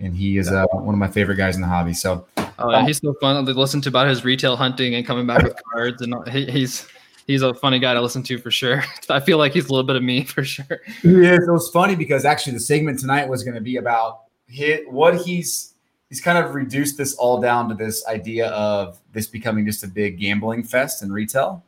and 0.00 0.16
he 0.16 0.38
is 0.38 0.50
uh, 0.50 0.64
one 0.72 0.94
of 0.94 0.98
my 0.98 1.08
favorite 1.08 1.36
guys 1.36 1.56
in 1.56 1.60
the 1.60 1.68
hobby. 1.68 1.92
So, 1.92 2.26
oh, 2.58 2.70
yeah, 2.70 2.86
he's 2.86 2.98
so 2.98 3.14
fun 3.20 3.44
to 3.44 3.52
listen 3.52 3.82
to 3.82 3.90
about 3.90 4.08
his 4.08 4.24
retail 4.24 4.56
hunting 4.56 4.94
and 4.94 5.06
coming 5.06 5.26
back 5.26 5.42
with 5.42 5.54
cards, 5.72 6.00
and 6.00 6.14
he, 6.28 6.46
he's 6.46 6.88
he's 7.30 7.42
a 7.42 7.54
funny 7.54 7.78
guy 7.78 7.94
to 7.94 8.00
listen 8.00 8.22
to 8.24 8.38
for 8.38 8.50
sure. 8.50 8.84
I 9.08 9.20
feel 9.20 9.38
like 9.38 9.52
he's 9.52 9.68
a 9.68 9.72
little 9.72 9.86
bit 9.86 9.96
of 9.96 10.02
me 10.02 10.24
for 10.24 10.44
sure. 10.44 10.80
Yeah, 11.02 11.34
it 11.34 11.50
was 11.50 11.70
funny 11.70 11.94
because 11.94 12.24
actually 12.24 12.54
the 12.54 12.60
segment 12.60 12.98
tonight 12.98 13.28
was 13.28 13.42
going 13.42 13.54
to 13.54 13.60
be 13.60 13.76
about 13.76 14.22
hit 14.48 14.90
what 14.90 15.16
he's 15.16 15.74
he's 16.08 16.20
kind 16.20 16.36
of 16.36 16.54
reduced 16.54 16.98
this 16.98 17.14
all 17.14 17.40
down 17.40 17.68
to 17.68 17.74
this 17.74 18.04
idea 18.08 18.48
of 18.48 18.98
this 19.12 19.28
becoming 19.28 19.64
just 19.64 19.84
a 19.84 19.88
big 19.88 20.18
gambling 20.18 20.64
fest 20.64 21.02
in 21.02 21.12
retail. 21.12 21.62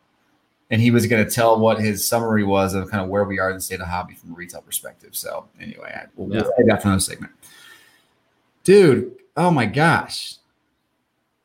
And 0.71 0.81
he 0.81 0.91
was 0.91 1.07
going 1.07 1.25
to 1.25 1.31
tell 1.31 1.61
what 1.61 1.79
his 1.79 2.07
summary 2.07 2.45
was 2.45 2.75
of 2.75 2.91
kind 2.91 3.05
of 3.05 3.11
where 3.11 3.25
we 3.25 3.39
are 3.39 3.51
in 3.51 3.57
the 3.57 3.61
state 3.61 3.81
of 3.81 3.89
hobby 3.89 4.15
from 4.15 4.33
a 4.33 4.35
retail 4.35 4.63
perspective. 4.63 5.15
So 5.15 5.47
anyway, 5.61 5.93
I, 5.95 6.07
we'll, 6.17 6.35
yeah. 6.35 6.45
we'll 6.57 6.67
that 6.67 6.81
for 6.81 6.89
another 6.89 7.01
segment. 7.01 7.33
Dude, 8.65 9.13
oh 9.37 9.51
my 9.51 9.67
gosh. 9.67 10.37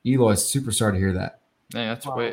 Eloy, 0.05 0.35
super 0.35 0.71
sorry 0.71 0.93
to 0.93 0.97
hear 0.97 1.11
that. 1.13 1.41
Yeah, 1.73 1.93
that's 1.93 2.05
wow. 2.05 2.31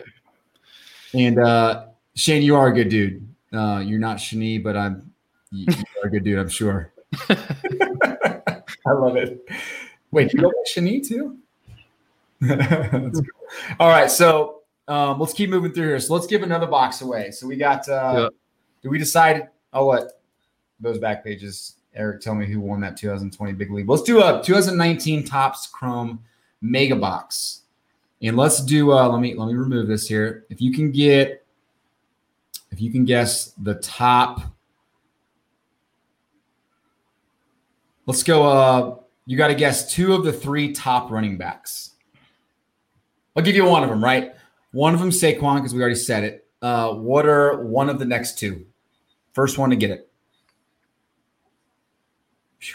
And 1.14 1.38
uh, 1.38 1.86
Shane, 2.14 2.42
you 2.42 2.56
are 2.56 2.68
a 2.68 2.74
good 2.74 2.88
dude. 2.88 3.26
Uh, 3.52 3.82
you're 3.84 4.00
not 4.00 4.16
Shani, 4.16 4.62
but 4.62 4.76
I'm 4.76 5.12
you, 5.52 5.66
you 5.68 5.84
are 6.02 6.08
a 6.08 6.10
good 6.10 6.24
dude. 6.24 6.38
I'm 6.38 6.48
sure. 6.48 6.92
I 7.28 8.92
love 8.92 9.16
it. 9.16 9.48
Wait, 10.10 10.32
you 10.32 10.42
with 10.42 10.54
Shani 10.74 11.06
too? 11.06 11.38
All 13.78 13.88
right, 13.88 14.10
so 14.10 14.62
um, 14.88 15.20
let's 15.20 15.32
keep 15.32 15.50
moving 15.50 15.72
through 15.72 15.86
here. 15.86 16.00
So 16.00 16.14
let's 16.14 16.26
give 16.26 16.42
another 16.42 16.66
box 16.66 17.00
away. 17.00 17.30
So 17.30 17.46
we 17.46 17.56
got. 17.56 17.88
Uh, 17.88 18.30
Did 18.82 18.88
we 18.88 18.98
decide? 18.98 19.48
Oh, 19.72 19.86
what? 19.86 20.20
Those 20.80 20.98
back 20.98 21.24
pages. 21.24 21.76
Eric, 21.94 22.20
tell 22.20 22.34
me 22.34 22.46
who 22.46 22.58
won 22.58 22.80
that 22.80 22.96
2020 22.96 23.52
Big 23.52 23.70
League. 23.70 23.88
Let's 23.88 24.02
do 24.02 24.20
a 24.20 24.42
2019 24.44 25.24
Topps 25.24 25.68
Chrome 25.68 26.18
Mega 26.60 26.96
Box. 26.96 27.62
And 28.24 28.38
let's 28.38 28.64
do 28.64 28.90
uh 28.90 29.06
let 29.08 29.20
me 29.20 29.34
let 29.34 29.46
me 29.46 29.54
remove 29.54 29.86
this 29.86 30.08
here. 30.08 30.46
If 30.48 30.62
you 30.62 30.72
can 30.72 30.90
get 30.90 31.44
if 32.70 32.80
you 32.80 32.90
can 32.90 33.04
guess 33.04 33.52
the 33.62 33.74
top 33.76 34.40
Let's 38.06 38.22
go 38.22 38.44
uh 38.44 38.96
you 39.26 39.36
got 39.36 39.48
to 39.48 39.54
guess 39.54 39.92
two 39.92 40.14
of 40.14 40.24
the 40.24 40.32
three 40.32 40.72
top 40.72 41.10
running 41.10 41.36
backs. 41.36 41.90
I'll 43.36 43.42
give 43.42 43.56
you 43.56 43.64
one 43.66 43.82
of 43.82 43.90
them, 43.90 44.02
right? 44.02 44.34
One 44.72 44.94
of 44.94 45.00
them 45.00 45.10
Saquon 45.10 45.56
because 45.56 45.74
we 45.74 45.80
already 45.80 45.94
said 45.94 46.24
it. 46.24 46.46
Uh 46.62 46.94
what 46.94 47.26
are 47.26 47.62
one 47.62 47.90
of 47.90 47.98
the 47.98 48.06
next 48.06 48.38
two? 48.38 48.64
First 49.34 49.58
one 49.58 49.68
to 49.68 49.76
get 49.76 49.90
it. 49.90 50.10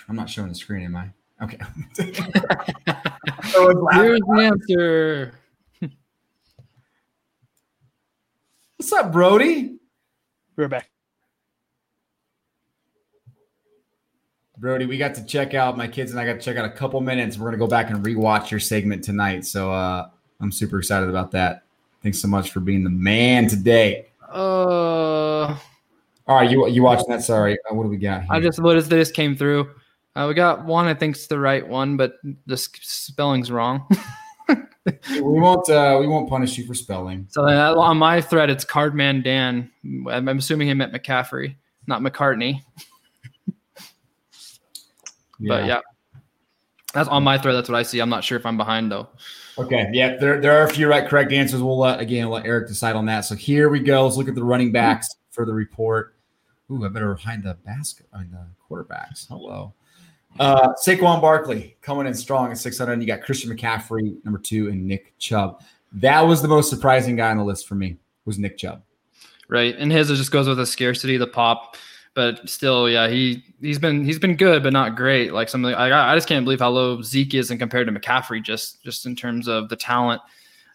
I'm 0.07 0.15
not 0.15 0.29
showing 0.29 0.49
the 0.49 0.55
screen, 0.55 0.85
am 0.85 0.95
I? 0.95 1.09
Okay. 1.41 1.57
Here's 1.97 2.13
the 4.21 4.51
answer. 4.69 5.38
What's 8.79 8.93
up, 8.93 9.11
Brody? 9.11 9.75
We're 10.55 10.69
back. 10.69 10.89
Brody, 14.57 14.85
we 14.85 14.97
got 14.97 15.15
to 15.15 15.25
check 15.25 15.53
out 15.53 15.75
my 15.75 15.85
kids 15.85 16.11
and 16.11 16.19
I 16.19 16.25
got 16.25 16.35
to 16.35 16.39
check 16.39 16.55
out 16.55 16.63
a 16.63 16.71
couple 16.71 17.01
minutes. 17.01 17.37
We're 17.37 17.47
gonna 17.47 17.57
go 17.57 17.67
back 17.67 17.89
and 17.89 18.01
rewatch 18.05 18.51
your 18.51 18.61
segment 18.61 19.03
tonight. 19.03 19.45
So 19.45 19.69
uh, 19.69 20.07
I'm 20.39 20.53
super 20.53 20.79
excited 20.79 21.09
about 21.09 21.31
that. 21.31 21.63
Thanks 22.03 22.19
so 22.19 22.29
much 22.29 22.51
for 22.51 22.61
being 22.61 22.85
the 22.85 22.89
man 22.89 23.49
today. 23.49 24.07
Uh. 24.31 25.57
All 25.57 25.57
right, 26.29 26.49
you 26.49 26.65
you 26.69 26.81
watching 26.81 27.09
that? 27.09 27.21
Sorry, 27.21 27.57
uh, 27.69 27.75
what 27.75 27.83
do 27.83 27.89
we 27.89 27.97
got? 27.97 28.21
Here? 28.21 28.29
I 28.31 28.39
just 28.39 28.61
what 28.61 28.77
is 28.77 28.87
this 28.87 29.11
came 29.11 29.35
through. 29.35 29.71
Uh, 30.15 30.27
we 30.29 30.33
got 30.35 30.63
one. 30.63 30.87
I 30.87 30.93
think's 30.93 31.27
the 31.27 31.37
right 31.37 31.67
one, 31.67 31.97
but 31.97 32.13
the 32.45 32.55
spelling's 32.55 33.51
wrong. 33.51 33.85
we 35.11 35.21
won't 35.21 35.69
uh, 35.69 35.97
we 35.99 36.07
won't 36.07 36.29
punish 36.29 36.57
you 36.57 36.65
for 36.65 36.73
spelling. 36.73 37.27
So 37.29 37.47
uh, 37.47 37.75
on 37.75 37.97
my 37.97 38.21
thread, 38.21 38.49
it's 38.49 38.65
Cardman 38.65 39.23
Dan. 39.23 39.69
I'm, 39.83 40.27
I'm 40.27 40.37
assuming 40.37 40.67
he 40.67 40.73
meant 40.73 40.93
McCaffrey, 40.93 41.55
not 41.87 42.01
McCartney. 42.01 42.61
yeah. 45.39 45.47
But 45.47 45.65
yeah, 45.65 45.81
that's 46.93 47.09
on 47.09 47.23
my 47.23 47.37
thread. 47.37 47.55
That's 47.55 47.69
what 47.69 47.77
I 47.77 47.83
see. 47.83 47.99
I'm 47.99 48.09
not 48.09 48.23
sure 48.23 48.37
if 48.37 48.45
I'm 48.45 48.57
behind 48.57 48.91
though. 48.91 49.09
Okay, 49.57 49.89
yeah, 49.91 50.15
there, 50.15 50.39
there 50.39 50.57
are 50.59 50.63
a 50.63 50.69
few 50.69 50.87
right 50.87 51.07
correct 51.07 51.33
answers. 51.33 51.61
We'll 51.61 51.77
let 51.77 51.99
again 51.99 52.29
let 52.29 52.45
Eric 52.45 52.67
decide 52.67 52.95
on 52.95 53.05
that. 53.07 53.21
So 53.21 53.35
here 53.35 53.69
we 53.69 53.79
go. 53.79 54.05
Let's 54.05 54.17
look 54.17 54.29
at 54.29 54.35
the 54.35 54.43
running 54.43 54.71
backs 54.71 55.07
for 55.31 55.45
the 55.45 55.53
report. 55.53 56.15
Ooh, 56.71 56.85
I 56.85 56.87
better 56.87 57.13
hide 57.15 57.43
the 57.43 57.55
basket. 57.55 58.07
on 58.13 58.29
the 58.31 58.47
quarterbacks. 58.69 59.27
Hello. 59.27 59.73
Uh, 60.39 60.73
Saquon 60.73 61.21
Barkley 61.21 61.77
coming 61.81 62.07
in 62.07 62.13
strong 62.13 62.51
at 62.51 62.57
600. 62.57 62.93
And 62.93 63.01
you 63.01 63.07
got 63.07 63.21
Christian 63.21 63.55
McCaffrey, 63.55 64.23
number 64.23 64.39
two, 64.39 64.69
and 64.69 64.85
Nick 64.85 65.17
Chubb. 65.17 65.61
That 65.93 66.21
was 66.21 66.41
the 66.41 66.47
most 66.47 66.69
surprising 66.69 67.15
guy 67.15 67.31
on 67.31 67.37
the 67.37 67.43
list 67.43 67.67
for 67.67 67.75
me, 67.75 67.97
was 68.25 68.37
Nick 68.37 68.57
Chubb. 68.57 68.83
Right. 69.47 69.75
And 69.77 69.91
his 69.91 70.09
just 70.09 70.31
goes 70.31 70.47
with 70.47 70.57
the 70.57 70.65
scarcity, 70.65 71.17
the 71.17 71.27
pop. 71.27 71.75
But 72.15 72.49
still, 72.49 72.89
yeah, 72.89 73.07
he 73.07 73.43
he's 73.61 73.79
been 73.79 74.03
he's 74.03 74.19
been 74.19 74.35
good, 74.35 74.63
but 74.63 74.73
not 74.73 74.95
great. 74.95 75.31
Like 75.31 75.47
something 75.47 75.73
I 75.73 76.11
I 76.11 76.15
just 76.15 76.27
can't 76.27 76.43
believe 76.43 76.59
how 76.59 76.69
low 76.69 77.01
Zeke 77.01 77.35
is 77.35 77.51
and 77.51 77.59
compared 77.59 77.87
to 77.87 77.93
McCaffrey, 77.93 78.43
just 78.43 78.83
just 78.83 79.05
in 79.05 79.15
terms 79.15 79.47
of 79.47 79.69
the 79.69 79.75
talent. 79.75 80.21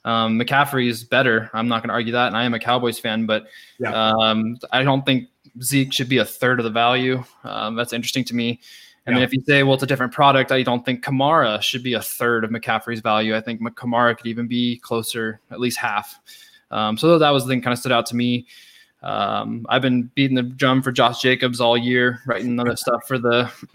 Um, 0.05 0.39
McCaffrey 0.39 0.89
is 0.89 1.03
better. 1.03 1.51
I'm 1.53 1.67
not 1.67 1.83
going 1.83 1.89
to 1.89 1.95
argue 1.95 2.13
that, 2.13 2.29
and 2.29 2.37
I 2.37 2.45
am 2.45 2.55
a 2.55 2.59
Cowboys 2.59 2.99
fan, 2.99 3.27
but 3.27 3.47
yeah. 3.79 3.93
um, 3.93 4.59
I 4.71 4.83
don't 4.83 5.05
think 5.05 5.29
Zeke 5.63 5.93
should 5.93 6.09
be 6.09 6.19
a 6.19 6.25
third 6.25 6.61
of 6.61 6.65
the 6.65 6.71
value. 6.71 7.25
Um, 7.43 7.75
that's 7.75 7.93
interesting 7.93 8.25
to 8.25 8.35
me. 8.35 8.61
And 9.07 9.15
yeah. 9.15 9.21
then 9.21 9.29
if 9.29 9.33
you 9.35 9.43
say, 9.47 9.63
well, 9.63 9.75
it's 9.75 9.83
a 9.83 9.87
different 9.87 10.13
product, 10.13 10.51
I 10.51 10.63
don't 10.63 10.85
think 10.85 11.05
Kamara 11.05 11.61
should 11.61 11.83
be 11.83 11.95
a 11.95 12.01
third 12.01 12.45
of 12.45 12.51
McCaffrey's 12.51 13.01
value. 13.01 13.37
I 13.37 13.41
think 13.41 13.61
Kamara 13.61 14.17
could 14.17 14.27
even 14.27 14.47
be 14.47 14.79
closer, 14.79 15.41
at 15.51 15.61
least 15.61 15.79
half. 15.79 16.19
Um, 16.71 16.97
so 16.97 17.19
that 17.19 17.31
was 17.31 17.45
the 17.45 17.51
thing 17.51 17.61
kind 17.61 17.73
of 17.73 17.79
stood 17.79 17.93
out 17.93 18.07
to 18.07 18.17
me. 18.17 18.47
Um, 19.03 19.67
I've 19.69 19.83
been 19.83 20.11
beating 20.15 20.35
the 20.35 20.43
drum 20.43 20.83
for 20.83 20.91
Josh 20.91 21.21
Jacobs 21.21 21.61
all 21.61 21.77
year, 21.77 22.21
writing 22.27 22.59
other 22.59 22.75
stuff 22.77 23.07
for 23.07 23.19
the 23.19 23.51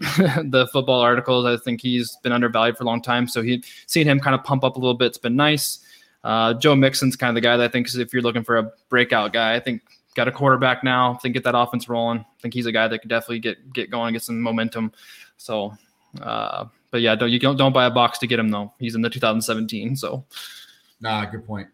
the 0.50 0.68
football 0.72 1.00
articles. 1.00 1.46
I 1.46 1.56
think 1.56 1.80
he's 1.80 2.16
been 2.16 2.32
undervalued 2.32 2.76
for 2.76 2.82
a 2.82 2.86
long 2.86 3.00
time. 3.00 3.28
So 3.28 3.40
he 3.40 3.62
seen 3.86 4.08
him 4.08 4.18
kind 4.18 4.34
of 4.34 4.42
pump 4.42 4.64
up 4.64 4.74
a 4.74 4.78
little 4.80 4.94
bit. 4.94 5.06
It's 5.06 5.18
been 5.18 5.36
nice. 5.36 5.78
Uh, 6.24 6.54
Joe 6.54 6.74
Mixon's 6.74 7.14
kind 7.14 7.30
of 7.30 7.36
the 7.36 7.40
guy 7.40 7.56
that 7.56 7.64
I 7.64 7.68
think 7.68 7.86
is 7.86 7.96
if 7.96 8.12
you're 8.12 8.22
looking 8.22 8.42
for 8.42 8.58
a 8.58 8.72
breakout 8.88 9.32
guy, 9.32 9.54
I 9.54 9.60
think 9.60 9.82
got 10.20 10.28
a 10.28 10.32
quarterback 10.32 10.84
now. 10.84 11.14
I 11.14 11.18
think 11.18 11.32
get 11.32 11.44
that 11.44 11.56
offense 11.56 11.88
rolling. 11.88 12.18
I 12.18 12.40
think 12.42 12.52
he's 12.52 12.66
a 12.66 12.72
guy 12.72 12.86
that 12.88 12.98
could 12.98 13.08
definitely 13.08 13.38
get 13.38 13.72
get 13.72 13.90
going, 13.90 14.12
get 14.12 14.22
some 14.22 14.38
momentum. 14.38 14.92
So, 15.38 15.72
uh, 16.20 16.66
but 16.90 17.00
yeah, 17.00 17.14
don't 17.14 17.30
you 17.30 17.38
don't 17.38 17.56
don't 17.56 17.72
buy 17.72 17.86
a 17.86 17.90
box 17.90 18.18
to 18.18 18.26
get 18.26 18.38
him 18.38 18.50
though. 18.50 18.72
He's 18.78 18.94
in 18.94 19.00
the 19.00 19.08
2017. 19.08 19.96
So, 19.96 20.24
nah, 21.00 21.24
good 21.24 21.46
point. 21.46 21.68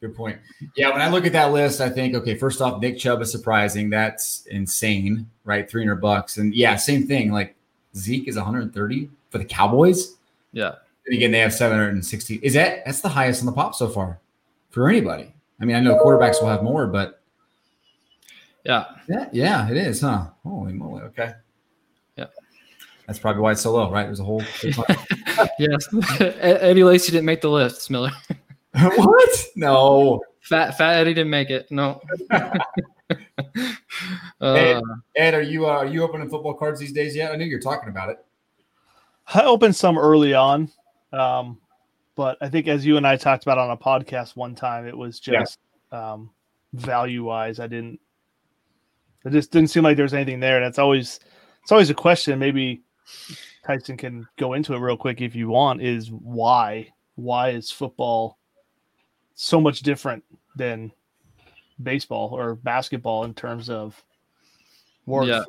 Good 0.00 0.14
point. 0.14 0.38
Yeah, 0.76 0.90
when 0.92 1.00
I 1.00 1.08
look 1.08 1.26
at 1.26 1.32
that 1.32 1.52
list, 1.52 1.80
I 1.80 1.88
think 1.88 2.14
okay. 2.14 2.36
First 2.36 2.60
off, 2.60 2.80
Nick 2.80 2.98
Chubb 2.98 3.20
is 3.20 3.32
surprising. 3.32 3.90
That's 3.90 4.46
insane, 4.46 5.28
right? 5.44 5.68
300 5.68 5.96
bucks, 5.96 6.36
and 6.36 6.54
yeah, 6.54 6.76
same 6.76 7.08
thing. 7.08 7.32
Like 7.32 7.56
Zeke 7.96 8.28
is 8.28 8.36
130 8.36 9.10
for 9.30 9.38
the 9.38 9.44
Cowboys. 9.44 10.14
Yeah. 10.52 10.74
And 11.06 11.16
again, 11.16 11.32
they 11.32 11.40
have 11.40 11.52
760. 11.52 12.36
Is 12.42 12.54
that 12.54 12.84
that's 12.84 13.00
the 13.00 13.08
highest 13.08 13.42
on 13.42 13.46
the 13.46 13.52
pop 13.52 13.74
so 13.74 13.88
far 13.88 14.20
for 14.70 14.88
anybody? 14.88 15.34
I 15.60 15.64
mean, 15.64 15.74
I 15.74 15.80
know 15.80 15.98
quarterbacks 15.98 16.40
will 16.40 16.48
have 16.48 16.62
more, 16.62 16.86
but 16.86 17.17
yeah, 18.68 18.84
yeah, 19.08 19.28
yeah, 19.32 19.70
it 19.70 19.76
is, 19.76 20.02
huh? 20.02 20.26
Holy 20.44 20.74
moly! 20.74 21.02
Okay. 21.02 21.32
Yeah. 22.16 22.26
That's 23.06 23.18
probably 23.18 23.40
why 23.40 23.52
it's 23.52 23.62
so 23.62 23.72
low, 23.72 23.90
right? 23.90 24.04
There's 24.04 24.20
a 24.20 24.24
whole. 24.24 24.42
yes, 25.58 25.88
Eddie 26.20 26.84
Lacy 26.84 27.10
didn't 27.10 27.24
make 27.24 27.40
the 27.40 27.48
list, 27.48 27.90
Miller. 27.90 28.12
what? 28.72 29.46
No. 29.56 30.20
Fat 30.42 30.76
Fat 30.76 30.98
Eddie 30.98 31.14
didn't 31.14 31.30
make 31.30 31.48
it. 31.48 31.70
No. 31.70 32.02
uh, 32.30 32.58
Ed, 34.42 34.82
Ed, 35.16 35.34
are 35.34 35.42
you 35.42 35.66
uh, 35.66 35.70
are 35.70 35.86
you 35.86 36.02
opening 36.02 36.28
football 36.28 36.52
cards 36.54 36.78
these 36.78 36.92
days 36.92 37.16
yet? 37.16 37.32
I 37.32 37.36
knew 37.36 37.46
you're 37.46 37.60
talking 37.60 37.88
about 37.88 38.10
it. 38.10 38.24
I 39.32 39.44
opened 39.44 39.76
some 39.76 39.98
early 39.98 40.34
on, 40.34 40.70
um, 41.12 41.58
but 42.14 42.36
I 42.40 42.48
think 42.48 42.68
as 42.68 42.84
you 42.84 42.98
and 42.98 43.06
I 43.06 43.16
talked 43.16 43.44
about 43.44 43.56
on 43.56 43.70
a 43.70 43.76
podcast 43.76 44.36
one 44.36 44.54
time, 44.54 44.86
it 44.86 44.96
was 44.96 45.18
just 45.20 45.58
yeah. 45.92 46.12
um, 46.12 46.30
value 46.74 47.24
wise. 47.24 47.58
I 47.60 47.66
didn't. 47.66 48.00
It 49.24 49.32
just 49.32 49.50
didn't 49.50 49.70
seem 49.70 49.82
like 49.82 49.96
there 49.96 50.04
was 50.04 50.14
anything 50.14 50.40
there, 50.40 50.56
and 50.56 50.64
it's 50.64 50.78
always 50.78 51.20
it's 51.62 51.72
always 51.72 51.90
a 51.90 51.94
question. 51.94 52.38
Maybe 52.38 52.82
Tyson 53.66 53.96
can 53.96 54.26
go 54.36 54.54
into 54.54 54.74
it 54.74 54.78
real 54.78 54.96
quick 54.96 55.20
if 55.20 55.34
you 55.34 55.48
want. 55.48 55.82
Is 55.82 56.10
why 56.10 56.92
why 57.16 57.50
is 57.50 57.70
football 57.70 58.38
so 59.34 59.60
much 59.60 59.80
different 59.80 60.24
than 60.56 60.92
baseball 61.82 62.30
or 62.32 62.54
basketball 62.54 63.24
in 63.24 63.34
terms 63.34 63.68
of 63.68 64.02
work? 65.06 65.26
Yeah, 65.26 65.44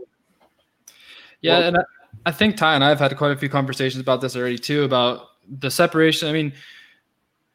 yeah, 1.42 1.60
well, 1.60 1.68
and 1.68 1.78
I, 1.78 1.82
I 2.26 2.32
think 2.32 2.58
Ty 2.58 2.76
and 2.76 2.84
I 2.84 2.90
have 2.90 3.00
had 3.00 3.16
quite 3.18 3.32
a 3.32 3.38
few 3.38 3.50
conversations 3.50 4.02
about 4.02 4.22
this 4.22 4.36
already 4.36 4.58
too 4.58 4.84
about 4.84 5.28
the 5.60 5.72
separation. 5.72 6.28
I 6.28 6.34
mean, 6.34 6.54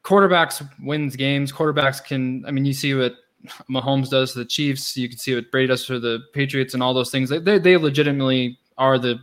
quarterbacks 0.03 0.67
wins 0.81 1.17
games. 1.17 1.53
Quarterbacks 1.53 2.05
can. 2.05 2.45
I 2.47 2.51
mean, 2.51 2.65
you 2.65 2.73
see 2.73 2.95
what 2.95 3.15
Mahomes 3.71 4.11
does 4.11 4.33
to 4.33 4.39
the 4.39 4.45
Chiefs. 4.45 4.97
You 4.97 5.09
can 5.09 5.19
see 5.19 5.35
what 5.35 5.51
Brady 5.51 5.69
does 5.69 5.85
for 5.85 5.99
the 5.99 6.21
Patriots 6.33 6.75
and 6.75 6.83
all 6.83 6.95
those 6.95 7.11
things. 7.11 7.29
They, 7.31 7.59
they 7.59 7.77
legitimately 7.77 8.59
are 8.79 8.99
the, 8.99 9.21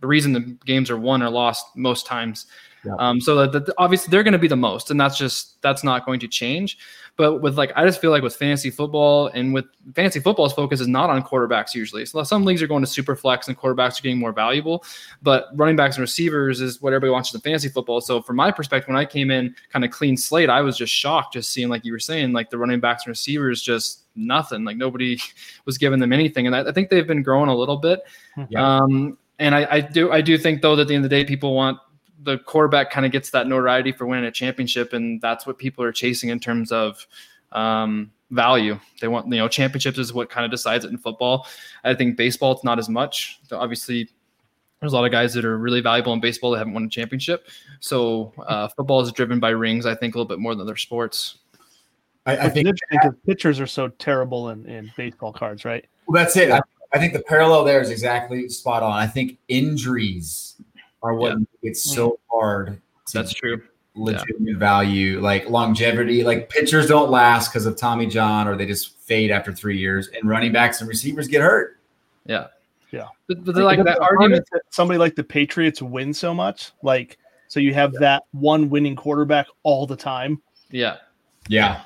the 0.00 0.06
reason 0.06 0.32
the 0.32 0.56
games 0.64 0.90
are 0.90 0.98
won 0.98 1.22
or 1.22 1.30
lost 1.30 1.66
most 1.76 2.06
times. 2.06 2.46
Yeah. 2.84 2.94
Um, 2.98 3.20
so 3.20 3.46
that, 3.46 3.52
that 3.52 3.74
obviously 3.78 4.10
they're 4.10 4.22
going 4.22 4.32
to 4.32 4.38
be 4.38 4.48
the 4.48 4.56
most, 4.56 4.90
and 4.90 5.00
that's 5.00 5.18
just 5.18 5.60
that's 5.62 5.82
not 5.84 6.06
going 6.06 6.20
to 6.20 6.28
change. 6.28 6.78
But 7.18 7.42
with 7.42 7.58
like, 7.58 7.72
I 7.74 7.84
just 7.84 8.00
feel 8.00 8.12
like 8.12 8.22
with 8.22 8.36
fantasy 8.36 8.70
football 8.70 9.26
and 9.26 9.52
with 9.52 9.64
fantasy 9.96 10.20
football's 10.20 10.52
focus 10.52 10.80
is 10.80 10.86
not 10.86 11.10
on 11.10 11.20
quarterbacks 11.24 11.74
usually. 11.74 12.06
So 12.06 12.22
some 12.22 12.44
leagues 12.44 12.62
are 12.62 12.68
going 12.68 12.84
to 12.84 12.86
super 12.86 13.16
flex 13.16 13.48
and 13.48 13.58
quarterbacks 13.58 13.98
are 13.98 14.02
getting 14.02 14.20
more 14.20 14.32
valuable, 14.32 14.84
but 15.20 15.48
running 15.54 15.74
backs 15.74 15.96
and 15.96 16.02
receivers 16.02 16.60
is 16.60 16.80
what 16.80 16.92
everybody 16.92 17.10
wants 17.10 17.34
in 17.34 17.40
fantasy 17.40 17.68
football. 17.68 18.00
So 18.00 18.22
from 18.22 18.36
my 18.36 18.52
perspective, 18.52 18.86
when 18.86 18.96
I 18.96 19.04
came 19.04 19.32
in 19.32 19.52
kind 19.70 19.84
of 19.84 19.90
clean 19.90 20.16
slate, 20.16 20.48
I 20.48 20.60
was 20.60 20.78
just 20.78 20.92
shocked 20.92 21.32
just 21.32 21.50
seeing 21.50 21.68
like 21.68 21.84
you 21.84 21.90
were 21.90 21.98
saying, 21.98 22.32
like 22.32 22.50
the 22.50 22.58
running 22.58 22.78
backs 22.78 23.02
and 23.02 23.10
receivers 23.10 23.62
just 23.62 24.04
nothing. 24.14 24.62
Like 24.62 24.76
nobody 24.76 25.18
was 25.64 25.76
giving 25.76 25.98
them 25.98 26.12
anything, 26.12 26.46
and 26.46 26.54
I, 26.54 26.68
I 26.68 26.72
think 26.72 26.88
they've 26.88 27.06
been 27.06 27.24
growing 27.24 27.48
a 27.48 27.56
little 27.56 27.78
bit. 27.78 28.00
Yeah. 28.48 28.76
Um, 28.78 29.18
and 29.40 29.54
I, 29.54 29.66
I 29.68 29.80
do 29.80 30.10
I 30.12 30.20
do 30.20 30.36
think 30.38 30.62
though 30.62 30.76
that 30.76 30.82
at 30.82 30.88
the 30.88 30.94
end 30.94 31.04
of 31.04 31.10
the 31.10 31.16
day, 31.16 31.24
people 31.24 31.54
want 31.54 31.78
the 32.22 32.38
quarterback 32.38 32.90
kind 32.90 33.06
of 33.06 33.12
gets 33.12 33.30
that 33.30 33.46
notoriety 33.46 33.92
for 33.92 34.06
winning 34.06 34.24
a 34.24 34.30
championship, 34.30 34.92
and 34.92 35.20
that's 35.20 35.46
what 35.46 35.58
people 35.58 35.84
are 35.84 35.92
chasing 35.92 36.30
in 36.30 36.40
terms 36.40 36.72
of 36.72 37.06
um, 37.52 38.10
value. 38.30 38.78
They 39.00 39.08
want 39.08 39.26
you 39.26 39.38
know 39.38 39.48
championships 39.48 39.98
is 39.98 40.12
what 40.12 40.30
kind 40.30 40.44
of 40.44 40.50
decides 40.50 40.84
it 40.84 40.90
in 40.90 40.98
football. 40.98 41.46
I 41.84 41.94
think 41.94 42.16
baseball 42.16 42.52
it's 42.52 42.64
not 42.64 42.78
as 42.78 42.88
much. 42.88 43.40
Obviously, 43.52 44.08
there's 44.80 44.92
a 44.92 44.96
lot 44.96 45.04
of 45.04 45.12
guys 45.12 45.34
that 45.34 45.44
are 45.44 45.58
really 45.58 45.80
valuable 45.80 46.12
in 46.12 46.20
baseball 46.20 46.52
that 46.52 46.58
haven't 46.58 46.74
won 46.74 46.84
a 46.84 46.88
championship. 46.88 47.48
So 47.80 48.32
uh, 48.46 48.68
football 48.68 49.00
is 49.00 49.12
driven 49.12 49.40
by 49.40 49.50
rings, 49.50 49.86
I 49.86 49.94
think, 49.94 50.14
a 50.14 50.18
little 50.18 50.28
bit 50.28 50.38
more 50.38 50.54
than 50.54 50.62
other 50.62 50.76
sports. 50.76 51.38
I, 52.26 52.36
I 52.36 52.48
think 52.50 52.68
because 52.90 53.14
pitchers 53.26 53.58
are 53.58 53.66
so 53.66 53.88
terrible 53.88 54.50
in, 54.50 54.66
in 54.66 54.92
baseball 54.96 55.32
cards, 55.32 55.64
right? 55.64 55.86
Well, 56.06 56.22
that's 56.22 56.36
it. 56.36 56.50
I, 56.50 56.60
I 56.92 56.98
think 56.98 57.12
the 57.12 57.22
parallel 57.22 57.64
there 57.64 57.80
is 57.80 57.90
exactly 57.90 58.48
spot 58.48 58.82
on. 58.82 58.92
I 58.92 59.06
think 59.06 59.38
injuries 59.48 60.56
are 61.02 61.14
what 61.14 61.38
yeah. 61.38 61.44
it's 61.62 61.82
so 61.82 62.10
mm. 62.10 62.18
hard. 62.30 62.80
That's 63.12 63.32
true. 63.32 63.62
Legitimate 63.94 64.52
yeah. 64.52 64.58
value, 64.58 65.20
like 65.20 65.48
longevity. 65.48 66.22
Like 66.22 66.48
pitchers 66.48 66.86
don't 66.86 67.10
last 67.10 67.50
because 67.50 67.66
of 67.66 67.76
Tommy 67.76 68.06
John, 68.06 68.46
or 68.46 68.56
they 68.56 68.66
just 68.66 68.96
fade 69.00 69.30
after 69.30 69.52
three 69.52 69.78
years. 69.78 70.08
And 70.08 70.28
running 70.28 70.52
backs 70.52 70.80
and 70.80 70.88
receivers 70.88 71.26
get 71.26 71.40
hurt. 71.40 71.80
Yeah, 72.26 72.48
yeah. 72.92 73.06
But, 73.26 73.44
but 73.44 73.54
they're 73.54 73.64
like 73.64 73.82
that 73.82 74.00
argument 74.00 74.46
that 74.52 74.62
somebody 74.70 74.98
like 74.98 75.16
the 75.16 75.24
Patriots 75.24 75.82
win 75.82 76.14
so 76.14 76.32
much, 76.32 76.72
like 76.82 77.18
so 77.48 77.58
you 77.60 77.74
have 77.74 77.92
yeah. 77.94 78.00
that 78.00 78.22
one 78.32 78.68
winning 78.68 78.94
quarterback 78.94 79.46
all 79.62 79.86
the 79.86 79.96
time. 79.96 80.40
Yeah, 80.70 80.98
yeah. 81.48 81.82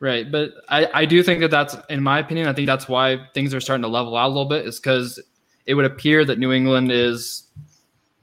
Right, 0.00 0.30
but 0.30 0.52
I, 0.68 0.88
I 0.94 1.04
do 1.06 1.24
think 1.24 1.40
that 1.40 1.50
that's, 1.50 1.76
in 1.90 2.00
my 2.00 2.20
opinion, 2.20 2.46
I 2.46 2.52
think 2.52 2.68
that's 2.68 2.86
why 2.86 3.26
things 3.34 3.52
are 3.52 3.60
starting 3.60 3.82
to 3.82 3.88
level 3.88 4.16
out 4.16 4.26
a 4.26 4.28
little 4.28 4.44
bit. 4.44 4.64
Is 4.64 4.78
because 4.78 5.20
it 5.66 5.74
would 5.74 5.86
appear 5.86 6.24
that 6.24 6.38
New 6.38 6.52
England 6.52 6.92
is 6.92 7.48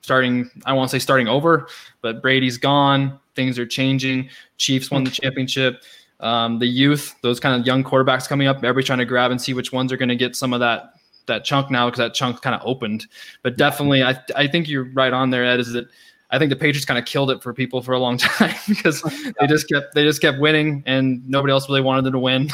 starting 0.06 0.49
I 0.66 0.74
won't 0.74 0.91
say 0.91 0.99
starting 0.99 1.28
over, 1.28 1.68
but 2.01 2.22
Brady's 2.22 2.58
gone. 2.58 3.20
Things 3.36 3.58
are 3.58 3.66
changing. 3.66 4.30
Chiefs 4.58 4.91
won 4.91 5.03
the 5.03 5.12
championship. 5.12 5.84
Um, 6.20 6.60
the 6.60 6.68
youth, 6.68 7.16
those 7.22 7.39
kind 7.39 7.60
of 7.60 7.66
young 7.66 7.84
quarterbacks 7.84 8.30
coming 8.30 8.47
up, 8.47 8.58
everybody's 8.58 8.86
trying 8.86 8.99
to 8.99 9.06
grab 9.06 9.32
and 9.32 9.41
see 9.41 9.53
which 9.53 9.74
ones 9.74 9.91
are 9.91 9.97
going 9.97 10.10
to 10.10 10.16
get 10.16 10.36
some 10.36 10.53
of 10.53 10.60
that 10.62 10.93
that 11.26 11.43
chunk 11.43 11.72
now 11.72 11.88
because 11.88 11.97
that 11.97 12.14
chunk 12.14 12.41
kind 12.41 12.56
of 12.56 12.62
opened. 12.64 13.08
But 13.41 13.58
definitely, 13.58 14.03
I 14.03 14.18
I 14.36 14.47
think 14.47 14.70
you're 14.70 14.86
right 14.93 15.12
on 15.12 15.32
there, 15.32 15.43
Ed. 15.43 15.60
Is 15.60 15.74
that 15.74 15.88
I 16.30 16.38
think 16.38 16.49
the 16.49 16.56
Patriots 16.56 16.86
kind 16.86 16.99
of 16.99 17.06
killed 17.06 17.32
it 17.32 17.41
for 17.41 17.51
people 17.53 17.82
for 17.82 17.93
a 17.93 17.99
long 17.99 18.18
time 18.20 18.56
because 18.70 19.01
they 19.01 19.47
just 19.47 19.68
kept 19.68 19.95
they 19.95 20.03
just 20.03 20.22
kept 20.22 20.39
winning 20.39 20.84
and 20.86 21.28
nobody 21.28 21.51
else 21.51 21.68
really 21.68 21.82
wanted 21.82 22.06
them 22.06 22.14
to 22.14 22.20
win. 22.20 22.49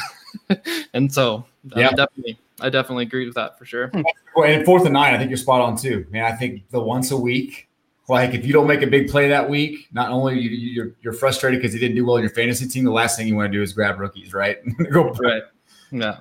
and 0.93 1.13
so 1.13 1.45
yeah. 1.75 1.89
I 1.89 1.91
definitely 1.91 2.39
I 2.61 2.69
definitely 2.69 3.03
agree 3.03 3.25
with 3.25 3.35
that 3.35 3.57
for 3.57 3.65
sure. 3.65 3.91
Well, 4.35 4.49
and 4.49 4.63
fourth 4.63 4.85
and 4.85 4.93
nine, 4.93 5.13
I 5.13 5.17
think 5.17 5.29
you're 5.29 5.37
spot 5.37 5.61
on 5.61 5.75
too. 5.75 6.05
Man, 6.09 6.23
I 6.23 6.31
think 6.33 6.69
the 6.69 6.81
once 6.81 7.11
a 7.11 7.17
week, 7.17 7.67
like 8.07 8.33
if 8.33 8.45
you 8.45 8.53
don't 8.53 8.67
make 8.67 8.81
a 8.81 8.87
big 8.87 9.09
play 9.09 9.27
that 9.29 9.49
week, 9.49 9.87
not 9.91 10.09
only 10.09 10.39
you, 10.39 10.49
you're 10.49 10.91
you're 11.01 11.13
frustrated 11.13 11.61
because 11.61 11.73
you 11.73 11.79
didn't 11.79 11.95
do 11.95 12.05
well 12.05 12.15
in 12.15 12.23
your 12.23 12.31
fantasy 12.31 12.67
team, 12.67 12.85
the 12.85 12.91
last 12.91 13.17
thing 13.17 13.27
you 13.27 13.35
want 13.35 13.51
to 13.51 13.57
do 13.57 13.61
is 13.61 13.73
grab 13.73 13.99
rookies, 13.99 14.33
right? 14.33 14.57
Go 14.91 15.09
right. 15.11 15.43
Yeah. 15.91 16.19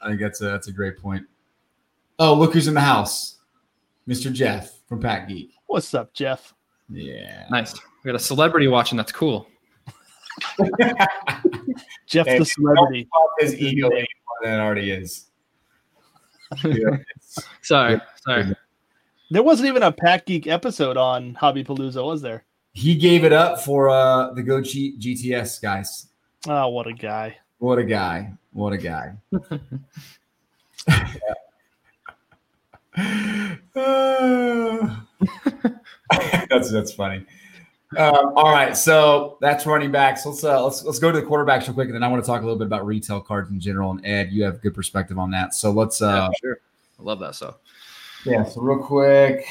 I 0.00 0.08
think 0.08 0.20
that's 0.20 0.40
a 0.40 0.44
that's 0.44 0.68
a 0.68 0.72
great 0.72 0.98
point. 0.98 1.26
Oh, 2.18 2.34
look 2.34 2.52
who's 2.52 2.68
in 2.68 2.74
the 2.74 2.80
house, 2.80 3.38
Mr. 4.08 4.32
Jeff 4.32 4.80
from 4.88 5.00
Pack 5.00 5.28
Geek. 5.28 5.50
What's 5.66 5.94
up, 5.94 6.12
Jeff? 6.14 6.54
Yeah. 6.88 7.46
Nice. 7.50 7.74
We 7.74 8.08
got 8.10 8.16
a 8.16 8.22
celebrity 8.22 8.68
watching. 8.68 8.96
That's 8.96 9.12
cool. 9.12 9.48
Jeff 12.06 12.26
hey, 12.26 12.38
the 12.38 12.44
celebrity. 12.44 13.08
His 13.38 13.54
ego 13.54 13.90
more 13.90 14.04
than 14.42 14.54
it 14.54 14.62
already 14.62 14.90
is. 14.90 15.27
Yeah. 16.64 16.96
sorry, 17.62 18.00
sorry. 18.24 18.54
There 19.30 19.42
wasn't 19.42 19.68
even 19.68 19.82
a 19.82 19.92
Pack 19.92 20.26
Geek 20.26 20.46
episode 20.46 20.96
on 20.96 21.34
Hobby 21.34 21.64
Palooza, 21.64 22.04
was 22.04 22.22
there? 22.22 22.44
He 22.72 22.94
gave 22.94 23.24
it 23.24 23.32
up 23.32 23.60
for 23.60 23.90
uh, 23.90 24.32
the 24.32 24.42
Go 24.42 24.62
G- 24.62 24.96
GTS 24.98 25.60
guys. 25.60 26.06
Oh, 26.46 26.68
what 26.68 26.86
a 26.86 26.92
guy! 26.92 27.36
What 27.58 27.78
a 27.78 27.84
guy! 27.84 28.32
What 28.52 28.72
a 28.72 28.78
guy! 28.78 29.14
that's 36.48 36.70
that's 36.70 36.92
funny. 36.92 37.24
Um, 37.96 38.32
all 38.36 38.52
right, 38.52 38.76
so 38.76 39.38
that's 39.40 39.64
running 39.64 39.90
backs. 39.90 40.26
Let's 40.26 40.44
uh, 40.44 40.62
let's 40.62 40.84
let's 40.84 40.98
go 40.98 41.10
to 41.10 41.18
the 41.18 41.26
quarterbacks 41.26 41.66
real 41.66 41.74
quick, 41.74 41.86
and 41.86 41.94
then 41.94 42.02
I 42.02 42.08
want 42.08 42.22
to 42.22 42.26
talk 42.26 42.42
a 42.42 42.44
little 42.44 42.58
bit 42.58 42.66
about 42.66 42.84
retail 42.84 43.20
cards 43.20 43.50
in 43.50 43.58
general. 43.58 43.92
And 43.92 44.04
Ed, 44.04 44.30
you 44.30 44.44
have 44.44 44.60
good 44.60 44.74
perspective 44.74 45.18
on 45.18 45.30
that. 45.30 45.54
So 45.54 45.70
let's. 45.70 46.02
Uh, 46.02 46.28
yeah, 46.30 46.38
sure. 46.40 46.60
I 46.98 47.02
love 47.02 47.18
that 47.20 47.34
stuff. 47.34 47.56
Yeah. 48.26 48.44
So 48.44 48.60
real 48.60 48.78
quick, 48.78 49.46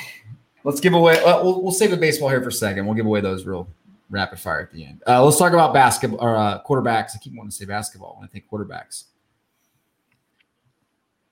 let's 0.63 0.79
give 0.79 0.93
away. 0.93 1.19
Uh, 1.23 1.41
we'll 1.43 1.63
we'll 1.63 1.71
save 1.71 1.89
the 1.89 1.97
baseball 1.97 2.29
here 2.29 2.41
for 2.41 2.49
a 2.49 2.51
second. 2.51 2.85
We'll 2.85 2.95
give 2.95 3.07
away 3.07 3.21
those 3.21 3.45
real 3.45 3.67
rapid 4.11 4.39
fire 4.39 4.61
at 4.61 4.71
the 4.71 4.85
end. 4.85 5.01
Uh, 5.07 5.25
let's 5.25 5.39
talk 5.39 5.53
about 5.53 5.73
basketball 5.73 6.21
or 6.21 6.35
uh, 6.35 6.61
quarterbacks. 6.63 7.15
I 7.15 7.19
keep 7.19 7.33
wanting 7.33 7.49
to 7.49 7.55
say 7.55 7.65
basketball 7.65 8.17
when 8.19 8.27
I 8.27 8.31
think 8.31 8.45
quarterbacks. 8.51 9.05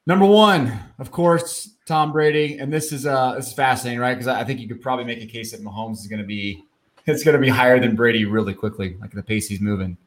Number 0.08 0.26
one, 0.26 0.80
of 1.00 1.12
course, 1.12 1.70
Tom 1.86 2.12
Brady, 2.12 2.58
and 2.58 2.74
this 2.74 2.92
is 2.92 3.06
uh 3.06 3.36
this 3.36 3.48
is 3.48 3.54
fascinating, 3.54 4.00
right? 4.00 4.14
Because 4.14 4.28
I 4.28 4.44
think 4.44 4.60
you 4.60 4.68
could 4.68 4.82
probably 4.82 5.06
make 5.06 5.22
a 5.22 5.28
case 5.28 5.52
that 5.52 5.64
Mahomes 5.64 6.00
is 6.00 6.08
going 6.08 6.22
to 6.22 6.28
be 6.28 6.64
it's 7.06 7.24
going 7.24 7.34
to 7.34 7.42
be 7.42 7.50
higher 7.50 7.80
than 7.80 7.96
Brady 7.96 8.26
really 8.26 8.54
quickly, 8.54 8.98
like 9.00 9.12
the 9.12 9.24
pace 9.24 9.48
he's 9.48 9.62
moving. 9.62 9.98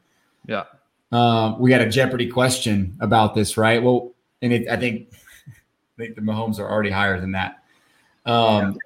Yeah. 0.45 0.65
Um, 1.11 1.59
we 1.59 1.69
got 1.69 1.81
a 1.81 1.89
Jeopardy 1.89 2.27
question 2.27 2.95
about 2.99 3.33
this, 3.33 3.57
right? 3.57 3.81
Well, 3.81 4.11
and 4.41 4.53
it, 4.53 4.69
I 4.69 4.77
think 4.77 5.09
I 5.47 5.51
think 5.97 6.15
the 6.15 6.21
Mahomes 6.21 6.59
are 6.59 6.69
already 6.69 6.91
higher 6.91 7.19
than 7.19 7.31
that. 7.31 7.63
Um, 8.25 8.77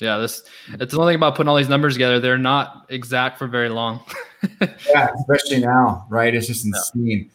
yeah. 0.00 0.14
yeah, 0.14 0.18
this 0.18 0.42
it's 0.68 0.92
the 0.92 1.00
only 1.00 1.12
thing 1.12 1.16
about 1.16 1.34
putting 1.34 1.48
all 1.48 1.56
these 1.56 1.68
numbers 1.68 1.94
together. 1.94 2.18
They're 2.20 2.38
not 2.38 2.86
exact 2.88 3.38
for 3.38 3.46
very 3.46 3.68
long. 3.68 4.00
yeah, 4.88 5.10
especially 5.14 5.60
now, 5.60 6.06
right? 6.08 6.34
It's 6.34 6.46
just 6.46 6.64
insane. 6.64 7.30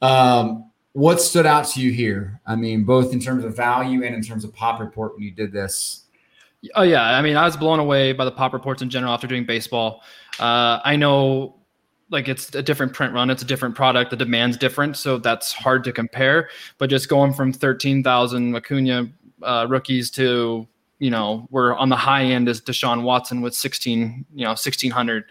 Yeah. 0.00 0.08
Um, 0.08 0.70
what 0.92 1.20
stood 1.20 1.44
out 1.44 1.66
to 1.68 1.80
you 1.80 1.92
here? 1.92 2.40
I 2.46 2.56
mean, 2.56 2.84
both 2.84 3.12
in 3.12 3.20
terms 3.20 3.44
of 3.44 3.54
value 3.56 4.02
and 4.02 4.14
in 4.14 4.22
terms 4.22 4.44
of 4.44 4.54
pop 4.54 4.80
report 4.80 5.14
when 5.14 5.24
you 5.24 5.30
did 5.30 5.52
this. 5.52 6.04
Oh 6.74 6.82
yeah, 6.82 7.02
I 7.02 7.22
mean, 7.22 7.36
I 7.36 7.44
was 7.44 7.56
blown 7.56 7.78
away 7.78 8.12
by 8.12 8.24
the 8.24 8.30
pop 8.30 8.52
reports 8.52 8.82
in 8.82 8.90
general 8.90 9.12
after 9.12 9.26
doing 9.26 9.44
baseball. 9.44 10.02
Uh, 10.38 10.80
I 10.84 10.96
know, 10.96 11.56
like 12.10 12.28
it's 12.28 12.54
a 12.54 12.62
different 12.62 12.92
print 12.92 13.12
run, 13.12 13.30
it's 13.30 13.42
a 13.42 13.46
different 13.46 13.74
product, 13.74 14.10
the 14.10 14.16
demand's 14.16 14.56
different, 14.56 14.96
so 14.96 15.18
that's 15.18 15.52
hard 15.52 15.84
to 15.84 15.92
compare. 15.92 16.48
But 16.78 16.90
just 16.90 17.08
going 17.08 17.32
from 17.32 17.52
thirteen 17.52 18.02
thousand 18.02 18.54
Acuna 18.54 19.08
uh, 19.42 19.66
rookies 19.68 20.10
to 20.12 20.66
you 20.98 21.10
know 21.10 21.46
we're 21.50 21.74
on 21.74 21.88
the 21.88 21.96
high 21.96 22.24
end 22.24 22.48
as 22.48 22.60
Deshaun 22.60 23.02
Watson 23.02 23.40
with 23.40 23.54
sixteen, 23.54 24.24
you 24.34 24.44
know, 24.44 24.54
sixteen 24.54 24.90
hundred 24.90 25.24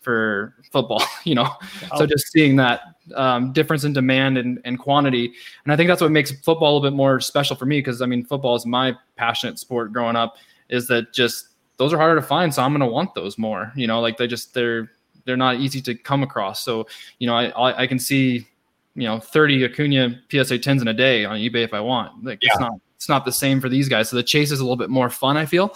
for 0.00 0.54
football. 0.72 1.02
You 1.24 1.34
know, 1.34 1.48
oh. 1.92 1.98
so 1.98 2.06
just 2.06 2.32
seeing 2.32 2.56
that 2.56 2.80
um, 3.14 3.52
difference 3.52 3.84
in 3.84 3.92
demand 3.92 4.38
and, 4.38 4.58
and 4.64 4.78
quantity. 4.78 5.32
And 5.64 5.72
I 5.72 5.76
think 5.76 5.88
that's 5.88 6.00
what 6.00 6.10
makes 6.10 6.30
football 6.30 6.72
a 6.72 6.74
little 6.74 6.90
bit 6.90 6.96
more 6.96 7.20
special 7.20 7.54
for 7.54 7.66
me 7.66 7.78
because 7.78 8.00
I 8.00 8.06
mean, 8.06 8.24
football 8.24 8.56
is 8.56 8.64
my 8.64 8.96
passionate 9.16 9.58
sport 9.58 9.92
growing 9.92 10.16
up. 10.16 10.36
Is 10.70 10.86
that 10.88 11.12
just 11.12 11.48
those 11.76 11.92
are 11.92 11.98
harder 11.98 12.20
to 12.20 12.26
find, 12.26 12.54
so 12.54 12.62
I'm 12.62 12.72
going 12.72 12.80
to 12.80 12.86
want 12.86 13.14
those 13.14 13.38
more. 13.38 13.72
You 13.74 13.86
know, 13.86 14.00
like 14.00 14.16
they 14.16 14.26
just 14.26 14.54
they're 14.54 14.90
they're 15.24 15.36
not 15.36 15.56
easy 15.56 15.80
to 15.82 15.94
come 15.94 16.22
across. 16.22 16.62
So 16.64 16.86
you 17.18 17.26
know, 17.26 17.34
I 17.34 17.46
I, 17.48 17.82
I 17.82 17.86
can 17.86 17.98
see 17.98 18.46
you 18.94 19.04
know 19.04 19.20
30 19.20 19.64
Acuna 19.64 20.20
PSA 20.30 20.58
10s 20.58 20.82
in 20.82 20.88
a 20.88 20.94
day 20.94 21.24
on 21.24 21.38
eBay 21.38 21.64
if 21.64 21.74
I 21.74 21.80
want. 21.80 22.24
Like 22.24 22.42
yeah. 22.42 22.50
it's 22.50 22.60
not 22.60 22.72
it's 22.96 23.08
not 23.08 23.24
the 23.24 23.32
same 23.32 23.60
for 23.60 23.68
these 23.68 23.88
guys. 23.88 24.10
So 24.10 24.16
the 24.16 24.22
chase 24.22 24.50
is 24.50 24.60
a 24.60 24.62
little 24.62 24.76
bit 24.76 24.90
more 24.90 25.08
fun, 25.08 25.36
I 25.36 25.46
feel. 25.46 25.74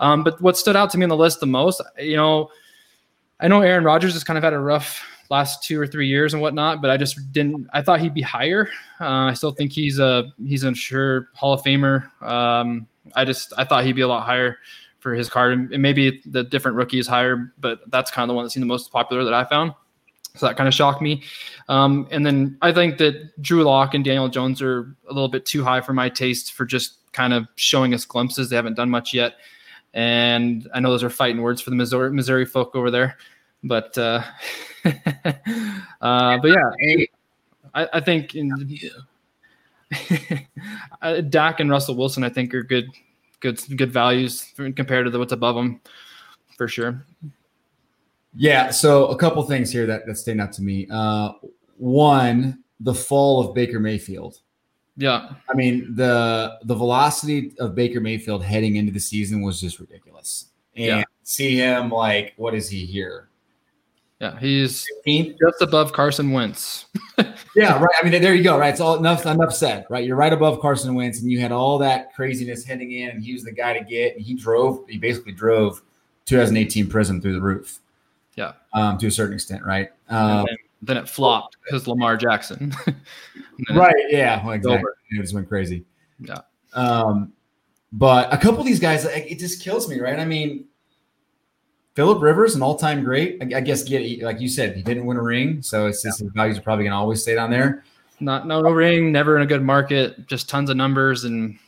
Um, 0.00 0.24
but 0.24 0.40
what 0.40 0.56
stood 0.56 0.74
out 0.74 0.90
to 0.90 0.98
me 0.98 1.04
on 1.04 1.08
the 1.08 1.16
list 1.16 1.38
the 1.38 1.46
most, 1.46 1.80
you 1.98 2.16
know, 2.16 2.50
I 3.38 3.46
know 3.46 3.60
Aaron 3.60 3.84
Rodgers 3.84 4.12
has 4.14 4.24
kind 4.24 4.36
of 4.36 4.42
had 4.42 4.52
a 4.52 4.58
rough 4.58 5.04
last 5.30 5.62
two 5.62 5.80
or 5.80 5.86
three 5.86 6.08
years 6.08 6.34
and 6.34 6.42
whatnot, 6.42 6.82
but 6.82 6.90
I 6.90 6.96
just 6.96 7.32
didn't. 7.32 7.68
I 7.72 7.82
thought 7.82 8.00
he'd 8.00 8.14
be 8.14 8.22
higher. 8.22 8.68
Uh, 9.00 9.26
I 9.26 9.34
still 9.34 9.52
think 9.52 9.72
he's 9.72 9.98
a 9.98 10.32
he's 10.44 10.64
a 10.64 10.74
sure 10.74 11.28
Hall 11.34 11.52
of 11.52 11.62
Famer. 11.62 12.10
Um, 12.22 12.86
I 13.14 13.24
just 13.24 13.52
I 13.56 13.64
thought 13.64 13.84
he'd 13.84 13.92
be 13.92 14.02
a 14.02 14.08
lot 14.08 14.24
higher 14.24 14.58
for 15.00 15.14
his 15.14 15.28
card, 15.28 15.72
and 15.72 15.82
maybe 15.82 16.22
the 16.26 16.42
different 16.42 16.76
rookie 16.76 16.98
is 16.98 17.06
higher, 17.06 17.52
but 17.58 17.80
that's 17.90 18.10
kind 18.10 18.24
of 18.24 18.28
the 18.28 18.34
one 18.34 18.44
that 18.44 18.50
seemed 18.50 18.62
the 18.62 18.66
most 18.66 18.90
popular 18.90 19.24
that 19.24 19.34
I 19.34 19.44
found. 19.44 19.74
So 20.36 20.46
that 20.46 20.56
kind 20.56 20.66
of 20.66 20.74
shocked 20.74 21.00
me. 21.00 21.22
Um, 21.68 22.08
and 22.10 22.26
then 22.26 22.58
I 22.60 22.72
think 22.72 22.98
that 22.98 23.40
Drew 23.40 23.62
Lock 23.62 23.94
and 23.94 24.04
Daniel 24.04 24.28
Jones 24.28 24.60
are 24.60 24.96
a 25.08 25.12
little 25.12 25.28
bit 25.28 25.46
too 25.46 25.62
high 25.62 25.80
for 25.80 25.92
my 25.92 26.08
taste 26.08 26.54
for 26.54 26.64
just 26.64 27.12
kind 27.12 27.32
of 27.32 27.46
showing 27.54 27.94
us 27.94 28.04
glimpses. 28.04 28.50
They 28.50 28.56
haven't 28.56 28.74
done 28.74 28.90
much 28.90 29.14
yet. 29.14 29.34
And 29.92 30.68
I 30.74 30.80
know 30.80 30.90
those 30.90 31.04
are 31.04 31.10
fighting 31.10 31.40
words 31.40 31.60
for 31.60 31.70
the 31.70 31.76
Missouri, 31.76 32.12
Missouri 32.12 32.46
folk 32.46 32.74
over 32.74 32.90
there. 32.90 33.16
But 33.62 33.96
uh, 33.96 34.22
uh, 34.84 36.38
but 36.38 36.48
yeah, 36.48 37.06
I, 37.74 37.88
I 37.92 38.00
think 38.00 38.34
in, 38.34 38.50
uh, 41.02 41.20
Dak 41.22 41.60
and 41.60 41.70
Russell 41.70 41.96
Wilson, 41.96 42.24
I 42.24 42.28
think 42.28 42.54
are 42.54 42.62
good, 42.62 42.88
good, 43.40 43.60
good 43.76 43.92
values 43.92 44.52
compared 44.76 45.06
to 45.06 45.10
the, 45.10 45.18
what's 45.18 45.32
above 45.32 45.56
them, 45.56 45.80
for 46.56 46.68
sure. 46.68 47.04
Yeah. 48.34 48.70
So 48.70 49.06
a 49.06 49.16
couple 49.16 49.42
things 49.44 49.70
here 49.70 49.86
that 49.86 50.06
that 50.06 50.16
stand 50.16 50.40
out 50.40 50.52
to 50.54 50.62
me. 50.62 50.86
Uh, 50.90 51.32
one, 51.76 52.62
the 52.80 52.94
fall 52.94 53.40
of 53.40 53.54
Baker 53.54 53.80
Mayfield. 53.80 54.40
Yeah. 54.96 55.30
I 55.48 55.54
mean 55.54 55.94
the 55.94 56.58
the 56.64 56.74
velocity 56.74 57.52
of 57.58 57.74
Baker 57.74 58.00
Mayfield 58.00 58.42
heading 58.42 58.76
into 58.76 58.92
the 58.92 59.00
season 59.00 59.42
was 59.42 59.60
just 59.60 59.80
ridiculous. 59.80 60.46
And 60.76 60.86
yeah. 60.86 61.04
see 61.22 61.56
him 61.56 61.90
like 61.90 62.34
what 62.36 62.54
is 62.54 62.68
he 62.68 62.84
here? 62.86 63.28
Yeah, 64.24 64.40
he's 64.40 64.86
15th? 65.06 65.36
just 65.38 65.60
above 65.60 65.92
Carson 65.92 66.32
Wentz. 66.32 66.86
yeah, 67.54 67.78
right. 67.78 67.94
I 68.00 68.08
mean, 68.08 68.22
there 68.22 68.34
you 68.34 68.42
go. 68.42 68.58
Right, 68.58 68.70
it's 68.70 68.80
all 68.80 68.96
enough. 68.96 69.26
Enough 69.26 69.54
said. 69.54 69.84
Right, 69.90 70.02
you're 70.06 70.16
right 70.16 70.32
above 70.32 70.60
Carson 70.60 70.94
Wentz, 70.94 71.20
and 71.20 71.30
you 71.30 71.40
had 71.40 71.52
all 71.52 71.76
that 71.78 72.14
craziness 72.14 72.64
heading 72.64 72.92
in, 72.92 73.10
and 73.10 73.22
he 73.22 73.34
was 73.34 73.44
the 73.44 73.52
guy 73.52 73.78
to 73.78 73.84
get. 73.84 74.16
And 74.16 74.24
he 74.24 74.32
drove. 74.32 74.88
He 74.88 74.96
basically 74.96 75.32
drove 75.32 75.82
2018 76.24 76.86
Prizm 76.86 77.20
through 77.20 77.34
the 77.34 77.40
roof. 77.40 77.80
Yeah, 78.34 78.52
um, 78.72 78.96
to 78.96 79.08
a 79.08 79.10
certain 79.10 79.34
extent, 79.34 79.62
right? 79.62 79.90
Um, 80.08 80.46
then, 80.46 80.56
then, 80.80 80.96
it 80.96 81.06
flopped 81.06 81.58
because 81.62 81.86
Lamar 81.86 82.16
Jackson. 82.16 82.74
right. 83.74 83.94
Yeah. 84.08 84.42
Well, 84.42 84.54
exactly. 84.54 84.90
It 85.10 85.20
just 85.20 85.34
went 85.34 85.50
crazy. 85.50 85.84
Yeah. 86.18 86.38
Um, 86.72 87.34
but 87.92 88.32
a 88.32 88.38
couple 88.38 88.60
of 88.60 88.66
these 88.66 88.80
guys, 88.80 89.04
it 89.04 89.38
just 89.38 89.62
kills 89.62 89.86
me, 89.86 90.00
right? 90.00 90.18
I 90.18 90.24
mean, 90.24 90.64
Philip 91.94 92.20
Rivers, 92.20 92.56
an 92.56 92.62
all-time 92.62 93.04
great. 93.04 93.40
I, 93.54 93.60
guess 93.60 93.84
get 93.84 94.22
like 94.22 94.40
you 94.40 94.48
said, 94.48 94.76
he 94.76 94.82
didn't 94.82 95.06
win 95.06 95.16
a 95.16 95.22
ring, 95.22 95.62
so 95.62 95.86
it's 95.86 96.02
just 96.02 96.20
yeah. 96.20 96.24
his 96.24 96.32
values 96.32 96.58
are 96.58 96.62
probably 96.62 96.84
gonna 96.84 96.98
always 96.98 97.22
stay 97.22 97.36
down 97.36 97.50
there. 97.50 97.84
Not 98.18 98.46
no, 98.46 98.62
ring, 98.62 99.12
never 99.12 99.36
in 99.36 99.42
a 99.42 99.46
good 99.46 99.62
market, 99.62 100.26
just 100.26 100.48
tons 100.48 100.70
of 100.70 100.76
numbers, 100.76 101.24
and 101.24 101.58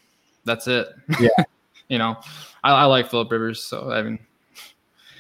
that's 0.45 0.67
it. 0.67 0.89
Yeah, 1.21 1.29
you 1.89 1.99
know, 1.99 2.17
I, 2.65 2.73
I, 2.73 2.85
like 2.85 3.09
Philip 3.09 3.31
Rivers, 3.31 3.63
so 3.63 3.93
I 3.93 4.03
mean, 4.03 4.19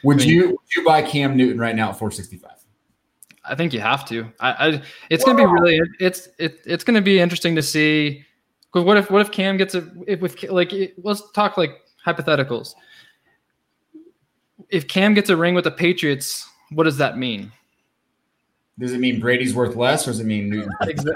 would 0.03 0.17
I 0.17 0.27
mean, 0.27 0.29
you 0.29 0.47
would 0.49 0.75
you 0.75 0.85
buy 0.85 1.03
Cam 1.03 1.37
Newton 1.37 1.59
right 1.59 1.77
now 1.77 1.91
at 1.91 1.99
four 1.99 2.11
sixty 2.11 2.37
five? 2.37 2.51
I 3.45 3.55
think 3.55 3.73
you 3.73 3.81
have 3.81 4.05
to. 4.09 4.27
I, 4.41 4.51
I 4.51 4.83
it's 5.09 5.25
Whoa. 5.25 5.35
gonna 5.35 5.47
be 5.47 5.53
really 5.53 5.81
it's 6.01 6.29
it, 6.39 6.61
it's 6.65 6.83
gonna 6.83 7.03
be 7.03 7.21
interesting 7.21 7.55
to 7.55 7.63
see. 7.63 8.25
What 8.73 8.97
if 8.97 9.11
what 9.11 9.21
if 9.21 9.31
Cam 9.31 9.57
gets 9.57 9.77
a 9.77 9.89
if 10.09 10.21
with 10.21 10.43
like 10.45 10.73
let's 11.03 11.31
talk 11.31 11.57
like 11.57 11.83
hypotheticals 12.05 12.75
if 14.71 14.89
Cam 14.89 15.15
gets 15.15 15.31
a 15.31 15.37
ring 15.37 15.55
with 15.55 15.65
the 15.65 15.71
Patriots, 15.71 16.49
what 16.71 16.85
does 16.85 16.99
that 16.99 17.19
mean? 17.19 17.53
Does 18.79 18.93
it 18.93 18.99
mean 19.01 19.21
Brady's 19.21 19.55
worth 19.55 19.75
less, 19.75 20.07
or 20.07 20.11
does 20.11 20.21
it 20.21 20.27
mean 20.27 20.51
Newton? 20.51 20.71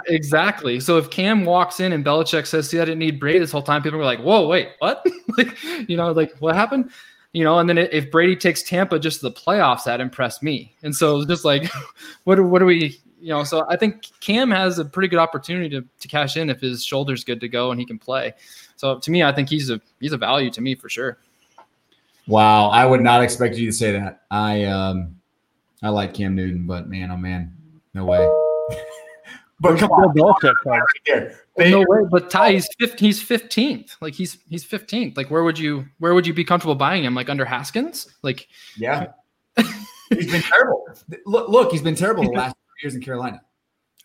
exactly. 0.07 0.81
So 0.81 0.97
if 0.97 1.11
Cam 1.11 1.45
walks 1.45 1.79
in 1.79 1.93
and 1.93 2.03
Belichick 2.03 2.47
says, 2.47 2.71
"See, 2.71 2.81
I 2.81 2.87
didn't 2.87 3.01
need 3.01 3.21
Brady 3.21 3.39
this 3.39 3.53
whole 3.53 3.63
time," 3.63 3.83
people 3.83 4.01
are 4.01 4.05
like, 4.05 4.21
"Whoa, 4.21 4.47
wait, 4.49 4.71
what?" 4.79 5.05
like, 5.39 5.57
you 5.87 5.97
know, 5.97 6.13
like 6.13 6.35
what 6.39 6.55
happened? 6.55 6.91
you 7.33 7.45
know, 7.45 7.59
and 7.59 7.69
then 7.69 7.79
if 7.79 8.11
Brady 8.11 8.35
takes 8.35 8.63
Tampa 8.63 8.99
just 8.99 9.21
to 9.21 9.29
the 9.29 9.33
playoffs, 9.33 9.85
that 9.85 10.01
impressed 10.01 10.43
me. 10.43 10.75
And 10.83 10.95
so 10.95 11.25
just 11.25 11.45
like, 11.45 11.71
what 12.25 12.37
do, 12.37 12.45
what 12.45 12.59
do 12.59 12.65
we, 12.65 13.01
you 13.21 13.29
know, 13.29 13.45
so 13.45 13.65
I 13.69 13.77
think 13.77 14.07
Cam 14.21 14.51
has 14.51 14.79
a 14.79 14.85
pretty 14.85 15.09
good 15.09 15.21
opportunity 15.21 15.69
to, 15.71 15.85
to 16.01 16.09
cash 16.09 16.37
in 16.37 16.51
if 16.51 16.61
his 16.61 16.85
shoulder's 16.85 17.23
good 17.23 17.41
to 17.41 17.49
go 17.49 17.71
and 17.71 17.79
he 17.79 17.87
can 17.87 17.99
play. 17.99 18.35
So 18.77 18.99
to 18.99 19.11
me, 19.11 19.23
I 19.23 19.33
think 19.33 19.49
he's 19.49 19.71
a 19.71 19.81
he's 20.01 20.13
a 20.13 20.17
value 20.17 20.51
to 20.51 20.61
me 20.61 20.75
for 20.75 20.89
sure. 20.89 21.19
Wow, 22.31 22.69
I 22.69 22.87
would 22.87 23.01
not 23.01 23.23
expect 23.23 23.57
you 23.57 23.67
to 23.67 23.73
say 23.73 23.93
that. 23.93 24.23
I 24.31 24.65
um 24.65 25.17
I 25.83 25.89
like 25.89 26.15
Cam 26.15 26.37
Newton, 26.37 26.67
but 26.67 26.89
man, 26.89 27.11
oh 27.11 27.17
man, 27.17 27.57
no 27.93 28.05
way. 28.05 28.19
but 29.61 29.79
come 29.79 29.91
on, 29.91 30.15
Belichick 30.15 30.55
card. 30.63 30.83
Right 31.09 31.71
no 31.71 31.85
way, 31.89 32.03
but 32.09 32.31
Ty, 32.31 32.53
he's 32.53 32.69
fifth, 32.79 33.01
he's 33.01 33.21
fifteenth. 33.21 33.97
Like 34.01 34.15
he's 34.15 34.39
he's 34.49 34.63
fifteenth. 34.63 35.17
Like 35.17 35.29
where 35.31 35.43
would 35.43 35.59
you 35.59 35.87
where 35.99 36.15
would 36.15 36.25
you 36.25 36.33
be 36.33 36.45
comfortable 36.45 36.77
buying 36.77 37.05
him? 37.05 37.17
Like 37.17 37.29
under 37.29 37.45
Haskins? 37.45 38.07
Like 38.23 38.47
yeah, 38.77 39.09
he's 40.09 40.31
been 40.31 40.43
terrible. 40.43 40.87
Look, 41.27 41.49
look, 41.49 41.73
he's 41.73 41.83
been 41.83 41.97
terrible 41.97 42.23
the 42.23 42.31
last 42.31 42.55
years 42.81 42.95
in 42.95 43.03
Carolina. 43.03 43.43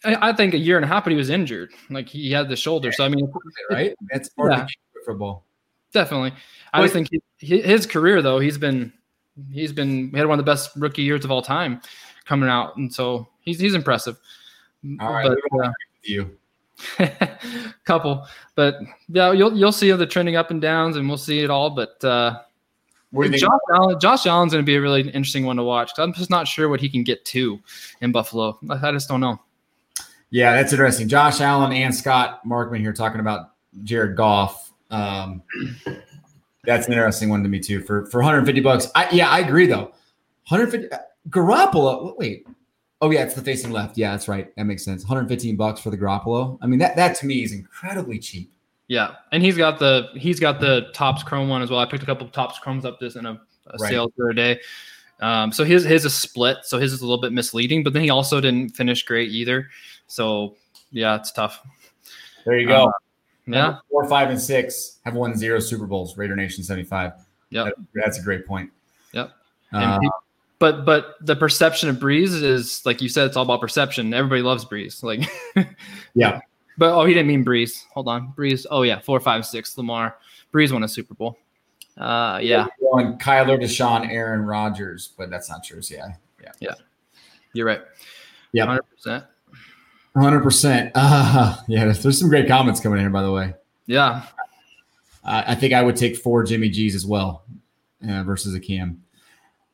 I, 0.04 0.30
I, 0.30 0.34
think 0.34 0.54
a 0.54 0.58
year 0.58 0.78
and 0.78 0.86
a 0.86 0.88
half, 0.88 1.04
but 1.04 1.12
he 1.12 1.18
was 1.18 1.30
injured. 1.30 1.72
Like 1.90 2.10
he 2.10 2.32
had 2.32 2.50
the 2.50 2.56
shoulder. 2.56 2.92
So 2.92 3.06
I 3.06 3.10
mean, 3.10 3.32
right? 3.70 3.94
That's 4.12 4.30
part 4.30 4.52
yeah, 4.52 4.64
of 4.64 4.70
football. 5.06 5.46
Definitely. 5.94 6.34
I 6.74 6.82
just 6.82 6.94
think 6.94 7.10
he, 7.38 7.62
his 7.62 7.86
career 7.86 8.22
though, 8.22 8.40
he's 8.40 8.58
been 8.58 8.92
he's 9.52 9.72
been 9.72 10.10
he 10.10 10.18
had 10.18 10.28
one 10.28 10.40
of 10.40 10.46
the 10.46 10.52
best 10.52 10.72
rookie 10.76 11.04
years 11.04 11.24
of 11.24 11.32
all 11.32 11.42
time 11.42 11.82
coming 12.26 12.50
out, 12.50 12.76
and 12.78 12.94
so 12.94 13.28
he's 13.40 13.60
he's 13.60 13.74
impressive. 13.74 14.18
All 15.00 15.14
right, 15.14 15.32
but, 15.52 15.66
uh, 15.66 15.72
you. 16.04 16.38
couple, 17.86 18.28
but 18.56 18.80
yeah, 19.08 19.32
you'll 19.32 19.56
you'll 19.56 19.72
see 19.72 19.92
the 19.92 20.06
trending 20.06 20.36
up 20.36 20.52
and 20.52 20.62
downs, 20.62 20.98
and 20.98 21.08
we'll 21.08 21.18
see 21.18 21.40
it 21.40 21.50
all. 21.50 21.70
But 21.70 22.04
uh, 22.04 22.42
Josh 23.14 23.50
Allen, 23.74 24.00
Josh 24.00 24.26
Allen's 24.26 24.54
going 24.54 24.64
to 24.64 24.70
be 24.70 24.76
a 24.76 24.82
really 24.82 25.02
interesting 25.02 25.46
one 25.46 25.56
to 25.56 25.64
watch. 25.64 25.92
I'm 25.98 26.14
just 26.14 26.30
not 26.30 26.48
sure 26.48 26.68
what 26.68 26.82
he 26.82 26.90
can 26.90 27.04
get 27.04 27.24
to 27.26 27.60
in 28.02 28.12
Buffalo. 28.12 28.60
I 28.70 28.92
just 28.92 29.08
don't 29.08 29.22
know. 29.22 29.40
Yeah, 30.32 30.56
that's 30.56 30.74
interesting. 30.74 31.08
Josh 31.08 31.40
Allen 31.40 31.72
and 31.72 31.96
Scott 31.96 32.42
Markman 32.46 32.80
here 32.80 32.94
talking 32.94 33.22
about 33.22 33.52
Jared 33.84 34.18
Goff. 34.18 34.65
Um, 34.92 35.42
that's 36.64 36.88
an 36.88 36.94
interesting 36.94 37.30
one 37.30 37.44
to 37.44 37.50
me 37.50 37.60
too. 37.60 37.82
For 37.82 38.06
for 38.08 38.20
150 38.20 38.62
bucks, 38.62 38.90
I, 38.96 39.10
yeah, 39.12 39.30
I 39.30 39.40
agree 39.40 39.68
though. 39.68 39.92
150 40.50 40.96
Garoppolo. 41.30 42.18
Wait, 42.18 42.48
oh 43.02 43.12
yeah, 43.12 43.24
it's 43.24 43.34
the 43.34 43.42
facing 43.42 43.72
left. 43.72 43.98
Yeah, 43.98 44.12
that's 44.12 44.28
right. 44.28 44.56
That 44.56 44.66
makes 44.66 44.84
sense. 44.84 45.04
115 45.04 45.56
bucks 45.56 45.80
for 45.80 45.90
the 45.90 45.98
Garoppolo. 45.98 46.58
I 46.62 46.68
mean, 46.68 46.80
that 46.80 46.96
that 46.96 47.16
to 47.18 47.26
me 47.26 47.44
is 47.44 47.52
incredibly 47.52 48.20
cheap. 48.20 48.52
Yeah, 48.88 49.16
and 49.32 49.42
he's 49.42 49.58
got 49.58 49.80
the 49.80 50.10
he's 50.16 50.40
got 50.40 50.60
the 50.60 50.88
Topps 50.94 51.24
Chrome 51.24 51.50
one 51.50 51.62
as 51.62 51.70
well. 51.70 51.80
I 51.80 51.86
picked 51.86 52.04
a 52.04 52.06
couple 52.06 52.26
of 52.26 52.32
Topps 52.32 52.60
Chromes 52.60 52.86
up 52.86 53.00
this 53.00 53.16
in 53.16 53.26
a, 53.26 53.32
a 53.32 53.78
right. 53.80 53.90
sale 53.90 54.12
for 54.16 54.30
a 54.30 54.36
day. 54.36 54.60
Um, 55.22 55.52
so 55.52 55.64
his 55.64 55.84
his 55.84 56.06
is 56.06 56.14
split, 56.14 56.58
so 56.64 56.78
his 56.78 56.94
is 56.94 57.02
a 57.02 57.06
little 57.06 57.22
bit 57.22 57.32
misleading, 57.32 57.84
but 57.84 57.94
then 57.94 58.04
he 58.04 58.10
also 58.10 58.40
didn't 58.42 58.76
finish 58.76 59.04
great 59.04 59.32
either. 59.32 59.70
So 60.08 60.56
yeah, 60.92 61.16
it's 61.16 61.32
tough. 61.32 61.62
There 62.46 62.60
you 62.60 62.68
go. 62.68 62.86
Uh, 62.86 62.92
yeah, 63.48 63.78
four, 63.90 64.08
five, 64.08 64.30
and 64.30 64.42
six 64.42 65.00
have 65.06 65.16
won 65.16 65.36
zero 65.36 65.60
Super 65.60 65.86
Bowls. 65.86 66.18
Raider 66.18 66.36
Nation 66.36 66.64
seventy 66.64 66.88
five. 66.88 67.14
Yeah, 67.50 67.66
that, 67.66 67.74
that's 67.94 68.20
a 68.20 68.22
great 68.22 68.46
point. 68.46 68.72
Yep. 69.14 69.32
Uh, 69.72 70.00
but 70.60 70.86
but 70.86 71.16
the 71.22 71.36
perception 71.36 71.90
of 71.90 71.98
Brees 71.98 72.42
is 72.42 72.86
like 72.86 73.02
you 73.02 73.10
said, 73.10 73.28
it's 73.28 73.38
all 73.38 73.44
about 73.44 73.62
perception. 73.62 74.14
Everybody 74.14 74.42
loves 74.42 74.66
Brees. 74.66 75.04
Like, 75.04 75.30
yeah. 76.16 76.40
But 76.78 76.94
oh, 76.94 77.06
he 77.06 77.14
didn't 77.14 77.28
mean 77.28 77.46
Brees. 77.46 77.86
Hold 77.94 78.08
on, 78.08 78.34
Brees. 78.38 78.66
Oh 78.70 78.82
yeah, 78.82 79.00
four, 79.00 79.20
five, 79.20 79.46
six. 79.46 79.78
Lamar. 79.78 80.18
Brees 80.54 80.72
won 80.72 80.84
a 80.84 80.88
Super 80.88 81.14
Bowl. 81.14 81.38
Uh, 81.98 82.40
yeah. 82.42 82.68
Going 82.80 83.18
Kyler, 83.18 83.60
Deshaun, 83.62 84.10
Aaron 84.10 84.42
Rodgers, 84.46 85.14
but 85.18 85.30
that's 85.30 85.50
not 85.50 85.64
true. 85.64 85.82
So 85.82 85.96
yeah, 85.96 86.14
yeah, 86.42 86.52
yeah. 86.60 86.74
You're 87.54 87.66
right. 87.66 87.82
Yeah, 88.52 88.66
hundred 88.66 88.84
percent. 88.84 89.26
Hundred 90.16 90.42
percent. 90.42 90.92
Uh, 90.96 91.58
yeah, 91.68 91.86
there's 91.86 92.20
some 92.20 92.30
great 92.30 92.48
comments 92.48 92.80
coming 92.80 93.00
in 93.00 93.04
here, 93.04 93.10
by 93.10 93.22
the 93.22 93.32
way. 93.32 93.54
Yeah. 93.86 94.24
Uh, 95.24 95.44
I 95.48 95.56
think 95.56 95.74
I 95.74 95.82
would 95.82 95.96
take 95.96 96.16
four 96.16 96.44
Jimmy 96.44 96.70
G's 96.70 96.96
as 96.96 97.06
well 97.06 97.44
uh, 98.08 98.24
versus 98.24 98.54
a 98.56 98.60
Cam. 98.60 99.04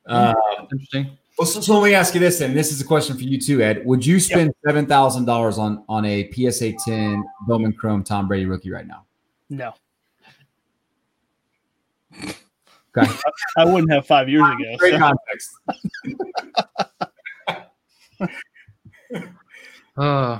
Uh, 0.05 0.33
Interesting. 0.71 1.17
Well, 1.37 1.45
so, 1.45 1.61
so, 1.61 1.79
let 1.79 1.89
me 1.89 1.93
ask 1.93 2.13
you 2.13 2.19
this, 2.19 2.41
and 2.41 2.55
this 2.55 2.71
is 2.71 2.81
a 2.81 2.85
question 2.85 3.15
for 3.15 3.23
you 3.23 3.39
too, 3.39 3.61
Ed. 3.61 3.85
Would 3.85 4.05
you 4.05 4.19
spend 4.19 4.47
yep. 4.47 4.55
seven 4.65 4.85
thousand 4.85 5.25
dollars 5.25 5.57
on 5.57 5.83
on 5.87 6.05
a 6.05 6.31
PSA 6.31 6.73
ten 6.85 7.23
Bowman 7.47 7.73
Chrome 7.73 8.03
Tom 8.03 8.27
Brady 8.27 8.45
rookie 8.45 8.71
right 8.71 8.87
now? 8.87 9.05
No. 9.49 9.73
Okay. 12.13 13.11
I 13.57 13.65
wouldn't 13.65 13.91
have 13.91 14.05
five 14.05 14.27
years 14.27 14.43
ago. 14.43 14.77
Great 14.77 14.93
so. 14.93 14.99
context. 14.99 15.49
Uh, 19.97 20.39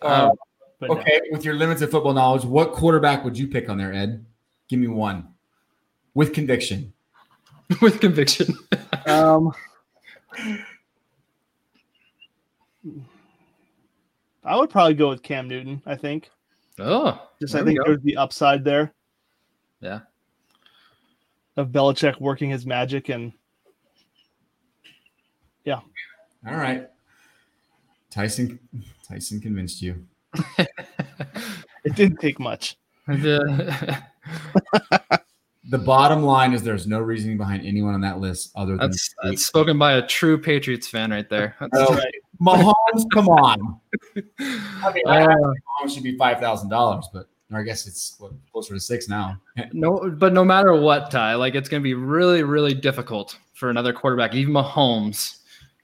uh, 0.00 0.30
okay, 0.82 1.20
no. 1.24 1.28
with 1.32 1.44
your 1.44 1.54
limited 1.54 1.90
football 1.90 2.12
knowledge, 2.12 2.44
what 2.44 2.72
quarterback 2.72 3.24
would 3.24 3.38
you 3.38 3.46
pick 3.46 3.68
on 3.68 3.78
there, 3.78 3.92
Ed? 3.92 4.24
Give 4.68 4.80
me 4.80 4.88
one 4.88 5.28
with 6.14 6.32
conviction. 6.32 6.92
with 7.82 8.00
conviction. 8.00 8.54
um, 9.06 9.52
I 14.44 14.56
would 14.56 14.70
probably 14.70 14.94
go 14.94 15.08
with 15.08 15.22
Cam 15.22 15.48
Newton. 15.48 15.82
I 15.86 15.94
think. 15.94 16.30
Oh, 16.78 17.28
just 17.40 17.54
I 17.54 17.62
think 17.62 17.78
there's 17.84 18.02
the 18.02 18.16
upside 18.16 18.64
there. 18.64 18.92
Yeah. 19.80 20.00
Of 21.56 21.68
Belichick 21.68 22.20
working 22.20 22.50
his 22.50 22.66
magic 22.66 23.08
and. 23.08 23.32
Yeah. 25.64 25.80
All 26.46 26.56
right. 26.56 26.88
Tyson 28.12 28.58
Tyson 29.08 29.40
convinced 29.40 29.80
you. 29.80 30.06
it 30.58 31.96
didn't 31.96 32.18
take 32.18 32.38
much. 32.38 32.76
the 33.06 34.02
bottom 35.84 36.22
line 36.22 36.52
is 36.52 36.62
there's 36.62 36.86
no 36.86 37.00
reasoning 37.00 37.36
behind 37.36 37.66
anyone 37.66 37.94
on 37.94 38.00
that 38.02 38.18
list 38.20 38.52
other 38.54 38.76
than 38.76 38.90
that's, 38.90 39.14
that's 39.22 39.46
spoken 39.46 39.78
by 39.78 39.94
a 39.94 40.06
true 40.06 40.38
Patriots 40.38 40.86
fan 40.86 41.10
right 41.10 41.28
there. 41.28 41.56
That's 41.58 41.72
oh, 41.74 41.94
right. 41.94 42.14
Mahomes, 42.40 43.04
come 43.12 43.28
on. 43.28 43.80
I 44.16 44.92
mean, 44.92 45.02
uh, 45.06 45.26
Mahomes 45.26 45.94
should 45.94 46.02
be 46.02 46.16
five 46.16 46.38
thousand 46.38 46.68
dollars, 46.68 47.08
but 47.12 47.28
I 47.52 47.62
guess 47.62 47.86
it's 47.86 48.16
what, 48.18 48.32
closer 48.52 48.74
to 48.74 48.80
six 48.80 49.08
now. 49.08 49.40
no, 49.72 50.10
but 50.18 50.32
no 50.32 50.44
matter 50.44 50.74
what, 50.74 51.10
Ty, 51.10 51.34
like 51.34 51.54
it's 51.54 51.68
going 51.68 51.82
to 51.82 51.84
be 51.84 51.94
really, 51.94 52.42
really 52.42 52.74
difficult 52.74 53.38
for 53.54 53.70
another 53.70 53.92
quarterback, 53.92 54.34
even 54.34 54.54
Mahomes, 54.54 55.41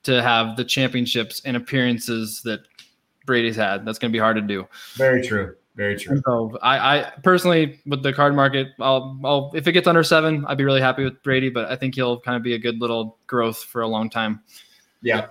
to 0.08 0.22
have 0.22 0.56
the 0.56 0.64
championships 0.64 1.42
and 1.44 1.56
appearances 1.56 2.42
that 2.42 2.60
Brady's 3.26 3.56
had. 3.56 3.84
That's 3.84 3.98
going 3.98 4.10
to 4.10 4.16
be 4.16 4.18
hard 4.18 4.36
to 4.36 4.42
do. 4.42 4.66
Very 4.94 5.22
true. 5.22 5.54
Very 5.76 5.96
true. 5.96 6.20
so 6.26 6.58
I, 6.60 6.98
I 6.98 7.12
personally, 7.22 7.80
with 7.86 8.02
the 8.02 8.12
card 8.12 8.34
market, 8.34 8.68
I'll, 8.80 9.20
I'll, 9.24 9.52
if 9.54 9.68
it 9.68 9.72
gets 9.72 9.86
under 9.86 10.02
seven, 10.02 10.44
I'd 10.46 10.58
be 10.58 10.64
really 10.64 10.80
happy 10.80 11.04
with 11.04 11.22
Brady. 11.22 11.50
But 11.50 11.70
I 11.70 11.76
think 11.76 11.94
he'll 11.94 12.18
kind 12.20 12.36
of 12.36 12.42
be 12.42 12.54
a 12.54 12.58
good 12.58 12.80
little 12.80 13.18
growth 13.28 13.62
for 13.62 13.82
a 13.82 13.86
long 13.86 14.10
time. 14.10 14.40
Yeah. 15.02 15.26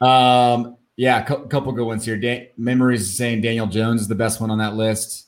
Um. 0.00 0.76
Yeah. 0.96 1.20
A 1.20 1.46
couple 1.48 1.72
good 1.72 1.86
ones 1.86 2.06
here. 2.06 2.16
Dan- 2.16 2.46
Memories 2.56 3.14
saying 3.14 3.42
Daniel 3.42 3.66
Jones 3.66 4.00
is 4.00 4.08
the 4.08 4.14
best 4.14 4.40
one 4.40 4.50
on 4.50 4.58
that 4.58 4.76
list. 4.76 5.26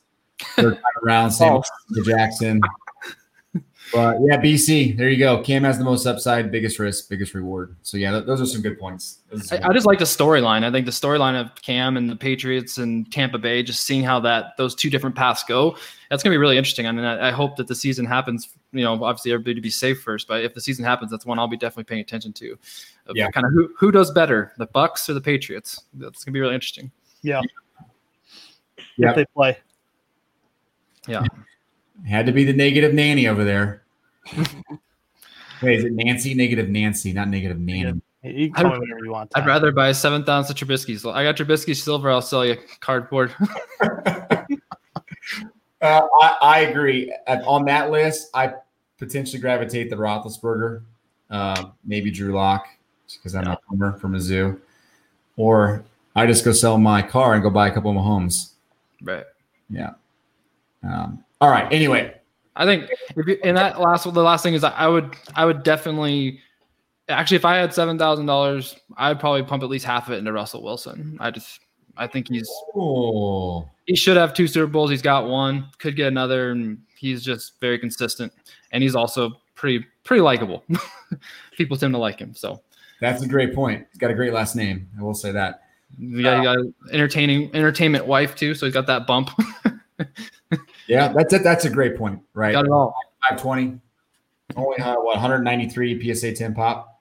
Third 0.57 0.75
time 0.75 1.05
around, 1.05 1.31
Sam 1.33 1.61
Jackson. 2.05 2.63
But 3.93 4.19
yeah, 4.23 4.41
BC, 4.41 4.97
there 4.97 5.09
you 5.09 5.19
go. 5.19 5.43
Cam 5.43 5.65
has 5.65 5.79
the 5.79 5.85
most 5.85 6.07
upside, 6.07 6.51
biggest 6.51 6.79
risk, 6.79 7.09
biggest 7.09 7.35
reward. 7.35 7.75
So 7.83 7.97
yeah, 7.97 8.13
th- 8.13 8.25
those 8.25 8.41
are 8.41 8.47
some 8.47 8.63
good 8.63 8.79
points. 8.79 9.19
I, 9.51 9.59
I, 9.63 9.73
just 9.73 9.87
like 9.87 9.99
the 9.99 10.05
storyline. 10.05 10.65
I 10.65 10.71
think 10.71 10.87
the 10.87 10.93
storyline 10.93 11.41
of 11.41 11.55
Cam 11.63 11.97
and 11.97 12.09
the 12.09 12.17
Patriots 12.17 12.79
and 12.79 13.11
Tampa 13.11 13.39
Bay, 13.39 13.63
just 13.63 13.85
seeing 13.85 14.03
how 14.03 14.21
that 14.21 14.57
those 14.57 14.75
two 14.75 14.91
different 14.91 15.17
paths 15.17 15.43
go, 15.43 15.77
that's 16.09 16.23
gonna 16.23 16.35
be 16.35 16.39
really 16.39 16.57
interesting. 16.57 16.87
I 16.87 16.93
mean, 16.93 17.05
I, 17.05 17.29
I 17.29 17.31
hope 17.31 17.57
that 17.57 17.67
the 17.67 17.75
season 17.75 18.07
happens. 18.07 18.49
You 18.73 18.85
know, 18.85 19.03
obviously 19.03 19.33
everybody 19.33 19.55
to 19.55 19.61
be 19.61 19.71
safe 19.71 20.01
first, 20.03 20.29
but 20.29 20.45
if 20.45 20.55
the 20.55 20.61
season 20.61 20.85
happens, 20.85 21.11
that's 21.11 21.27
one 21.27 21.39
I'll 21.39 21.49
be 21.49 21.57
definitely 21.57 21.85
paying 21.85 22.01
attention 22.01 22.33
to. 22.35 22.57
yeah, 23.15 23.31
kind 23.31 23.47
of 23.47 23.53
who 23.53 23.71
who 23.77 23.91
does 23.91 24.11
better, 24.13 24.53
the 24.59 24.69
Bucs 24.69 25.09
or 25.09 25.15
the 25.15 25.21
Patriots? 25.21 25.85
That's 25.95 26.25
gonna 26.25 26.35
be 26.35 26.41
really 26.41 26.55
interesting. 26.55 26.91
Yeah. 27.23 27.41
Yeah. 28.97 29.11
If 29.11 29.17
they 29.17 29.25
play. 29.27 29.59
Yeah. 31.09 31.25
Had 32.09 32.27
to 32.27 32.33
be 32.33 32.45
the 32.45 32.53
negative 32.53 32.95
nanny 32.95 33.27
over 33.27 33.45
there. 33.45 33.80
Wait, 35.63 35.79
is 35.79 35.85
it 35.85 35.93
Nancy? 35.93 36.35
Negative 36.35 36.69
Nancy, 36.69 37.13
not 37.13 37.29
negative 37.29 37.59
Nanny. 37.59 38.01
You 38.23 38.51
can 38.51 38.65
call 38.65 38.75
I'd, 38.75 38.81
whatever 38.81 39.05
you 39.05 39.13
want. 39.13 39.33
I'd 39.35 39.47
rather 39.47 39.73
buy 39.73 39.93
7,000 39.93 40.57
Trubisky's. 40.57 41.05
I 41.07 41.25
got 41.25 41.37
Trubisky 41.37 41.75
silver. 41.75 42.11
I'll 42.11 42.23
sell 42.23 42.45
you 42.45 42.57
cardboard. 42.81 43.35
uh, 43.81 44.45
I, 45.81 46.37
I, 46.41 46.59
agree. 46.61 47.15
On 47.47 47.65
that 47.65 47.91
list, 47.91 48.29
I 48.35 48.55
potentially 48.99 49.41
gravitate 49.41 49.89
the 49.89 49.97
Roethlisberger, 49.97 50.83
uh, 51.31 51.71
maybe 51.85 52.11
Drew 52.11 52.35
Lock, 52.35 52.67
because 53.11 53.35
I'm 53.35 53.47
yeah. 53.47 53.55
a 53.55 53.59
homer 53.69 53.93
from 53.99 54.13
Mizzou. 54.13 54.61
Or 55.37 55.83
I 56.15 56.27
just 56.27 56.45
go 56.45 56.53
sell 56.53 56.77
my 56.77 57.01
car 57.01 57.35
and 57.35 57.43
go 57.43 57.49
buy 57.49 57.69
a 57.69 57.73
couple 57.73 57.91
of 57.91 58.05
homes. 58.05 58.55
Right. 59.03 59.25
Yeah. 59.71 59.93
Um, 60.83 61.25
all 61.41 61.51
right. 61.51 61.73
Anyway, 61.73 62.20
I 62.61 62.67
think 62.67 62.91
if 63.17 63.27
you, 63.27 63.39
and 63.43 63.57
that 63.57 63.81
last 63.81 64.05
the 64.05 64.23
last 64.23 64.43
thing 64.43 64.53
is 64.53 64.63
I 64.63 64.87
would 64.87 65.17
I 65.35 65.47
would 65.47 65.63
definitely 65.63 66.41
actually 67.09 67.39
if 67.39 67.47
I 67.47 67.57
had 67.57 67.73
seven 67.73 67.99
thousand 67.99 68.27
dollars 68.27 68.77
I'd 68.99 69.19
probably 69.19 69.43
pump 69.45 69.63
at 69.63 69.71
least 69.71 69.87
half 69.87 70.09
of 70.09 70.13
it 70.13 70.19
into 70.19 70.31
Russell 70.31 70.63
Wilson. 70.63 71.17
I 71.21 71.31
just 71.31 71.61
I 71.97 72.07
think 72.07 72.29
he's 72.29 72.47
Oh, 72.77 73.67
he 73.87 73.97
should 73.97 74.19
have 74.19 74.35
two 74.35 74.47
Super 74.47 74.67
Bowls. 74.67 74.91
He's 74.91 75.01
got 75.01 75.27
one, 75.27 75.69
could 75.79 75.97
get 75.97 76.09
another, 76.09 76.51
and 76.51 76.79
he's 76.99 77.25
just 77.25 77.59
very 77.63 77.79
consistent. 77.79 78.31
And 78.73 78.83
he's 78.83 78.95
also 78.95 79.41
pretty 79.55 79.87
pretty 80.05 80.21
likable. 80.21 80.63
People 81.57 81.79
tend 81.79 81.95
to 81.95 81.99
like 81.99 82.19
him. 82.19 82.35
So 82.35 82.61
that's 83.01 83.23
a 83.23 83.27
great 83.27 83.55
point. 83.55 83.87
He's 83.91 83.99
got 83.99 84.11
a 84.11 84.15
great 84.15 84.35
last 84.35 84.55
name. 84.55 84.87
I 84.99 85.03
will 85.03 85.15
say 85.15 85.33
that. 85.33 85.63
got, 86.23 86.37
you 86.37 86.45
got 86.45 86.93
entertaining 86.93 87.55
entertainment 87.55 88.05
wife 88.07 88.35
too, 88.35 88.55
so 88.55 88.67
he's 88.67 88.75
got 88.75 88.87
that 88.87 89.07
bump. 89.07 89.31
Yeah, 90.91 91.13
that's 91.13 91.33
it. 91.33 91.43
That's 91.45 91.65
a 91.65 91.71
great 91.71 91.97
point. 91.97 92.21
Right. 92.35 92.53
got 92.53 92.65
it 92.65 92.71
all. 92.71 92.95
520. 93.29 93.81
Only 94.57 94.79
uh, 94.81 94.95
what 94.97 95.15
193 95.17 96.15
PSA 96.15 96.35
10 96.35 96.55
pop. 96.55 97.01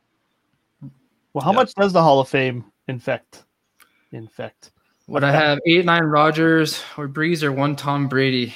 Well, 1.34 1.44
how 1.44 1.52
Yeah. 1.52 1.56
much 1.56 1.74
does 1.76 1.92
the 1.94 2.02
Hall 2.02 2.20
of 2.20 2.30
Fame 2.30 2.66
infect? 2.88 3.44
Infect. 4.12 4.72
Would 5.08 5.24
I 5.24 5.32
have 5.32 5.58
eight 5.66 5.86
nine 5.86 6.04
Rodgers 6.04 6.84
or 6.98 7.08
Brees 7.08 7.42
or 7.42 7.52
one 7.52 7.76
Tom 7.76 8.08
Brady? 8.08 8.56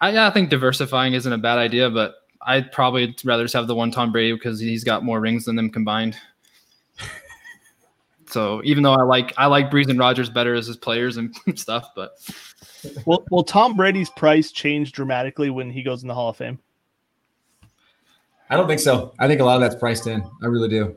I, 0.00 0.10
yeah, 0.10 0.28
I 0.28 0.30
think 0.30 0.50
diversifying 0.50 1.14
isn't 1.14 1.32
a 1.32 1.38
bad 1.38 1.58
idea, 1.58 1.90
but 1.90 2.14
I'd 2.42 2.70
probably 2.70 3.16
rather 3.24 3.42
just 3.44 3.54
have 3.54 3.66
the 3.66 3.74
one 3.74 3.90
Tom 3.90 4.12
Brady 4.12 4.32
because 4.34 4.60
he's 4.60 4.84
got 4.84 5.02
more 5.02 5.20
rings 5.20 5.44
than 5.46 5.56
them 5.56 5.70
combined. 5.70 6.16
So 8.28 8.60
even 8.64 8.82
though 8.82 8.92
I 8.92 9.02
like 9.04 9.32
I 9.36 9.46
like 9.46 9.70
Brees 9.70 9.88
and 9.88 10.00
Rodgers 10.00 10.28
better 10.28 10.54
as 10.56 10.66
his 10.66 10.76
players 10.76 11.16
and 11.16 11.32
stuff, 11.54 11.90
but 11.94 12.12
Will 13.04 13.24
Will 13.30 13.44
Tom 13.44 13.76
Brady's 13.76 14.10
price 14.10 14.52
change 14.52 14.92
dramatically 14.92 15.50
when 15.50 15.70
he 15.70 15.82
goes 15.82 16.02
in 16.02 16.08
the 16.08 16.14
Hall 16.14 16.28
of 16.30 16.36
Fame? 16.36 16.58
I 18.48 18.56
don't 18.56 18.68
think 18.68 18.80
so. 18.80 19.12
I 19.18 19.26
think 19.26 19.40
a 19.40 19.44
lot 19.44 19.56
of 19.56 19.60
that's 19.60 19.74
priced 19.74 20.06
in. 20.06 20.22
I 20.42 20.46
really 20.46 20.68
do. 20.68 20.94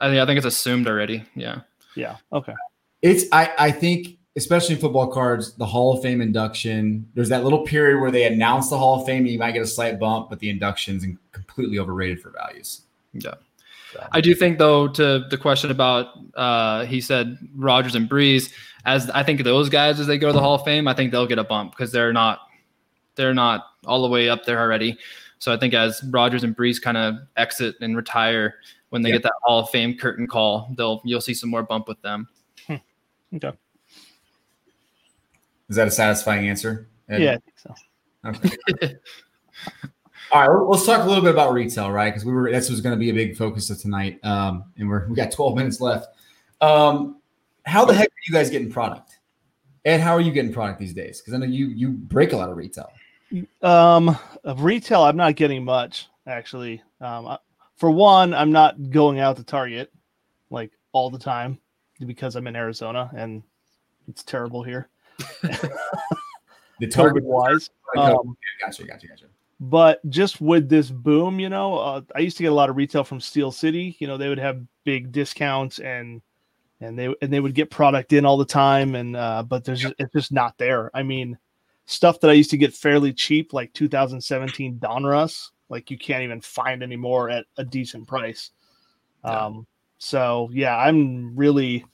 I 0.00 0.08
think 0.08 0.20
I 0.20 0.26
think 0.26 0.38
it's 0.38 0.46
assumed 0.46 0.86
already. 0.88 1.24
Yeah, 1.34 1.60
Yeah. 1.94 2.16
Okay. 2.32 2.54
It's 3.02 3.24
I 3.32 3.52
I 3.58 3.70
think 3.70 4.16
especially 4.36 4.74
in 4.74 4.80
football 4.80 5.06
cards, 5.08 5.54
the 5.54 5.66
Hall 5.66 5.96
of 5.96 6.02
Fame 6.02 6.20
induction. 6.20 7.08
There's 7.14 7.30
that 7.30 7.42
little 7.44 7.62
period 7.62 8.00
where 8.00 8.10
they 8.10 8.24
announce 8.24 8.68
the 8.70 8.78
Hall 8.78 9.00
of 9.00 9.06
Fame, 9.06 9.22
and 9.24 9.28
you 9.30 9.38
might 9.38 9.52
get 9.52 9.62
a 9.62 9.66
slight 9.66 9.98
bump, 9.98 10.28
but 10.30 10.38
the 10.40 10.50
induction's 10.50 11.04
in- 11.04 11.18
completely 11.32 11.78
overrated 11.78 12.20
for 12.20 12.30
values. 12.30 12.82
yeah. 13.12 13.34
I 14.12 14.20
do 14.20 14.34
think 14.34 14.58
though 14.58 14.88
to 14.88 15.24
the 15.30 15.38
question 15.38 15.70
about 15.70 16.08
uh, 16.34 16.84
he 16.84 17.00
said 17.00 17.38
Rodgers 17.54 17.94
and 17.94 18.10
Brees 18.10 18.52
as 18.86 19.10
I 19.10 19.22
think 19.22 19.44
those 19.44 19.68
guys 19.68 20.00
as 20.00 20.06
they 20.06 20.16
go 20.16 20.28
to 20.28 20.32
the 20.32 20.40
Hall 20.40 20.54
of 20.54 20.64
Fame 20.64 20.88
I 20.88 20.94
think 20.94 21.12
they'll 21.12 21.26
get 21.26 21.38
a 21.38 21.44
bump 21.44 21.72
because 21.72 21.92
they're 21.92 22.12
not 22.12 22.40
they're 23.16 23.34
not 23.34 23.66
all 23.86 24.00
the 24.02 24.08
way 24.08 24.28
up 24.30 24.44
there 24.46 24.58
already. 24.58 24.96
So 25.38 25.52
I 25.52 25.58
think 25.58 25.74
as 25.74 26.02
Rodgers 26.10 26.44
and 26.44 26.56
Brees 26.56 26.80
kind 26.80 26.96
of 26.96 27.16
exit 27.36 27.74
and 27.82 27.94
retire 27.96 28.54
when 28.88 29.02
they 29.02 29.10
Yeah. 29.10 29.16
get 29.16 29.24
that 29.24 29.32
Hall 29.42 29.60
of 29.60 29.68
Fame 29.70 29.98
curtain 29.98 30.26
call, 30.26 30.72
they'll 30.76 31.02
you'll 31.04 31.20
see 31.20 31.34
some 31.34 31.50
more 31.50 31.62
bump 31.62 31.88
with 31.88 32.00
them. 32.00 32.28
Okay. 33.34 33.52
Is 35.68 35.76
that 35.76 35.88
a 35.88 35.90
satisfying 35.90 36.48
answer? 36.48 36.88
Ed? 37.08 37.22
Yeah, 37.22 37.36
I 38.24 38.32
think 38.32 38.48
so. 38.48 38.56
Okay. 38.80 38.94
All 40.32 40.48
right, 40.48 40.68
let's 40.68 40.84
talk 40.86 41.04
a 41.04 41.08
little 41.08 41.22
bit 41.22 41.32
about 41.32 41.52
retail, 41.52 41.90
right? 41.90 42.10
Because 42.10 42.24
we 42.24 42.32
were 42.32 42.50
this 42.50 42.70
was 42.70 42.80
going 42.80 42.94
to 42.94 42.98
be 42.98 43.10
a 43.10 43.14
big 43.14 43.36
focus 43.36 43.70
of 43.70 43.78
tonight, 43.78 44.18
um, 44.24 44.64
and 44.76 44.88
we're 44.88 45.06
we 45.08 45.14
got 45.14 45.30
12 45.32 45.56
minutes 45.56 45.80
left. 45.80 46.08
Um, 46.60 47.20
how 47.66 47.84
the 47.84 47.92
heck 47.94 48.08
are 48.08 48.22
you 48.26 48.32
guys 48.32 48.48
getting 48.50 48.70
product? 48.70 49.18
And 49.84 50.02
how 50.02 50.12
are 50.12 50.20
you 50.20 50.32
getting 50.32 50.52
product 50.52 50.80
these 50.80 50.94
days? 50.94 51.20
Because 51.20 51.34
I 51.34 51.38
know 51.38 51.46
you 51.46 51.66
you 51.68 51.90
break 51.90 52.32
a 52.32 52.36
lot 52.36 52.48
of 52.50 52.56
retail. 52.56 52.90
Um, 53.62 54.16
of 54.44 54.62
retail, 54.62 55.02
I'm 55.02 55.16
not 55.16 55.36
getting 55.36 55.64
much 55.64 56.08
actually. 56.26 56.82
Um, 57.00 57.26
I- 57.26 57.38
for 57.76 57.90
one, 57.90 58.32
I'm 58.32 58.52
not 58.52 58.90
going 58.90 59.20
out 59.20 59.36
to 59.36 59.44
Target 59.44 59.92
like 60.50 60.70
all 60.92 61.10
the 61.10 61.18
time 61.18 61.58
because 62.06 62.34
I'm 62.36 62.46
in 62.46 62.56
Arizona 62.56 63.10
and 63.14 63.42
it's 64.08 64.22
terrible 64.22 64.62
here, 64.62 64.88
The 66.80 66.86
target 66.90 67.24
wise. 67.24 67.68
Um, 67.96 68.36
gotcha, 68.60 68.84
gotcha, 68.84 69.08
gotcha. 69.08 69.26
but 69.60 70.08
just 70.08 70.40
with 70.40 70.68
this 70.68 70.90
boom, 70.90 71.38
you 71.40 71.48
know, 71.48 71.76
uh, 71.78 72.00
I 72.14 72.20
used 72.20 72.36
to 72.38 72.42
get 72.42 72.52
a 72.52 72.54
lot 72.54 72.70
of 72.70 72.76
retail 72.76 73.04
from 73.04 73.20
Steel 73.20 73.50
City. 73.52 73.96
You 73.98 74.06
know, 74.06 74.16
they 74.16 74.28
would 74.28 74.38
have 74.38 74.62
big 74.84 75.12
discounts 75.12 75.78
and 75.78 76.22
and 76.80 76.98
they 76.98 77.14
and 77.22 77.32
they 77.32 77.40
would 77.40 77.54
get 77.54 77.70
product 77.70 78.12
in 78.12 78.24
all 78.24 78.36
the 78.36 78.44
time. 78.44 78.94
And 78.94 79.16
uh, 79.16 79.42
but 79.42 79.64
there's 79.64 79.80
just, 79.80 79.94
it's 79.98 80.12
just 80.12 80.32
not 80.32 80.56
there. 80.58 80.90
I 80.94 81.02
mean, 81.02 81.38
stuff 81.86 82.20
that 82.20 82.30
I 82.30 82.34
used 82.34 82.50
to 82.50 82.58
get 82.58 82.74
fairly 82.74 83.12
cheap, 83.12 83.52
like 83.52 83.72
2017 83.72 84.78
Donruss, 84.78 85.50
like 85.68 85.90
you 85.90 85.98
can't 85.98 86.22
even 86.22 86.40
find 86.40 86.82
anymore 86.82 87.30
at 87.30 87.46
a 87.56 87.64
decent 87.64 88.06
price. 88.06 88.50
Yeah. 89.24 89.46
Um, 89.46 89.66
so 89.98 90.50
yeah, 90.52 90.76
I'm 90.76 91.34
really 91.34 91.84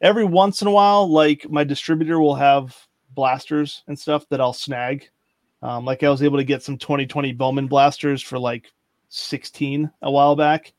every 0.00 0.24
once 0.24 0.62
in 0.62 0.68
a 0.68 0.72
while, 0.72 1.08
like 1.10 1.48
my 1.48 1.64
distributor 1.64 2.20
will 2.20 2.34
have 2.34 2.76
blasters 3.14 3.82
and 3.86 3.98
stuff 3.98 4.28
that 4.28 4.40
I'll 4.40 4.52
snag. 4.52 5.08
Um, 5.62 5.84
like 5.84 6.02
I 6.02 6.10
was 6.10 6.22
able 6.22 6.38
to 6.38 6.44
get 6.44 6.62
some 6.62 6.76
2020 6.76 7.32
Bowman 7.32 7.66
blasters 7.66 8.22
for 8.22 8.38
like 8.38 8.70
16 9.08 9.90
a 10.02 10.10
while 10.10 10.36
back, 10.36 10.74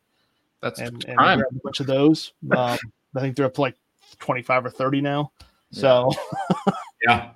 That's 0.61 0.79
and, 0.79 1.03
and 1.05 1.41
a 1.41 1.45
bunch 1.63 1.79
of 1.79 1.87
those. 1.87 2.33
Um, 2.55 2.77
I 3.17 3.21
think 3.21 3.35
they're 3.35 3.45
up 3.45 3.55
to 3.55 3.61
like 3.61 3.75
25 4.19 4.65
or 4.65 4.69
30 4.69 5.01
now. 5.01 5.31
So, 5.71 6.11
Yeah. 7.07 7.31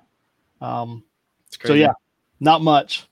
um, 0.60 1.04
so 1.64 1.74
yeah, 1.74 1.92
not 2.40 2.62
much. 2.62 3.06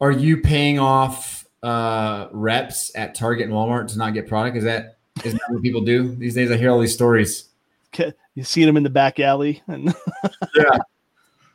Are 0.00 0.10
you 0.10 0.38
paying 0.38 0.78
off 0.78 1.46
uh, 1.62 2.28
reps 2.32 2.90
at 2.94 3.14
Target 3.14 3.44
and 3.44 3.52
Walmart 3.52 3.88
to 3.88 3.98
not 3.98 4.14
get 4.14 4.26
product? 4.26 4.56
Is 4.56 4.64
that 4.64 4.96
is 5.24 5.34
that 5.34 5.42
what 5.50 5.62
people 5.62 5.82
do 5.82 6.14
these 6.14 6.34
days? 6.34 6.50
I 6.50 6.56
hear 6.56 6.70
all 6.70 6.80
these 6.80 6.94
stories. 6.94 7.48
You 8.34 8.44
see 8.44 8.64
them 8.64 8.76
in 8.76 8.82
the 8.84 8.90
back 8.90 9.20
alley, 9.20 9.62
and 9.66 9.94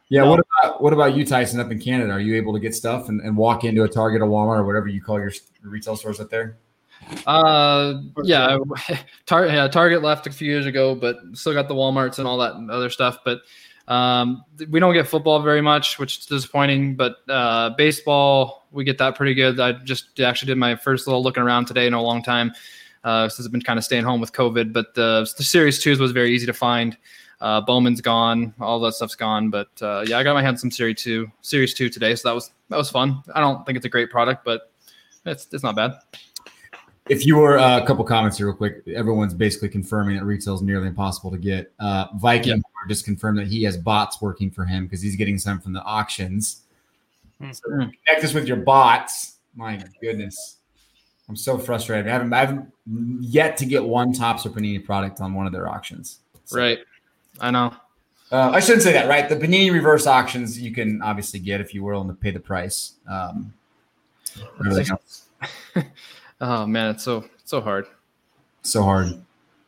Yeah. 0.10 0.24
No. 0.24 0.30
What 0.30 0.40
about 0.62 0.84
what 0.84 0.94
about 0.94 1.16
you, 1.16 1.26
Tyson, 1.26 1.60
up 1.60 1.72
in 1.72 1.80
Canada? 1.80 2.12
Are 2.12 2.20
you 2.20 2.36
able 2.36 2.54
to 2.54 2.60
get 2.60 2.76
stuff 2.76 3.10
and, 3.10 3.22
and 3.22 3.36
walk 3.36 3.64
into 3.64 3.84
a 3.84 3.90
Target 3.90 4.22
or 4.22 4.28
Walmart 4.28 4.60
or 4.60 4.64
whatever 4.64 4.88
you 4.88 5.02
call 5.02 5.20
your 5.20 5.32
retail 5.64 5.96
stores 5.96 6.20
up 6.20 6.30
there? 6.30 6.58
Uh, 7.26 8.02
yeah, 8.24 8.58
Tar- 9.26 9.48
yeah, 9.48 9.68
Target 9.68 10.02
left 10.02 10.28
a 10.28 10.32
few 10.32 10.50
years 10.50 10.66
ago, 10.66 10.96
but 10.96 11.18
still 11.34 11.54
got 11.54 11.68
the 11.68 11.76
WalMarts 11.76 12.20
and 12.20 12.28
all 12.28 12.38
that 12.40 12.54
other 12.72 12.90
stuff. 12.90 13.20
But 13.24 13.42
um, 13.88 14.44
we 14.70 14.80
don't 14.80 14.94
get 14.94 15.08
football 15.08 15.42
very 15.42 15.62
much, 15.62 16.00
which 16.00 16.20
is 16.20 16.26
disappointing. 16.26 16.96
But 16.96 17.18
uh, 17.30 17.72
baseball, 17.72 18.68
we 18.72 18.84
get 18.84 18.98
that 18.98 19.16
pretty 19.16 19.34
good. 19.34 19.60
I 19.60 19.74
just 19.74 20.20
actually 20.20 20.48
did 20.48 20.58
my 20.58 20.76
first 20.76 21.08
little 21.08 21.24
looking 21.24 21.44
around 21.44 21.66
today 21.66 21.88
in 21.88 21.94
a 21.94 22.02
long 22.02 22.24
time 22.24 22.54
uh, 23.04 23.30
since 23.30 23.46
I've 23.46 23.52
been 23.52 23.62
kind 23.62 23.78
of 23.78 23.86
staying 23.86 24.04
home 24.04 24.20
with 24.20 24.34
COVID. 24.34 24.74
But 24.74 24.96
the, 24.96 25.32
the 25.38 25.44
Series 25.44 25.82
Twos 25.82 26.00
was 26.00 26.12
very 26.12 26.34
easy 26.34 26.46
to 26.48 26.54
find. 26.54 26.98
Uh, 27.42 27.62
Bowman's 27.62 28.02
gone, 28.02 28.54
all 28.60 28.80
that 28.80 28.94
stuff's 28.94 29.16
gone. 29.16 29.50
But 29.50 29.70
uh, 29.82 30.06
yeah, 30.08 30.18
I 30.18 30.24
got 30.24 30.34
my 30.34 30.42
hands 30.42 30.58
on 30.58 30.70
some 30.70 30.72
Series 30.72 31.02
Two, 31.02 31.32
Series 31.42 31.74
Two 31.74 31.90
today, 31.90 32.16
so 32.16 32.30
that 32.30 32.36
was 32.36 32.52
that 32.70 32.78
was 32.78 32.90
fun. 32.90 33.22
I 33.34 33.42
don't 33.42 33.66
think 33.66 33.76
it's 33.76 33.86
a 33.86 33.90
great 33.90 34.10
product, 34.10 34.44
but 34.46 34.72
it's 35.26 35.48
it's 35.52 35.64
not 35.64 35.76
bad. 35.76 35.92
If 37.08 37.26
you 37.26 37.36
were 37.36 37.60
uh, 37.60 37.82
a 37.82 37.86
couple 37.86 38.04
comments 38.04 38.38
here, 38.38 38.48
real 38.48 38.56
quick, 38.56 38.82
everyone's 38.88 39.34
basically 39.36 39.70
confirming 39.70 40.16
that 40.18 40.24
retail 40.26 40.56
is 40.56 40.62
nearly 40.64 40.88
impossible 40.88 41.30
to 41.32 41.38
get. 41.38 41.72
Uh, 41.80 42.08
Viking 42.16 42.64
just 42.88 43.06
confirmed 43.06 43.38
that 43.38 43.48
he 43.48 43.64
has 43.64 43.78
bots 43.78 44.22
working 44.22 44.50
for 44.50 44.66
him 44.66 44.86
because 44.86 45.02
he's 45.02 45.16
getting 45.16 45.38
some 45.38 45.60
from 45.60 45.74
the 45.74 45.82
auctions. 45.84 46.62
So 47.52 47.70
Mm. 47.70 47.92
connect 48.06 48.24
us 48.24 48.34
with 48.34 48.48
your 48.48 48.58
bots. 48.58 49.36
My 49.56 49.84
goodness, 50.02 50.58
I'm 51.30 51.36
so 51.36 51.58
frustrated. 51.58 52.08
I 52.08 52.12
haven't, 52.12 52.34
I 52.34 52.40
haven't 52.40 52.72
yet 53.22 53.58
to 53.58 53.66
get 53.66 53.84
one 53.84 54.14
Topps 54.14 54.46
or 54.46 54.50
Panini 54.50 54.84
product 54.84 55.20
on 55.22 55.34
one 55.34 55.46
of 55.46 55.52
their 55.52 55.68
auctions. 55.70 56.20
So- 56.46 56.58
Right. 56.58 56.80
I 57.40 57.52
know. 57.52 57.74
Uh, 58.32 58.52
I 58.54 58.60
shouldn't 58.60 58.82
say 58.84 58.94
that, 58.94 59.08
right? 59.08 59.28
The 59.30 59.36
Panini 59.36 59.72
reverse 59.72 60.08
auctions 60.08 60.60
you 60.60 60.72
can 60.72 61.02
obviously 61.02 61.40
get 61.40 61.62
if 61.62 61.74
you 61.74 61.84
were 61.84 61.94
willing 61.94 62.08
to 62.08 62.14
pay 62.16 62.32
the 62.32 62.40
price. 62.40 62.94
Um. 63.08 63.54
Oh 66.42 66.66
man, 66.66 66.92
it's 66.92 67.04
so 67.04 67.26
so 67.44 67.62
hard. 67.62 67.88
So 68.62 68.84
hard. 68.84 69.22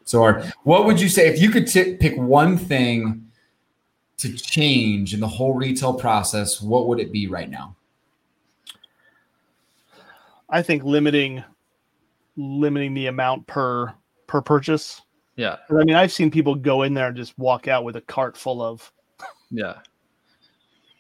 So 0.06 0.20
hard. 0.20 0.54
What 0.64 0.86
would 0.86 1.00
you 1.00 1.10
say 1.10 1.28
if 1.28 1.42
you 1.42 1.50
could 1.50 1.68
t- 1.68 1.96
pick 1.96 2.18
one 2.18 2.58
thing 2.58 3.30
to 4.18 4.34
change 4.36 5.14
in 5.14 5.20
the 5.20 5.28
whole 5.28 5.54
retail 5.54 5.94
process? 5.94 6.62
What 6.62 6.88
would 6.88 7.00
it 7.00 7.12
be 7.12 7.28
right 7.28 7.50
now? 7.50 7.76
I 10.50 10.62
think 10.62 10.84
limiting 10.84 11.44
limiting 12.36 12.94
the 12.94 13.08
amount 13.08 13.48
per 13.48 13.94
per 14.28 14.42
purchase. 14.42 15.02
Yeah. 15.36 15.58
I 15.70 15.84
mean, 15.84 15.96
I've 15.96 16.12
seen 16.12 16.32
people 16.32 16.56
go 16.56 16.84
in 16.84 16.94
there 16.94 17.08
and 17.08 17.16
just 17.16 17.38
walk 17.38 17.68
out 17.68 17.84
with 17.84 17.96
a 17.96 18.02
cart 18.02 18.36
full 18.36 18.62
of 18.62 18.92
yeah, 19.52 19.76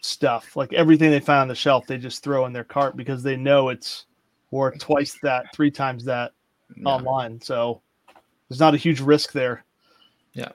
stuff, 0.02 0.56
like 0.56 0.74
everything 0.74 1.12
they 1.12 1.20
find 1.20 1.42
on 1.42 1.48
the 1.48 1.56
shelf, 1.56 1.86
they 1.88 1.98
just 1.98 2.24
throw 2.24 2.46
in 2.46 2.54
their 2.54 2.64
cart 2.64 2.98
because 2.98 3.24
they 3.24 3.36
know 3.36 3.70
it's 3.70 4.06
worth 4.52 4.80
twice 4.80 5.18
that, 5.24 5.54
three 5.54 5.72
times 5.72 6.06
that 6.06 6.34
yeah. 6.76 6.84
online. 6.86 7.42
So 7.42 7.82
there's 8.50 8.60
not 8.60 8.74
a 8.74 8.78
huge 8.78 9.00
risk 9.00 9.32
there. 9.32 9.66
Yeah. 10.34 10.52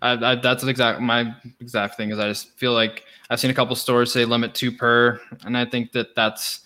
I, 0.00 0.32
I, 0.32 0.34
that's 0.34 0.64
exact 0.64 1.00
my 1.00 1.34
exact 1.60 1.96
thing 1.96 2.10
is 2.10 2.18
I 2.18 2.28
just 2.28 2.58
feel 2.58 2.72
like 2.72 3.04
I've 3.30 3.38
seen 3.38 3.50
a 3.50 3.54
couple 3.54 3.76
stores 3.76 4.12
say 4.12 4.24
limit 4.24 4.52
two 4.54 4.72
per, 4.72 5.20
and 5.44 5.56
I 5.56 5.64
think 5.64 5.92
that 5.92 6.14
that's 6.16 6.62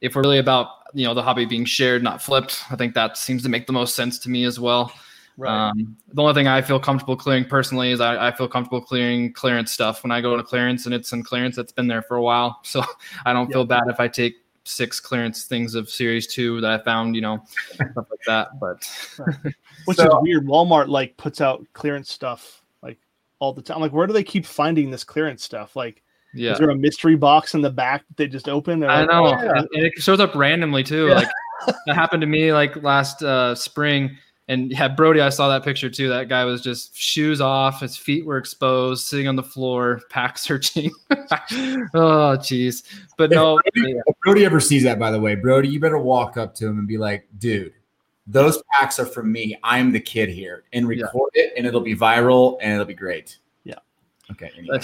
if 0.00 0.16
we're 0.16 0.22
really 0.22 0.38
about 0.38 0.68
you 0.94 1.06
know 1.06 1.12
the 1.12 1.22
hobby 1.22 1.44
being 1.44 1.66
shared, 1.66 2.02
not 2.02 2.22
flipped. 2.22 2.62
I 2.70 2.76
think 2.76 2.94
that 2.94 3.18
seems 3.18 3.42
to 3.42 3.50
make 3.50 3.66
the 3.66 3.74
most 3.74 3.94
sense 3.94 4.18
to 4.20 4.30
me 4.30 4.44
as 4.44 4.58
well. 4.58 4.90
Right. 5.36 5.68
Um, 5.68 5.96
the 6.12 6.22
only 6.22 6.34
thing 6.34 6.48
I 6.48 6.62
feel 6.62 6.80
comfortable 6.80 7.14
clearing 7.14 7.44
personally 7.44 7.92
is 7.92 8.00
I, 8.00 8.28
I, 8.28 8.32
feel 8.32 8.48
comfortable 8.48 8.80
clearing 8.80 9.32
clearance 9.32 9.70
stuff 9.70 10.02
when 10.02 10.10
I 10.10 10.20
go 10.20 10.36
to 10.36 10.42
clearance 10.42 10.84
and 10.84 10.92
it's 10.92 11.12
in 11.12 11.22
clearance 11.22 11.54
that's 11.54 11.70
been 11.70 11.86
there 11.86 12.02
for 12.02 12.16
a 12.16 12.22
while. 12.22 12.58
So 12.64 12.82
I 13.24 13.32
don't 13.32 13.46
yep. 13.46 13.52
feel 13.52 13.64
bad 13.64 13.84
if 13.86 14.00
I 14.00 14.08
take 14.08 14.34
six 14.68 15.00
clearance 15.00 15.44
things 15.44 15.74
of 15.74 15.88
series 15.88 16.26
two 16.26 16.60
that 16.60 16.70
I 16.70 16.84
found, 16.84 17.14
you 17.14 17.22
know, 17.22 17.42
stuff 17.72 17.94
like 17.96 18.20
that. 18.26 18.60
But 18.60 18.86
which 19.86 19.96
so, 19.96 20.04
is 20.04 20.14
weird. 20.20 20.46
Walmart 20.46 20.88
like 20.88 21.16
puts 21.16 21.40
out 21.40 21.64
clearance 21.72 22.12
stuff 22.12 22.62
like 22.82 22.98
all 23.38 23.52
the 23.52 23.62
time. 23.62 23.80
Like, 23.80 23.92
where 23.92 24.06
do 24.06 24.12
they 24.12 24.24
keep 24.24 24.44
finding 24.46 24.90
this 24.90 25.04
clearance 25.04 25.42
stuff? 25.42 25.74
Like, 25.74 26.02
yeah, 26.34 26.52
is 26.52 26.58
there 26.58 26.70
a 26.70 26.76
mystery 26.76 27.16
box 27.16 27.54
in 27.54 27.62
the 27.62 27.70
back 27.70 28.06
that 28.08 28.16
they 28.16 28.28
just 28.28 28.48
open? 28.48 28.84
I 28.84 29.04
know, 29.06 29.26
oh, 29.26 29.30
yeah. 29.30 29.58
and 29.58 29.84
it 29.84 29.94
shows 29.96 30.20
up 30.20 30.34
randomly 30.34 30.84
too. 30.84 31.08
Yeah. 31.08 31.14
Like 31.14 31.28
that 31.86 31.94
happened 31.94 32.20
to 32.20 32.26
me 32.26 32.52
like 32.52 32.76
last 32.82 33.22
uh, 33.22 33.54
spring. 33.54 34.16
And 34.48 34.70
yeah, 34.70 34.88
Brody, 34.88 35.20
I 35.20 35.28
saw 35.28 35.48
that 35.50 35.62
picture 35.62 35.90
too. 35.90 36.08
That 36.08 36.30
guy 36.30 36.44
was 36.46 36.62
just 36.62 36.96
shoes 36.96 37.40
off, 37.40 37.80
his 37.80 37.98
feet 37.98 38.24
were 38.24 38.38
exposed, 38.38 39.06
sitting 39.06 39.28
on 39.28 39.36
the 39.36 39.42
floor, 39.42 40.00
pack 40.10 40.38
searching. 40.38 40.90
oh, 41.10 42.36
jeez. 42.40 42.82
But 43.18 43.30
no. 43.30 43.58
If 43.64 43.74
Brody, 43.74 43.98
if 44.06 44.16
Brody 44.24 44.44
ever 44.46 44.60
sees 44.60 44.82
that, 44.84 44.98
by 44.98 45.10
the 45.10 45.20
way, 45.20 45.34
Brody, 45.34 45.68
you 45.68 45.78
better 45.80 45.98
walk 45.98 46.38
up 46.38 46.54
to 46.56 46.66
him 46.66 46.78
and 46.78 46.88
be 46.88 46.96
like, 46.96 47.28
dude, 47.38 47.74
those 48.26 48.62
packs 48.72 48.98
are 48.98 49.06
from 49.06 49.30
me. 49.30 49.58
I'm 49.62 49.92
the 49.92 50.00
kid 50.00 50.30
here, 50.30 50.64
and 50.72 50.88
record 50.88 51.30
yeah. 51.34 51.44
it, 51.44 51.52
and 51.56 51.66
it'll 51.66 51.80
be 51.82 51.96
viral, 51.96 52.58
and 52.62 52.72
it'll 52.72 52.86
be 52.86 52.94
great. 52.94 53.38
Yeah. 53.64 53.74
Okay. 54.30 54.50
Anyway. 54.56 54.80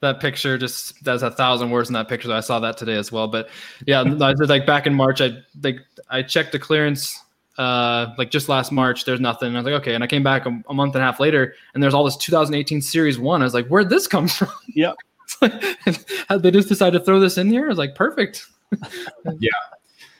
That, 0.00 0.20
picture 0.20 0.58
just 0.58 1.04
there's 1.04 1.22
a 1.22 1.30
thousand 1.30 1.70
words 1.70 1.88
in 1.88 1.92
that 1.92 2.08
picture. 2.08 2.32
I 2.32 2.40
saw 2.40 2.58
that 2.58 2.76
today 2.76 2.96
as 2.96 3.12
well. 3.12 3.28
But 3.28 3.50
yeah, 3.86 4.00
like 4.02 4.66
back 4.66 4.88
in 4.88 4.94
March, 4.94 5.20
I 5.20 5.30
like 5.62 5.78
I 6.10 6.22
checked 6.22 6.50
the 6.50 6.58
clearance 6.58 7.22
uh, 7.58 8.14
like 8.16 8.30
just 8.30 8.48
last 8.48 8.72
March, 8.72 9.04
there's 9.04 9.20
nothing. 9.20 9.48
And 9.48 9.56
I 9.56 9.60
was 9.60 9.64
like, 9.66 9.82
okay. 9.82 9.94
And 9.94 10.02
I 10.02 10.06
came 10.06 10.22
back 10.22 10.46
a, 10.46 10.62
a, 10.68 10.74
month 10.74 10.94
and 10.94 11.02
a 11.02 11.06
half 11.06 11.20
later, 11.20 11.54
and 11.74 11.82
there's 11.82 11.94
all 11.94 12.04
this 12.04 12.16
2018 12.16 12.80
Series 12.80 13.18
One. 13.18 13.42
I 13.42 13.44
was 13.44 13.54
like, 13.54 13.66
where'd 13.68 13.90
this 13.90 14.06
come 14.06 14.28
from? 14.28 14.48
Yeah. 14.68 14.92
they 15.40 16.50
just 16.50 16.68
decided 16.68 16.98
to 16.98 17.04
throw 17.04 17.20
this 17.20 17.38
in 17.38 17.48
here. 17.48 17.66
I 17.66 17.68
was 17.68 17.78
like, 17.78 17.94
perfect. 17.94 18.46
yeah. 19.38 19.50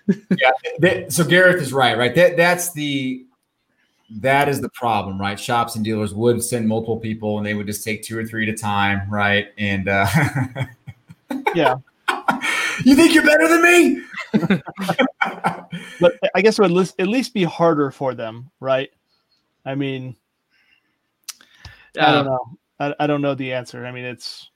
Yeah. 0.08 0.50
That, 0.80 1.12
so 1.12 1.24
Gareth 1.24 1.62
is 1.62 1.72
right. 1.72 1.96
Right. 1.96 2.14
That 2.14 2.36
that's 2.36 2.72
the 2.72 3.24
that 4.10 4.48
is 4.48 4.60
the 4.60 4.68
problem, 4.70 5.18
right? 5.18 5.38
Shops 5.38 5.76
and 5.76 5.84
dealers 5.84 6.12
would 6.12 6.42
send 6.42 6.68
multiple 6.68 6.98
people, 6.98 7.38
and 7.38 7.46
they 7.46 7.54
would 7.54 7.66
just 7.66 7.84
take 7.84 8.02
two 8.02 8.18
or 8.18 8.24
three 8.24 8.48
at 8.48 8.52
a 8.52 8.56
time, 8.56 9.08
right? 9.08 9.48
And 9.58 9.88
uh, 9.88 10.06
yeah. 11.54 11.76
you 12.84 12.94
think 12.96 13.14
you're 13.14 13.24
better 13.24 13.48
than 13.48 13.62
me? 13.62 14.02
but 16.00 16.18
I 16.34 16.42
guess 16.42 16.58
it 16.58 16.62
would 16.62 16.92
at 16.98 17.08
least 17.08 17.34
be 17.34 17.44
harder 17.44 17.90
for 17.90 18.14
them, 18.14 18.50
right? 18.60 18.90
I 19.64 19.74
mean, 19.74 20.16
yeah. 21.94 22.08
I 22.08 22.12
don't 22.12 22.26
know. 22.26 22.58
I, 22.80 22.94
I 23.00 23.06
don't 23.06 23.22
know 23.22 23.34
the 23.34 23.52
answer. 23.52 23.84
I 23.86 23.92
mean, 23.92 24.04
it's 24.04 24.50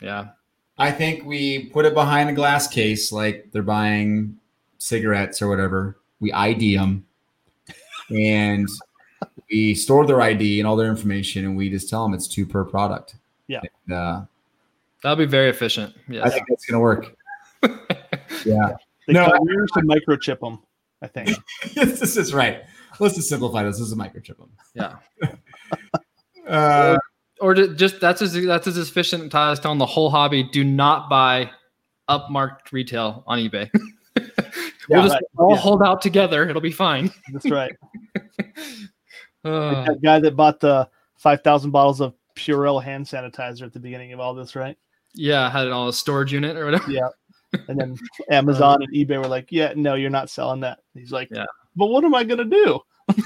yeah. 0.00 0.28
I 0.78 0.90
think 0.90 1.24
we 1.24 1.66
put 1.66 1.84
it 1.84 1.94
behind 1.94 2.30
a 2.30 2.32
glass 2.32 2.66
case, 2.66 3.12
like 3.12 3.50
they're 3.52 3.62
buying 3.62 4.38
cigarettes 4.78 5.42
or 5.42 5.48
whatever. 5.48 5.98
We 6.20 6.32
ID 6.32 6.76
them, 6.76 7.06
and 8.08 8.68
we 9.50 9.74
store 9.74 10.06
their 10.06 10.20
ID 10.20 10.60
and 10.60 10.66
all 10.66 10.76
their 10.76 10.88
information, 10.88 11.44
and 11.44 11.56
we 11.56 11.70
just 11.70 11.88
tell 11.88 12.02
them 12.02 12.14
it's 12.14 12.26
two 12.28 12.46
per 12.46 12.64
product. 12.64 13.16
Yeah. 13.46 13.60
And, 13.86 13.94
uh, 13.94 14.22
That'll 15.02 15.16
be 15.16 15.26
very 15.26 15.50
efficient. 15.50 15.94
Yes. 16.08 16.24
I 16.24 16.30
think 16.30 16.46
that's 16.48 16.66
going 16.66 16.74
to 16.74 16.80
work. 16.80 17.16
yeah. 18.44 18.76
They 19.06 19.14
no, 19.14 19.32
we 19.40 19.54
should 19.74 19.84
microchip 19.84 20.40
them. 20.40 20.60
I 21.02 21.06
think 21.06 21.30
this 21.74 22.16
is 22.16 22.34
right. 22.34 22.62
Let's 22.98 23.14
just 23.14 23.28
simplify 23.28 23.62
this. 23.62 23.78
This 23.78 23.86
is 23.86 23.92
a 23.92 23.96
microchip 23.96 24.36
them. 24.36 24.50
Yeah. 24.74 24.96
uh, 26.48 26.98
or, 27.40 27.52
or 27.52 27.66
just 27.68 28.00
that's 28.00 28.20
as 28.20 28.34
that's 28.34 28.66
as 28.66 28.76
efficient 28.76 29.34
as 29.34 29.60
telling 29.60 29.78
the 29.78 29.86
whole 29.86 30.10
hobby: 30.10 30.42
do 30.42 30.62
not 30.64 31.08
buy 31.08 31.50
upmarked 32.08 32.72
retail 32.72 33.24
on 33.26 33.38
eBay. 33.38 33.70
we'll 34.16 34.26
yeah, 34.88 35.02
just 35.02 35.14
right. 35.14 35.22
all 35.38 35.54
yeah. 35.54 35.56
hold 35.56 35.82
out 35.82 36.02
together. 36.02 36.48
It'll 36.48 36.60
be 36.60 36.72
fine. 36.72 37.10
That's 37.32 37.48
right. 37.48 37.72
uh, 39.44 39.72
like 39.72 39.86
that 39.86 39.98
guy 40.02 40.20
that 40.20 40.36
bought 40.36 40.60
the 40.60 40.88
five 41.16 41.42
thousand 41.42 41.70
bottles 41.70 42.00
of 42.00 42.14
Purell 42.36 42.82
hand 42.82 43.06
sanitizer 43.06 43.62
at 43.62 43.72
the 43.72 43.80
beginning 43.80 44.12
of 44.12 44.20
all 44.20 44.34
this, 44.34 44.54
right? 44.54 44.76
Yeah, 45.14 45.50
had 45.50 45.66
it 45.66 45.72
all 45.72 45.88
a 45.88 45.92
storage 45.92 46.32
unit 46.32 46.56
or 46.56 46.66
whatever. 46.66 46.90
Yeah. 46.90 47.08
And 47.68 47.80
then 47.80 47.96
Amazon 48.30 48.82
and 48.82 48.92
eBay 48.92 49.18
were 49.18 49.28
like, 49.28 49.50
"Yeah, 49.50 49.72
no, 49.76 49.94
you're 49.94 50.10
not 50.10 50.30
selling 50.30 50.60
that." 50.60 50.80
He's 50.94 51.12
like, 51.12 51.28
"Yeah, 51.30 51.46
but 51.76 51.86
what 51.86 52.04
am 52.04 52.14
I 52.14 52.24
gonna 52.24 52.44
do?" 52.44 52.80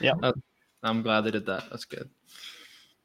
yeah, 0.00 0.14
I'm 0.82 1.02
glad 1.02 1.22
they 1.22 1.30
did 1.30 1.46
that. 1.46 1.64
That's 1.70 1.84
good. 1.84 2.08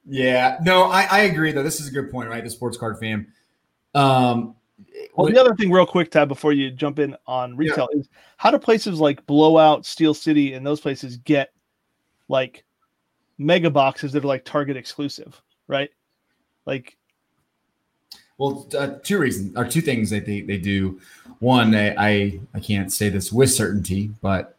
Yeah, 0.08 0.58
no, 0.64 0.84
I, 0.86 1.04
I 1.04 1.20
agree 1.22 1.52
though. 1.52 1.64
This 1.64 1.80
is 1.80 1.88
a 1.88 1.92
good 1.92 2.10
point, 2.12 2.30
right? 2.30 2.44
The 2.44 2.50
sports 2.50 2.78
card 2.78 3.00
fam. 3.00 3.32
Um, 3.94 4.56
well, 5.16 5.28
the 5.28 5.40
other 5.40 5.56
thing, 5.56 5.72
real 5.72 5.86
quick, 5.86 6.12
Tab, 6.12 6.28
before 6.28 6.54
you 6.54 6.72
jump 6.72 7.00
in 7.00 7.16
on 7.28 7.58
retail, 7.58 7.90
yeah. 7.94 8.00
is 8.00 8.10
how 8.38 8.52
do 8.52 8.58
places 8.58 9.00
like 9.00 9.26
Blowout, 9.26 9.86
Steel 9.86 10.14
City, 10.14 10.54
and 10.54 10.66
those 10.66 10.80
places 10.80 11.18
get 11.18 11.52
like 12.28 12.64
mega 13.38 13.70
boxes 13.70 14.12
that 14.14 14.24
are 14.24 14.28
like 14.28 14.46
Target 14.46 14.78
exclusive, 14.78 15.42
right? 15.68 15.90
Like, 16.66 16.98
well, 18.40 18.68
uh, 18.76 18.96
two 19.04 19.20
reasons 19.20 19.56
or 19.56 19.66
two 19.66 19.82
things 19.82 20.10
that 20.10 20.26
they, 20.26 20.42
they 20.42 20.58
do. 20.58 21.00
One, 21.40 21.76
I, 21.76 21.94
I, 21.98 22.40
I 22.56 22.60
can't 22.60 22.92
say 22.92 23.10
this 23.10 23.32
with 23.32 23.52
certainty, 23.52 24.12
but 24.22 24.56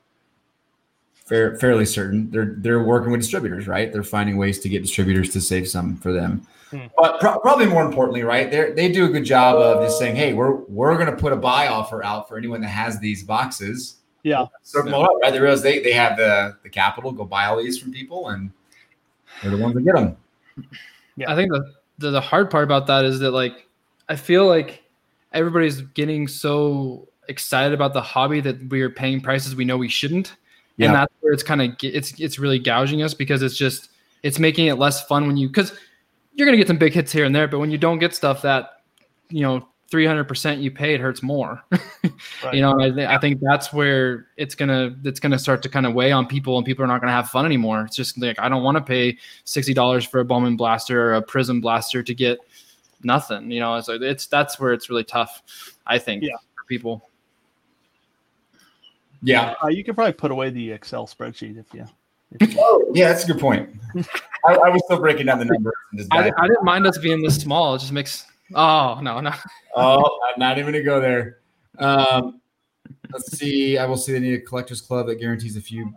fair, 1.27 1.57
fairly 1.57 1.87
certain 1.87 2.31
they're 2.31 2.55
they're 2.59 2.83
working 2.83 3.11
with 3.11 3.21
distributors, 3.21 3.67
right? 3.67 3.93
They're 3.93 4.03
finding 4.03 4.37
ways 4.37 4.61
to 4.61 4.69
get 4.69 4.83
distributors 4.83 5.31
to 5.31 5.41
save 5.41 5.67
some 5.69 5.97
for 5.97 6.13
them. 6.13 6.47
Hmm. 6.71 6.87
But 6.97 7.21
pro- 7.21 7.39
probably 7.41 7.67
more 7.67 7.85
importantly, 7.85 8.23
right? 8.23 8.51
They 8.51 8.73
they 8.73 8.93
do 8.93 9.07
a 9.07 9.09
good 9.09 9.25
job 9.25 9.57
of 9.57 9.83
just 9.85 9.99
saying, 9.99 10.15
"Hey, 10.15 10.35
we're 10.35 10.57
we're 10.69 10.95
going 10.95 11.11
to 11.11 11.17
put 11.17 11.33
a 11.33 11.37
buy 11.37 11.69
offer 11.69 12.05
out 12.05 12.29
for 12.29 12.37
anyone 12.37 12.61
that 12.61 12.69
has 12.69 13.01
these 13.01 13.25
boxes." 13.25 13.97
Yeah, 14.23 14.47
so 14.63 14.87
yeah. 14.87 14.97
Up, 14.97 15.11
right? 15.23 15.33
They 15.33 15.41
realize 15.41 15.63
they 15.63 15.81
they 15.81 15.93
have 15.93 16.19
the 16.19 16.57
the 16.63 16.69
capital, 16.69 17.13
go 17.13 17.25
buy 17.25 17.47
all 17.47 17.57
these 17.57 17.79
from 17.79 17.93
people, 17.93 18.29
and 18.29 18.51
they're 19.43 19.51
the 19.51 19.57
ones 19.57 19.75
that 19.75 19.83
get 19.83 19.95
them. 19.95 20.17
Yeah, 21.17 21.33
I 21.33 21.35
think 21.35 21.51
the 21.51 21.75
the, 21.99 22.11
the 22.11 22.21
hard 22.21 22.51
part 22.51 22.65
about 22.65 22.87
that 22.89 23.05
is 23.05 23.19
that 23.21 23.31
like 23.31 23.67
I 24.11 24.17
feel 24.17 24.47
like 24.47 24.83
everybody's 25.33 25.81
getting 25.81 26.27
so 26.27 27.09
excited 27.29 27.73
about 27.73 27.95
the 27.95 28.03
hobby 28.03 28.41
that 28.41 28.69
we 28.69 28.83
are 28.83 28.91
paying 28.91 29.21
prices 29.21 29.55
we 29.55 29.65
know 29.65 29.79
we 29.79 29.89
shouldn't. 29.89 30.35
Yeah. 30.77 30.87
And 30.87 30.97
that's 30.97 31.15
where 31.21 31.33
it's 31.33 31.45
kind 31.45 31.63
of 31.63 31.77
it's 31.81 32.19
it's 32.21 32.39
really 32.39 32.59
gouging 32.59 33.03
us 33.03 33.15
because 33.15 33.41
it's 33.43 33.57
just 33.57 33.91
it's 34.25 34.39
making 34.39 34.67
it 34.67 34.75
less 34.75 35.07
fun 35.07 35.27
when 35.29 35.37
you 35.37 35.47
because 35.47 35.73
you're 36.35 36.47
gonna 36.47 36.59
get 36.59 36.67
some 36.67 36.79
big 36.79 36.93
hits 36.93 37.13
here 37.13 37.25
and 37.25 37.35
there, 37.35 37.47
but 37.47 37.61
when 37.61 37.71
you 37.71 37.79
don't 37.79 38.01
get 38.01 38.15
stuff 38.15 38.43
that 38.43 38.83
you 39.29 39.43
know 39.43 39.67
300% 39.93 40.63
you 40.63 40.71
pay 40.71 40.95
it 40.95 41.01
hurts 41.01 41.21
more 41.21 41.65
right. 42.45 42.55
you 42.55 42.61
know 42.61 42.79
I, 42.79 42.91
th- 42.91 43.09
I, 43.09 43.19
think 43.19 43.41
that's 43.41 43.73
where 43.73 44.29
it's 44.37 44.55
gonna 44.55 44.97
it's 45.03 45.19
gonna 45.19 45.39
start 45.39 45.63
to 45.65 45.69
kind 45.69 45.85
of 45.85 45.95
weigh 45.95 46.13
on 46.13 46.27
people 46.27 46.57
and 46.57 46.65
people 46.65 46.85
are 46.85 46.87
not 46.87 47.01
gonna 47.01 47.13
have 47.13 47.29
fun 47.29 47.45
anymore 47.45 47.83
it's 47.83 47.97
just 47.97 48.17
like 48.17 48.39
i 48.39 48.49
don't 48.49 48.63
want 48.63 48.77
to 48.77 48.85
pay 48.85 49.19
$60 49.47 50.07
for 50.07 50.21
a 50.21 50.25
bowman 50.25 50.57
blaster 50.57 51.11
or 51.11 51.15
a 51.17 51.23
Prizm 51.23 51.61
blaster 51.61 52.05
to 52.05 52.15
get 52.15 52.39
nothing 53.03 53.51
you 53.51 53.61
know 53.61 53.81
so 53.81 53.95
it's 53.95 54.27
that's 54.27 54.59
where 54.59 54.73
it's 54.73 54.91
really 54.91 55.05
tough 55.05 55.43
i 55.87 55.99
think 55.99 56.23
yeah. 56.23 56.35
for 56.55 56.65
people 56.69 57.09
yeah 59.23 59.55
uh, 59.63 59.69
you 59.69 59.83
could 59.83 59.95
probably 59.95 60.13
put 60.13 60.31
away 60.31 60.51
the 60.51 60.71
excel 60.71 61.07
spreadsheet 61.07 61.59
if 61.59 61.67
you 61.73 61.87
oh, 62.59 62.91
yeah, 62.95 63.09
that's 63.09 63.25
a 63.25 63.27
good 63.27 63.41
point. 63.41 63.69
I, 64.47 64.55
I, 64.55 64.69
was 64.69 64.83
still 64.85 65.01
breaking 65.01 65.27
down 65.27 65.41
the 65.41 65.47
numbers. 65.47 65.75
I, 66.13 66.31
I, 66.39 66.47
didn't 66.47 66.63
mind 66.63 66.87
us 66.87 66.97
being 66.97 67.21
this 67.23 67.35
small. 67.35 67.75
It 67.75 67.81
just 67.81 67.91
makes 67.91 68.25
Oh 68.55 69.01
no, 69.03 69.21
no. 69.21 69.33
oh, 69.77 70.19
I'm 70.29 70.39
not 70.39 70.59
even 70.59 70.73
gonna 70.73 70.85
go 70.85 71.01
there. 71.01 71.39
Um, 71.79 72.41
let's 73.13 73.37
see. 73.37 73.79
I 73.79 73.87
will 73.87 73.97
see 73.97 74.13
they 74.13 74.21
need 74.21 74.35
a 74.35 74.41
collectors 74.41 74.81
club 74.81 75.07
that 75.07 75.17
guarantees 75.17 75.57
a 75.57 75.61
few. 75.61 75.93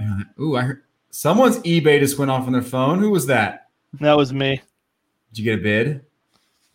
Uh, 0.00 0.20
ooh, 0.40 0.56
I 0.56 0.62
heard 0.62 0.82
someone's 1.10 1.58
eBay 1.60 1.98
just 1.98 2.18
went 2.18 2.30
off 2.30 2.46
on 2.46 2.52
their 2.52 2.62
phone. 2.62 2.98
Who 2.98 3.10
was 3.10 3.26
that? 3.26 3.68
That 4.00 4.16
was 4.16 4.32
me. 4.32 4.60
Did 5.32 5.38
you 5.38 5.44
get 5.44 5.60
a 5.60 5.62
bid? 5.62 6.04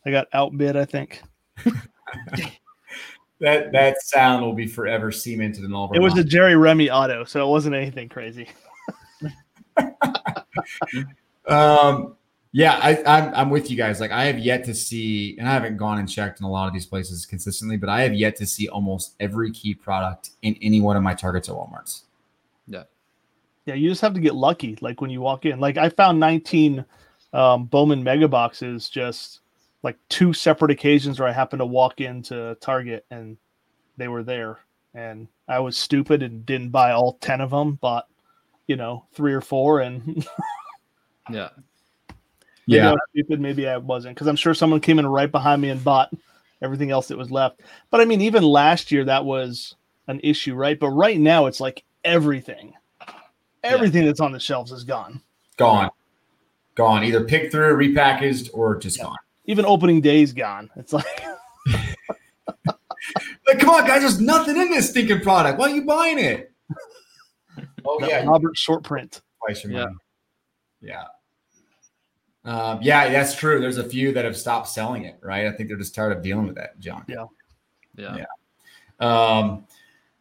I 0.07 0.11
got 0.11 0.27
outbid. 0.33 0.75
I 0.75 0.85
think. 0.85 1.21
that 3.39 3.71
that 3.71 4.01
sound 4.01 4.43
will 4.43 4.53
be 4.53 4.67
forever 4.67 5.11
cemented 5.11 5.63
in 5.63 5.73
all 5.73 5.85
of 5.85 5.91
our. 5.91 5.97
It 5.97 6.01
was 6.01 6.17
a 6.17 6.23
Jerry 6.23 6.55
Remy 6.55 6.89
auto, 6.89 7.23
so 7.23 7.45
it 7.45 7.49
wasn't 7.49 7.75
anything 7.75 8.09
crazy. 8.09 8.47
um, 11.47 12.15
yeah, 12.51 12.79
I, 12.81 13.03
I'm 13.05 13.33
I'm 13.35 13.49
with 13.49 13.69
you 13.69 13.77
guys. 13.77 13.99
Like 13.99 14.11
I 14.11 14.25
have 14.25 14.39
yet 14.39 14.63
to 14.65 14.73
see, 14.73 15.37
and 15.37 15.47
I 15.47 15.53
haven't 15.53 15.77
gone 15.77 15.99
and 15.99 16.09
checked 16.09 16.39
in 16.39 16.45
a 16.45 16.49
lot 16.49 16.67
of 16.67 16.73
these 16.73 16.85
places 16.85 17.25
consistently, 17.25 17.77
but 17.77 17.89
I 17.89 18.01
have 18.01 18.13
yet 18.13 18.35
to 18.37 18.45
see 18.45 18.67
almost 18.67 19.15
every 19.19 19.51
key 19.51 19.75
product 19.75 20.31
in 20.41 20.57
any 20.61 20.81
one 20.81 20.97
of 20.97 21.03
my 21.03 21.13
targets 21.13 21.49
at 21.49 21.55
Walmart's. 21.55 22.05
Yeah, 22.67 22.83
Yeah, 23.65 23.75
you 23.75 23.89
just 23.89 24.01
have 24.01 24.13
to 24.15 24.19
get 24.19 24.35
lucky. 24.35 24.77
Like 24.81 25.01
when 25.01 25.09
you 25.09 25.21
walk 25.21 25.45
in, 25.45 25.59
like 25.59 25.77
I 25.77 25.89
found 25.89 26.19
19 26.19 26.83
um, 27.33 27.65
Bowman 27.65 28.03
mega 28.03 28.27
boxes 28.27 28.89
just 28.89 29.41
like 29.87 29.97
two 30.09 30.33
separate 30.33 30.69
occasions 30.69 31.17
where 31.17 31.29
I 31.29 31.31
happened 31.31 31.61
to 31.61 31.65
walk 31.65 32.01
into 32.01 32.57
Target 32.59 33.05
and 33.09 33.37
they 33.95 34.09
were 34.09 34.21
there, 34.21 34.59
and 34.93 35.29
I 35.47 35.59
was 35.59 35.77
stupid 35.77 36.21
and 36.21 36.45
didn't 36.45 36.71
buy 36.71 36.91
all 36.91 37.13
10 37.21 37.39
of 37.39 37.51
them, 37.51 37.75
bought 37.75 38.07
you 38.67 38.75
know 38.75 39.05
three 39.13 39.33
or 39.33 39.39
four, 39.39 39.79
and 39.79 40.27
yeah, 41.31 41.51
maybe 42.67 42.81
I 42.81 42.91
was 42.91 42.99
stupid, 43.11 43.39
maybe 43.39 43.65
I 43.65 43.77
wasn't, 43.77 44.15
because 44.15 44.27
I'm 44.27 44.35
sure 44.35 44.53
someone 44.53 44.81
came 44.81 44.99
in 44.99 45.07
right 45.07 45.31
behind 45.31 45.61
me 45.61 45.69
and 45.69 45.81
bought 45.81 46.11
everything 46.61 46.91
else 46.91 47.07
that 47.07 47.17
was 47.17 47.31
left. 47.31 47.61
But 47.89 48.01
I 48.01 48.05
mean, 48.05 48.19
even 48.19 48.43
last 48.43 48.91
year 48.91 49.05
that 49.05 49.23
was 49.23 49.73
an 50.07 50.19
issue, 50.21 50.53
right? 50.53 50.77
But 50.77 50.89
right 50.89 51.17
now 51.17 51.45
it's 51.45 51.61
like 51.61 51.85
everything, 52.03 52.73
everything 53.63 54.05
that's 54.05 54.19
on 54.19 54.33
the 54.33 54.39
shelves 54.39 54.73
is 54.73 54.83
gone. 54.83 55.21
Gone, 55.55 55.89
gone. 56.75 57.05
Either 57.05 57.23
picked 57.23 57.53
through, 57.53 57.77
repackaged, 57.77 58.49
or 58.53 58.75
just 58.75 58.97
Yeah. 58.97 59.05
gone. 59.05 59.15
Even 59.47 59.65
opening 59.65 60.01
day's 60.01 60.33
gone. 60.33 60.69
It's 60.75 60.93
like 60.93 61.05
Like, 63.47 63.59
come 63.59 63.69
on, 63.69 63.87
guys, 63.87 64.01
there's 64.01 64.19
nothing 64.19 64.57
in 64.57 64.69
this 64.71 64.89
stinking 64.89 65.21
product. 65.21 65.57
Why 65.57 65.71
are 65.71 65.75
you 65.75 65.85
buying 65.85 66.19
it? 66.19 66.51
Oh 67.85 67.97
that 68.01 68.09
yeah, 68.09 68.23
Robert 68.25 68.57
short 68.57 68.83
print. 68.83 69.21
twice 69.45 69.63
your 69.63 69.71
Yeah. 69.73 69.79
money. 69.85 69.95
Yeah. 70.81 71.03
Um, 72.43 72.79
yeah, 72.81 73.09
that's 73.09 73.35
true. 73.35 73.59
There's 73.61 73.77
a 73.77 73.83
few 73.83 74.11
that 74.13 74.25
have 74.25 74.37
stopped 74.37 74.67
selling 74.67 75.03
it, 75.05 75.17
right? 75.21 75.47
I 75.47 75.51
think 75.51 75.69
they're 75.69 75.77
just 75.77 75.95
tired 75.95 76.15
of 76.15 76.21
dealing 76.23 76.45
with 76.47 76.55
that 76.55 76.79
junk. 76.79 77.05
yeah. 77.07 77.25
Yeah. 77.97 78.25
Um, 78.99 79.65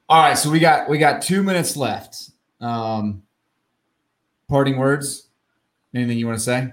all 0.08 0.22
right, 0.22 0.38
so 0.38 0.50
we 0.50 0.58
got 0.60 0.88
we 0.88 0.98
got 0.98 1.20
two 1.22 1.42
minutes 1.42 1.76
left. 1.76 2.30
Um, 2.60 3.22
parting 4.48 4.76
words. 4.76 5.28
Anything 5.94 6.18
you 6.18 6.26
want 6.26 6.38
to 6.38 6.44
say? 6.44 6.72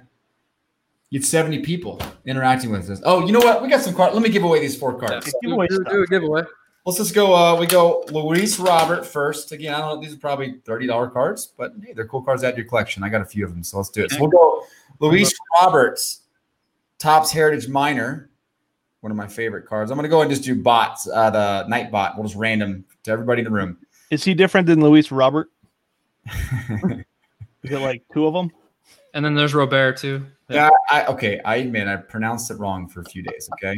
You 1.13 1.19
had 1.19 1.27
70 1.27 1.59
people 1.59 2.01
interacting 2.25 2.71
with 2.71 2.89
us. 2.89 2.99
Oh, 3.05 3.23
you 3.23 3.33
know 3.33 3.39
what? 3.39 3.61
We 3.61 3.69
got 3.69 3.83
some 3.83 3.93
cards. 3.93 4.15
Let 4.15 4.23
me 4.23 4.29
give 4.29 4.43
away 4.43 4.59
these 4.59 4.75
four 4.75 4.97
cards. 4.97 5.27
Yeah. 5.27 5.33
Give 5.43 5.51
away 5.51 5.67
do, 5.67 5.83
do 5.87 6.01
a 6.01 6.07
giveaway. 6.07 6.41
Let's 6.87 6.97
just 6.97 7.13
go. 7.13 7.35
Uh, 7.35 7.55
we 7.55 7.67
go 7.67 8.03
Luis 8.09 8.57
Robert 8.57 9.05
first. 9.05 9.51
Again, 9.51 9.75
I 9.75 9.77
don't 9.77 9.89
know. 9.89 10.01
These 10.01 10.15
are 10.15 10.19
probably 10.19 10.55
thirty 10.65 10.87
dollar 10.87 11.07
cards, 11.07 11.53
but 11.55 11.73
hey, 11.85 11.93
they're 11.93 12.07
cool 12.07 12.23
cards 12.23 12.41
to 12.41 12.47
add 12.47 12.55
to 12.55 12.57
your 12.57 12.67
collection. 12.67 13.03
I 13.03 13.09
got 13.09 13.21
a 13.21 13.25
few 13.25 13.45
of 13.45 13.51
them, 13.51 13.61
so 13.61 13.77
let's 13.77 13.91
do 13.91 14.03
it. 14.03 14.09
So 14.09 14.21
we'll 14.21 14.31
go 14.31 14.65
Luis 15.01 15.31
Roberts, 15.61 16.21
Topps 16.97 17.29
Heritage 17.29 17.67
Minor, 17.67 18.31
one 19.01 19.11
of 19.11 19.15
my 19.15 19.27
favorite 19.27 19.67
cards. 19.67 19.91
I'm 19.91 19.97
gonna 19.99 20.07
go 20.07 20.21
and 20.21 20.31
just 20.31 20.43
do 20.43 20.55
bots. 20.55 21.07
Uh, 21.07 21.29
the 21.29 21.67
night 21.67 21.91
bot. 21.91 22.15
We'll 22.17 22.25
just 22.25 22.35
random 22.35 22.85
to 23.03 23.11
everybody 23.11 23.41
in 23.41 23.45
the 23.45 23.51
room. 23.51 23.77
Is 24.09 24.23
he 24.23 24.33
different 24.33 24.65
than 24.65 24.81
Luis 24.81 25.11
Robert? 25.11 25.51
Is 26.25 27.05
it 27.61 27.79
like 27.81 28.01
two 28.11 28.25
of 28.25 28.33
them? 28.33 28.51
And 29.13 29.23
then 29.23 29.35
there's 29.35 29.53
Robert 29.53 29.97
too. 29.97 30.25
Yeah, 30.49 30.69
I, 30.89 31.05
okay. 31.05 31.39
I 31.45 31.57
admit 31.57 31.87
I 31.87 31.97
pronounced 31.97 32.51
it 32.51 32.55
wrong 32.55 32.87
for 32.87 33.01
a 33.01 33.05
few 33.05 33.21
days. 33.23 33.49
Okay, 33.53 33.75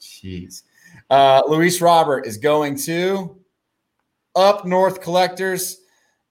jeez. 0.00 0.62
Uh, 1.10 1.42
Luis 1.46 1.80
Robert 1.80 2.26
is 2.26 2.38
going 2.38 2.76
to 2.78 3.38
Up 4.34 4.64
North 4.64 5.00
Collectors. 5.00 5.78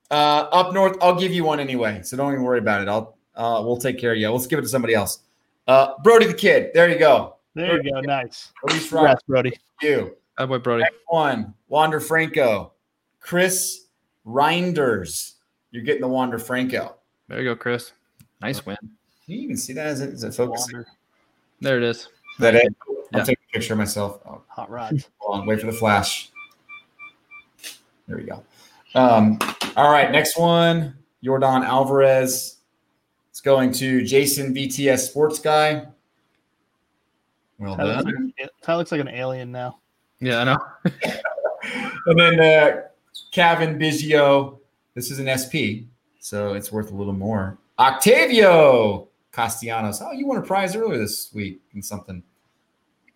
Uh, 0.09 0.47
up 0.53 0.73
North, 0.73 0.97
I'll 1.01 1.19
give 1.19 1.33
you 1.33 1.43
one 1.43 1.59
anyway, 1.59 2.01
so 2.03 2.15
don't 2.15 2.31
even 2.31 2.43
worry 2.43 2.59
about 2.59 2.81
it. 2.81 2.87
I'll 2.87 3.17
uh, 3.35 3.61
we'll 3.63 3.77
take 3.77 3.99
care 3.99 4.13
of 4.13 4.17
you. 4.17 4.29
Let's 4.29 4.47
give 4.47 4.59
it 4.59 4.63
to 4.63 4.67
somebody 4.67 4.93
else. 4.93 5.19
Uh, 5.67 5.93
Brody 6.03 6.25
the 6.25 6.33
Kid. 6.33 6.71
There 6.73 6.89
you 6.89 6.97
go. 6.97 7.35
There 7.53 7.81
you 7.83 7.91
go. 7.91 8.01
Nice. 8.01 8.51
Luis 8.67 8.91
Robert. 8.91 9.07
Congrats, 9.07 9.23
Brody. 9.23 9.59
You. 9.81 10.15
That 10.37 10.47
boy 10.47 10.59
Brody. 10.59 10.83
Next 10.83 10.95
one, 11.07 11.53
Wander 11.67 11.99
Franco. 11.99 12.73
Chris 13.19 13.87
Reinders. 14.25 15.33
You're 15.71 15.83
getting 15.83 16.01
the 16.01 16.07
Wander 16.07 16.39
Franco. 16.39 16.95
There 17.27 17.39
you 17.39 17.43
go, 17.43 17.55
Chris. 17.55 17.91
Nice 18.41 18.65
win. 18.65 18.77
Can 18.81 18.89
you 19.35 19.39
even 19.41 19.57
see 19.57 19.73
that? 19.73 19.87
Is 19.87 20.01
it, 20.01 20.09
is 20.09 20.23
it 20.23 20.33
focusing? 20.33 20.75
Wander. 20.77 20.87
There 21.61 21.77
it 21.77 21.83
is. 21.83 21.97
Is 21.97 22.09
that 22.39 22.55
it? 22.55 22.73
I'll 23.13 23.19
Yeah. 23.19 23.23
take 23.23 23.39
a 23.49 23.53
picture 23.53 23.73
of 23.73 23.79
myself. 23.79 24.19
Oh, 24.25 24.41
Hot 24.49 24.69
rod. 24.69 25.03
Hold 25.19 25.41
on, 25.41 25.47
wait 25.47 25.59
for 25.59 25.65
the 25.65 25.71
flash. 25.73 26.29
There 28.07 28.17
we 28.17 28.23
go. 28.23 28.43
Um, 28.95 29.37
all 29.75 29.91
right, 29.91 30.11
next 30.11 30.37
one, 30.37 30.95
Yordan 31.23 31.65
Alvarez. 31.65 32.57
It's 33.31 33.41
going 33.41 33.71
to 33.73 34.03
Jason 34.03 34.53
VTS 34.53 34.99
Sports 35.09 35.39
Guy. 35.39 35.85
Well 37.59 37.75
That 37.75 37.85
looks, 37.85 38.03
done. 38.03 38.33
like, 38.39 38.49
that 38.65 38.73
looks 38.75 38.91
like 38.91 39.01
an 39.01 39.07
alien 39.09 39.51
now. 39.51 39.79
Yeah, 40.19 40.39
I 40.39 40.43
know. 40.43 40.57
And 42.05 42.17
then 42.17 42.39
uh, 42.39 42.81
Cavan 43.31 43.77
Biggio. 43.77 44.59
This 44.93 45.11
is 45.11 45.19
an 45.19 45.27
SP, 45.27 45.83
so 46.19 46.53
it's 46.53 46.71
worth 46.71 46.91
a 46.91 46.95
little 46.95 47.11
more. 47.13 47.57
Octavio 47.79 49.07
Castellanos. 49.31 50.01
Oh, 50.01 50.11
you 50.11 50.27
won 50.27 50.37
a 50.37 50.41
prize 50.41 50.75
earlier 50.75 50.97
this 50.99 51.31
week 51.33 51.61
and 51.73 51.83
something. 51.83 52.23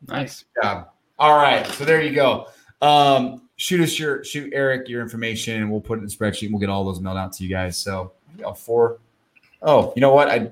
Nice. 0.07 0.45
job. 0.62 0.89
All 1.20 1.38
right, 1.38 1.66
so 1.68 1.86
there 1.86 2.01
you 2.01 2.14
go. 2.14 2.47
Um, 2.82 3.47
shoot 3.57 3.80
us 3.82 3.99
your 3.99 4.24
shoot 4.24 4.51
Eric 4.53 4.89
your 4.89 5.01
information, 5.01 5.62
and 5.62 5.72
we'll 5.72 5.82
put 5.82 5.99
it 5.99 6.01
in 6.01 6.07
the 6.07 6.14
spreadsheet. 6.14 6.43
And 6.43 6.53
we'll 6.53 6.59
get 6.59 6.70
all 6.70 6.84
those 6.84 6.99
mailed 6.99 7.18
out 7.18 7.34
to 7.34 7.43
you 7.43 7.49
guys. 7.49 7.78
So 7.78 8.12
you 8.36 8.43
got 8.43 8.57
four. 8.57 8.97
Oh, 9.62 9.93
you 9.95 10.01
know 10.01 10.14
what? 10.14 10.30
I 10.30 10.49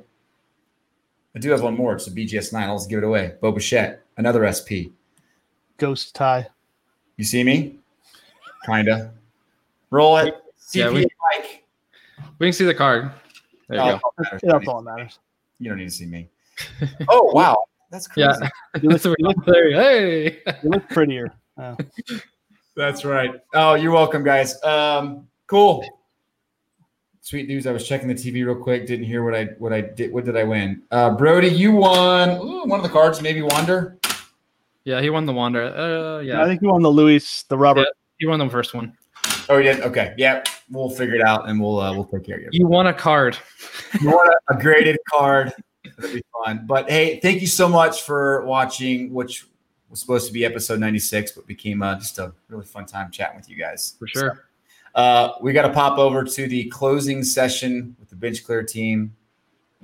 I 1.36 1.39
do 1.39 1.49
have 1.51 1.62
one 1.64 1.76
more. 1.76 1.93
It's 1.95 2.05
a 2.07 2.12
BGS 2.12 2.53
nine. 2.53 2.64
I'll 2.70 2.78
just 2.78 2.89
give 2.89 2.99
it 2.99 3.03
away. 3.03 3.34
Bo 3.41 3.51
Bichette, 3.51 4.03
another 4.18 4.45
SP. 4.51 4.93
Ghost 5.78 6.14
tie. 6.14 6.47
You 7.18 7.24
see 7.24 7.43
me? 7.43 7.78
Kinda. 8.66 9.14
Roll 9.89 10.18
it. 10.18 10.36
Yeah, 10.74 10.86
CPA 10.88 10.93
we- 10.93 11.07
Mike. 11.36 11.64
We 12.38 12.47
can 12.47 12.53
see 12.53 12.66
the 12.66 12.74
card. 12.76 13.12
There 13.70 13.86
you 13.86 14.00
go. 14.00 14.28
That's 14.42 14.68
all 14.68 14.82
that 14.82 14.98
matters. 14.98 15.20
You 15.60 15.70
don't 15.70 15.78
need 15.78 15.86
to 15.86 15.92
see 15.92 16.06
me. 16.06 16.30
Oh 17.08 17.32
wow, 17.34 17.56
that's 17.90 18.08
crazy. 18.08 18.28
Yeah. 18.42 18.50
You 18.82 18.90
look, 18.90 19.04
you 19.06 19.16
look, 19.20 19.46
there. 19.46 19.72
Hey. 19.72 20.40
you 20.62 20.70
look 20.70 20.88
prettier. 20.90 21.34
Oh. 21.62 21.76
That's 22.78 23.04
right. 23.04 23.34
Oh, 23.54 23.74
you're 23.74 23.92
welcome, 23.92 24.24
guys. 24.24 24.64
Um, 24.64 25.28
cool. 25.46 25.84
Sweet 27.20 27.50
news. 27.50 27.68
I 27.68 27.74
was 27.74 27.86
checking 27.86 28.08
the 28.08 28.14
TV 28.14 28.46
real 28.46 28.56
quick. 28.56 28.88
Didn't 28.88 29.04
hear 29.04 29.26
what 29.26 29.36
I 29.36 29.46
what 29.58 29.74
I 29.74 29.82
did. 29.82 30.14
What 30.14 30.24
did 30.24 30.38
I 30.38 30.46
win? 30.46 30.84
Uh, 30.90 31.10
Brody, 31.10 31.50
you 31.50 31.74
won 31.74 32.30
ooh, 32.30 32.64
one 32.64 32.80
of 32.80 32.84
the 32.84 32.90
cards. 32.90 33.22
Maybe 33.22 33.42
Wander. 33.42 33.98
Yeah, 34.86 35.02
he 35.02 35.10
won 35.10 35.26
the 35.26 35.34
Wander. 35.34 35.64
Uh, 35.64 36.20
I 36.20 36.22
yeah, 36.22 36.42
I 36.42 36.46
think 36.46 36.62
he 36.62 36.68
won 36.68 36.82
the 36.82 36.90
Luis, 36.90 37.44
the 37.44 37.58
Robert. 37.58 37.90
he 38.20 38.26
won 38.26 38.40
the 38.40 38.50
first 38.50 38.74
one. 38.74 38.96
Oh, 39.50 39.58
you 39.58 39.64
did. 39.64 39.82
Okay. 39.82 40.14
Yeah, 40.18 40.42
we'll 40.72 40.90
figure 40.90 41.16
it 41.16 41.22
out 41.22 41.50
and 41.50 41.60
we'll 41.60 41.80
uh, 41.80 41.94
we'll 41.94 42.06
take 42.06 42.26
care 42.26 42.38
of 42.38 42.44
you. 42.44 42.50
You 42.52 42.68
want 42.68 42.88
a 42.88 42.94
card. 42.94 43.38
You 44.02 44.10
want 44.10 44.34
a, 44.50 44.54
a 44.56 44.62
graded 44.62 44.98
card? 45.10 45.52
That'll 45.98 46.14
be 46.16 46.24
fun. 46.46 46.66
But 46.68 46.90
hey, 46.90 47.20
thank 47.22 47.42
you 47.42 47.48
so 47.48 47.68
much 47.68 48.04
for 48.04 48.46
watching, 48.46 49.14
which 49.14 49.46
was 49.90 50.00
supposed 50.00 50.28
to 50.28 50.34
be 50.34 50.46
episode 50.46 50.80
96, 50.80 51.32
but 51.32 51.48
became 51.48 51.82
uh, 51.82 51.96
just 51.96 52.20
a 52.20 52.32
really 52.48 52.66
fun 52.66 52.86
time 52.86 53.10
chatting 53.12 53.38
with 53.38 53.50
you 53.50 53.56
guys. 53.56 53.96
For 53.98 54.08
sure. 54.08 54.46
Uh, 54.96 55.34
we 55.42 55.54
got 55.54 55.64
to 55.68 55.74
pop 55.74 55.98
over 55.98 56.24
to 56.24 56.48
the 56.48 56.66
closing 56.70 57.24
session 57.24 57.96
with 58.00 58.10
the 58.10 58.16
bench 58.16 58.44
clear 58.44 58.64
team. 58.64 59.16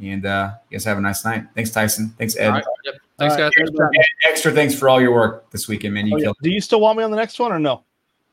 And 0.01 0.25
uh, 0.25 0.51
you 0.69 0.75
guys 0.77 0.83
have 0.83 0.97
a 0.97 1.01
nice 1.01 1.23
night. 1.23 1.45
Thanks, 1.55 1.71
Tyson. 1.71 2.13
Thanks, 2.17 2.35
Ed. 2.35 2.47
All 2.47 2.53
right. 2.55 2.63
Yep. 2.83 2.95
Thanks, 3.17 3.35
guys. 3.37 3.51
And 3.57 3.89
extra 4.27 4.51
thanks 4.51 4.75
for 4.75 4.89
all 4.89 5.01
your 5.01 5.13
work 5.13 5.49
this 5.51 5.67
weekend, 5.69 5.93
man. 5.93 6.05
You 6.05 6.15
Oh, 6.15 6.17
yeah. 6.17 6.23
killed 6.25 6.37
it. 6.41 6.43
Do 6.43 6.49
you 6.51 6.59
still 6.59 6.81
want 6.81 6.97
me 6.97 7.03
on 7.05 7.11
the 7.11 7.17
next 7.17 7.39
one 7.39 7.51
or 7.53 7.59
no? 7.59 7.83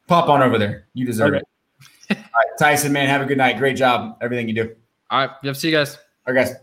Pop 0.08 0.28
on 0.28 0.42
over 0.42 0.58
there. 0.58 0.86
You 0.94 1.06
deserve 1.06 1.28
Okay. 1.28 1.36
it. 1.38 1.44
All 2.16 2.24
right, 2.34 2.58
Tyson, 2.58 2.92
man, 2.92 3.08
have 3.08 3.22
a 3.22 3.26
good 3.26 3.38
night. 3.38 3.58
Great 3.58 3.76
job. 3.76 4.16
Everything 4.20 4.48
you 4.48 4.54
do. 4.54 4.74
All 5.10 5.26
right. 5.26 5.30
Yep. 5.42 5.56
See 5.56 5.68
you 5.68 5.76
guys. 5.76 5.96
All 6.26 6.34
right, 6.34 6.46
guys. 6.46 6.56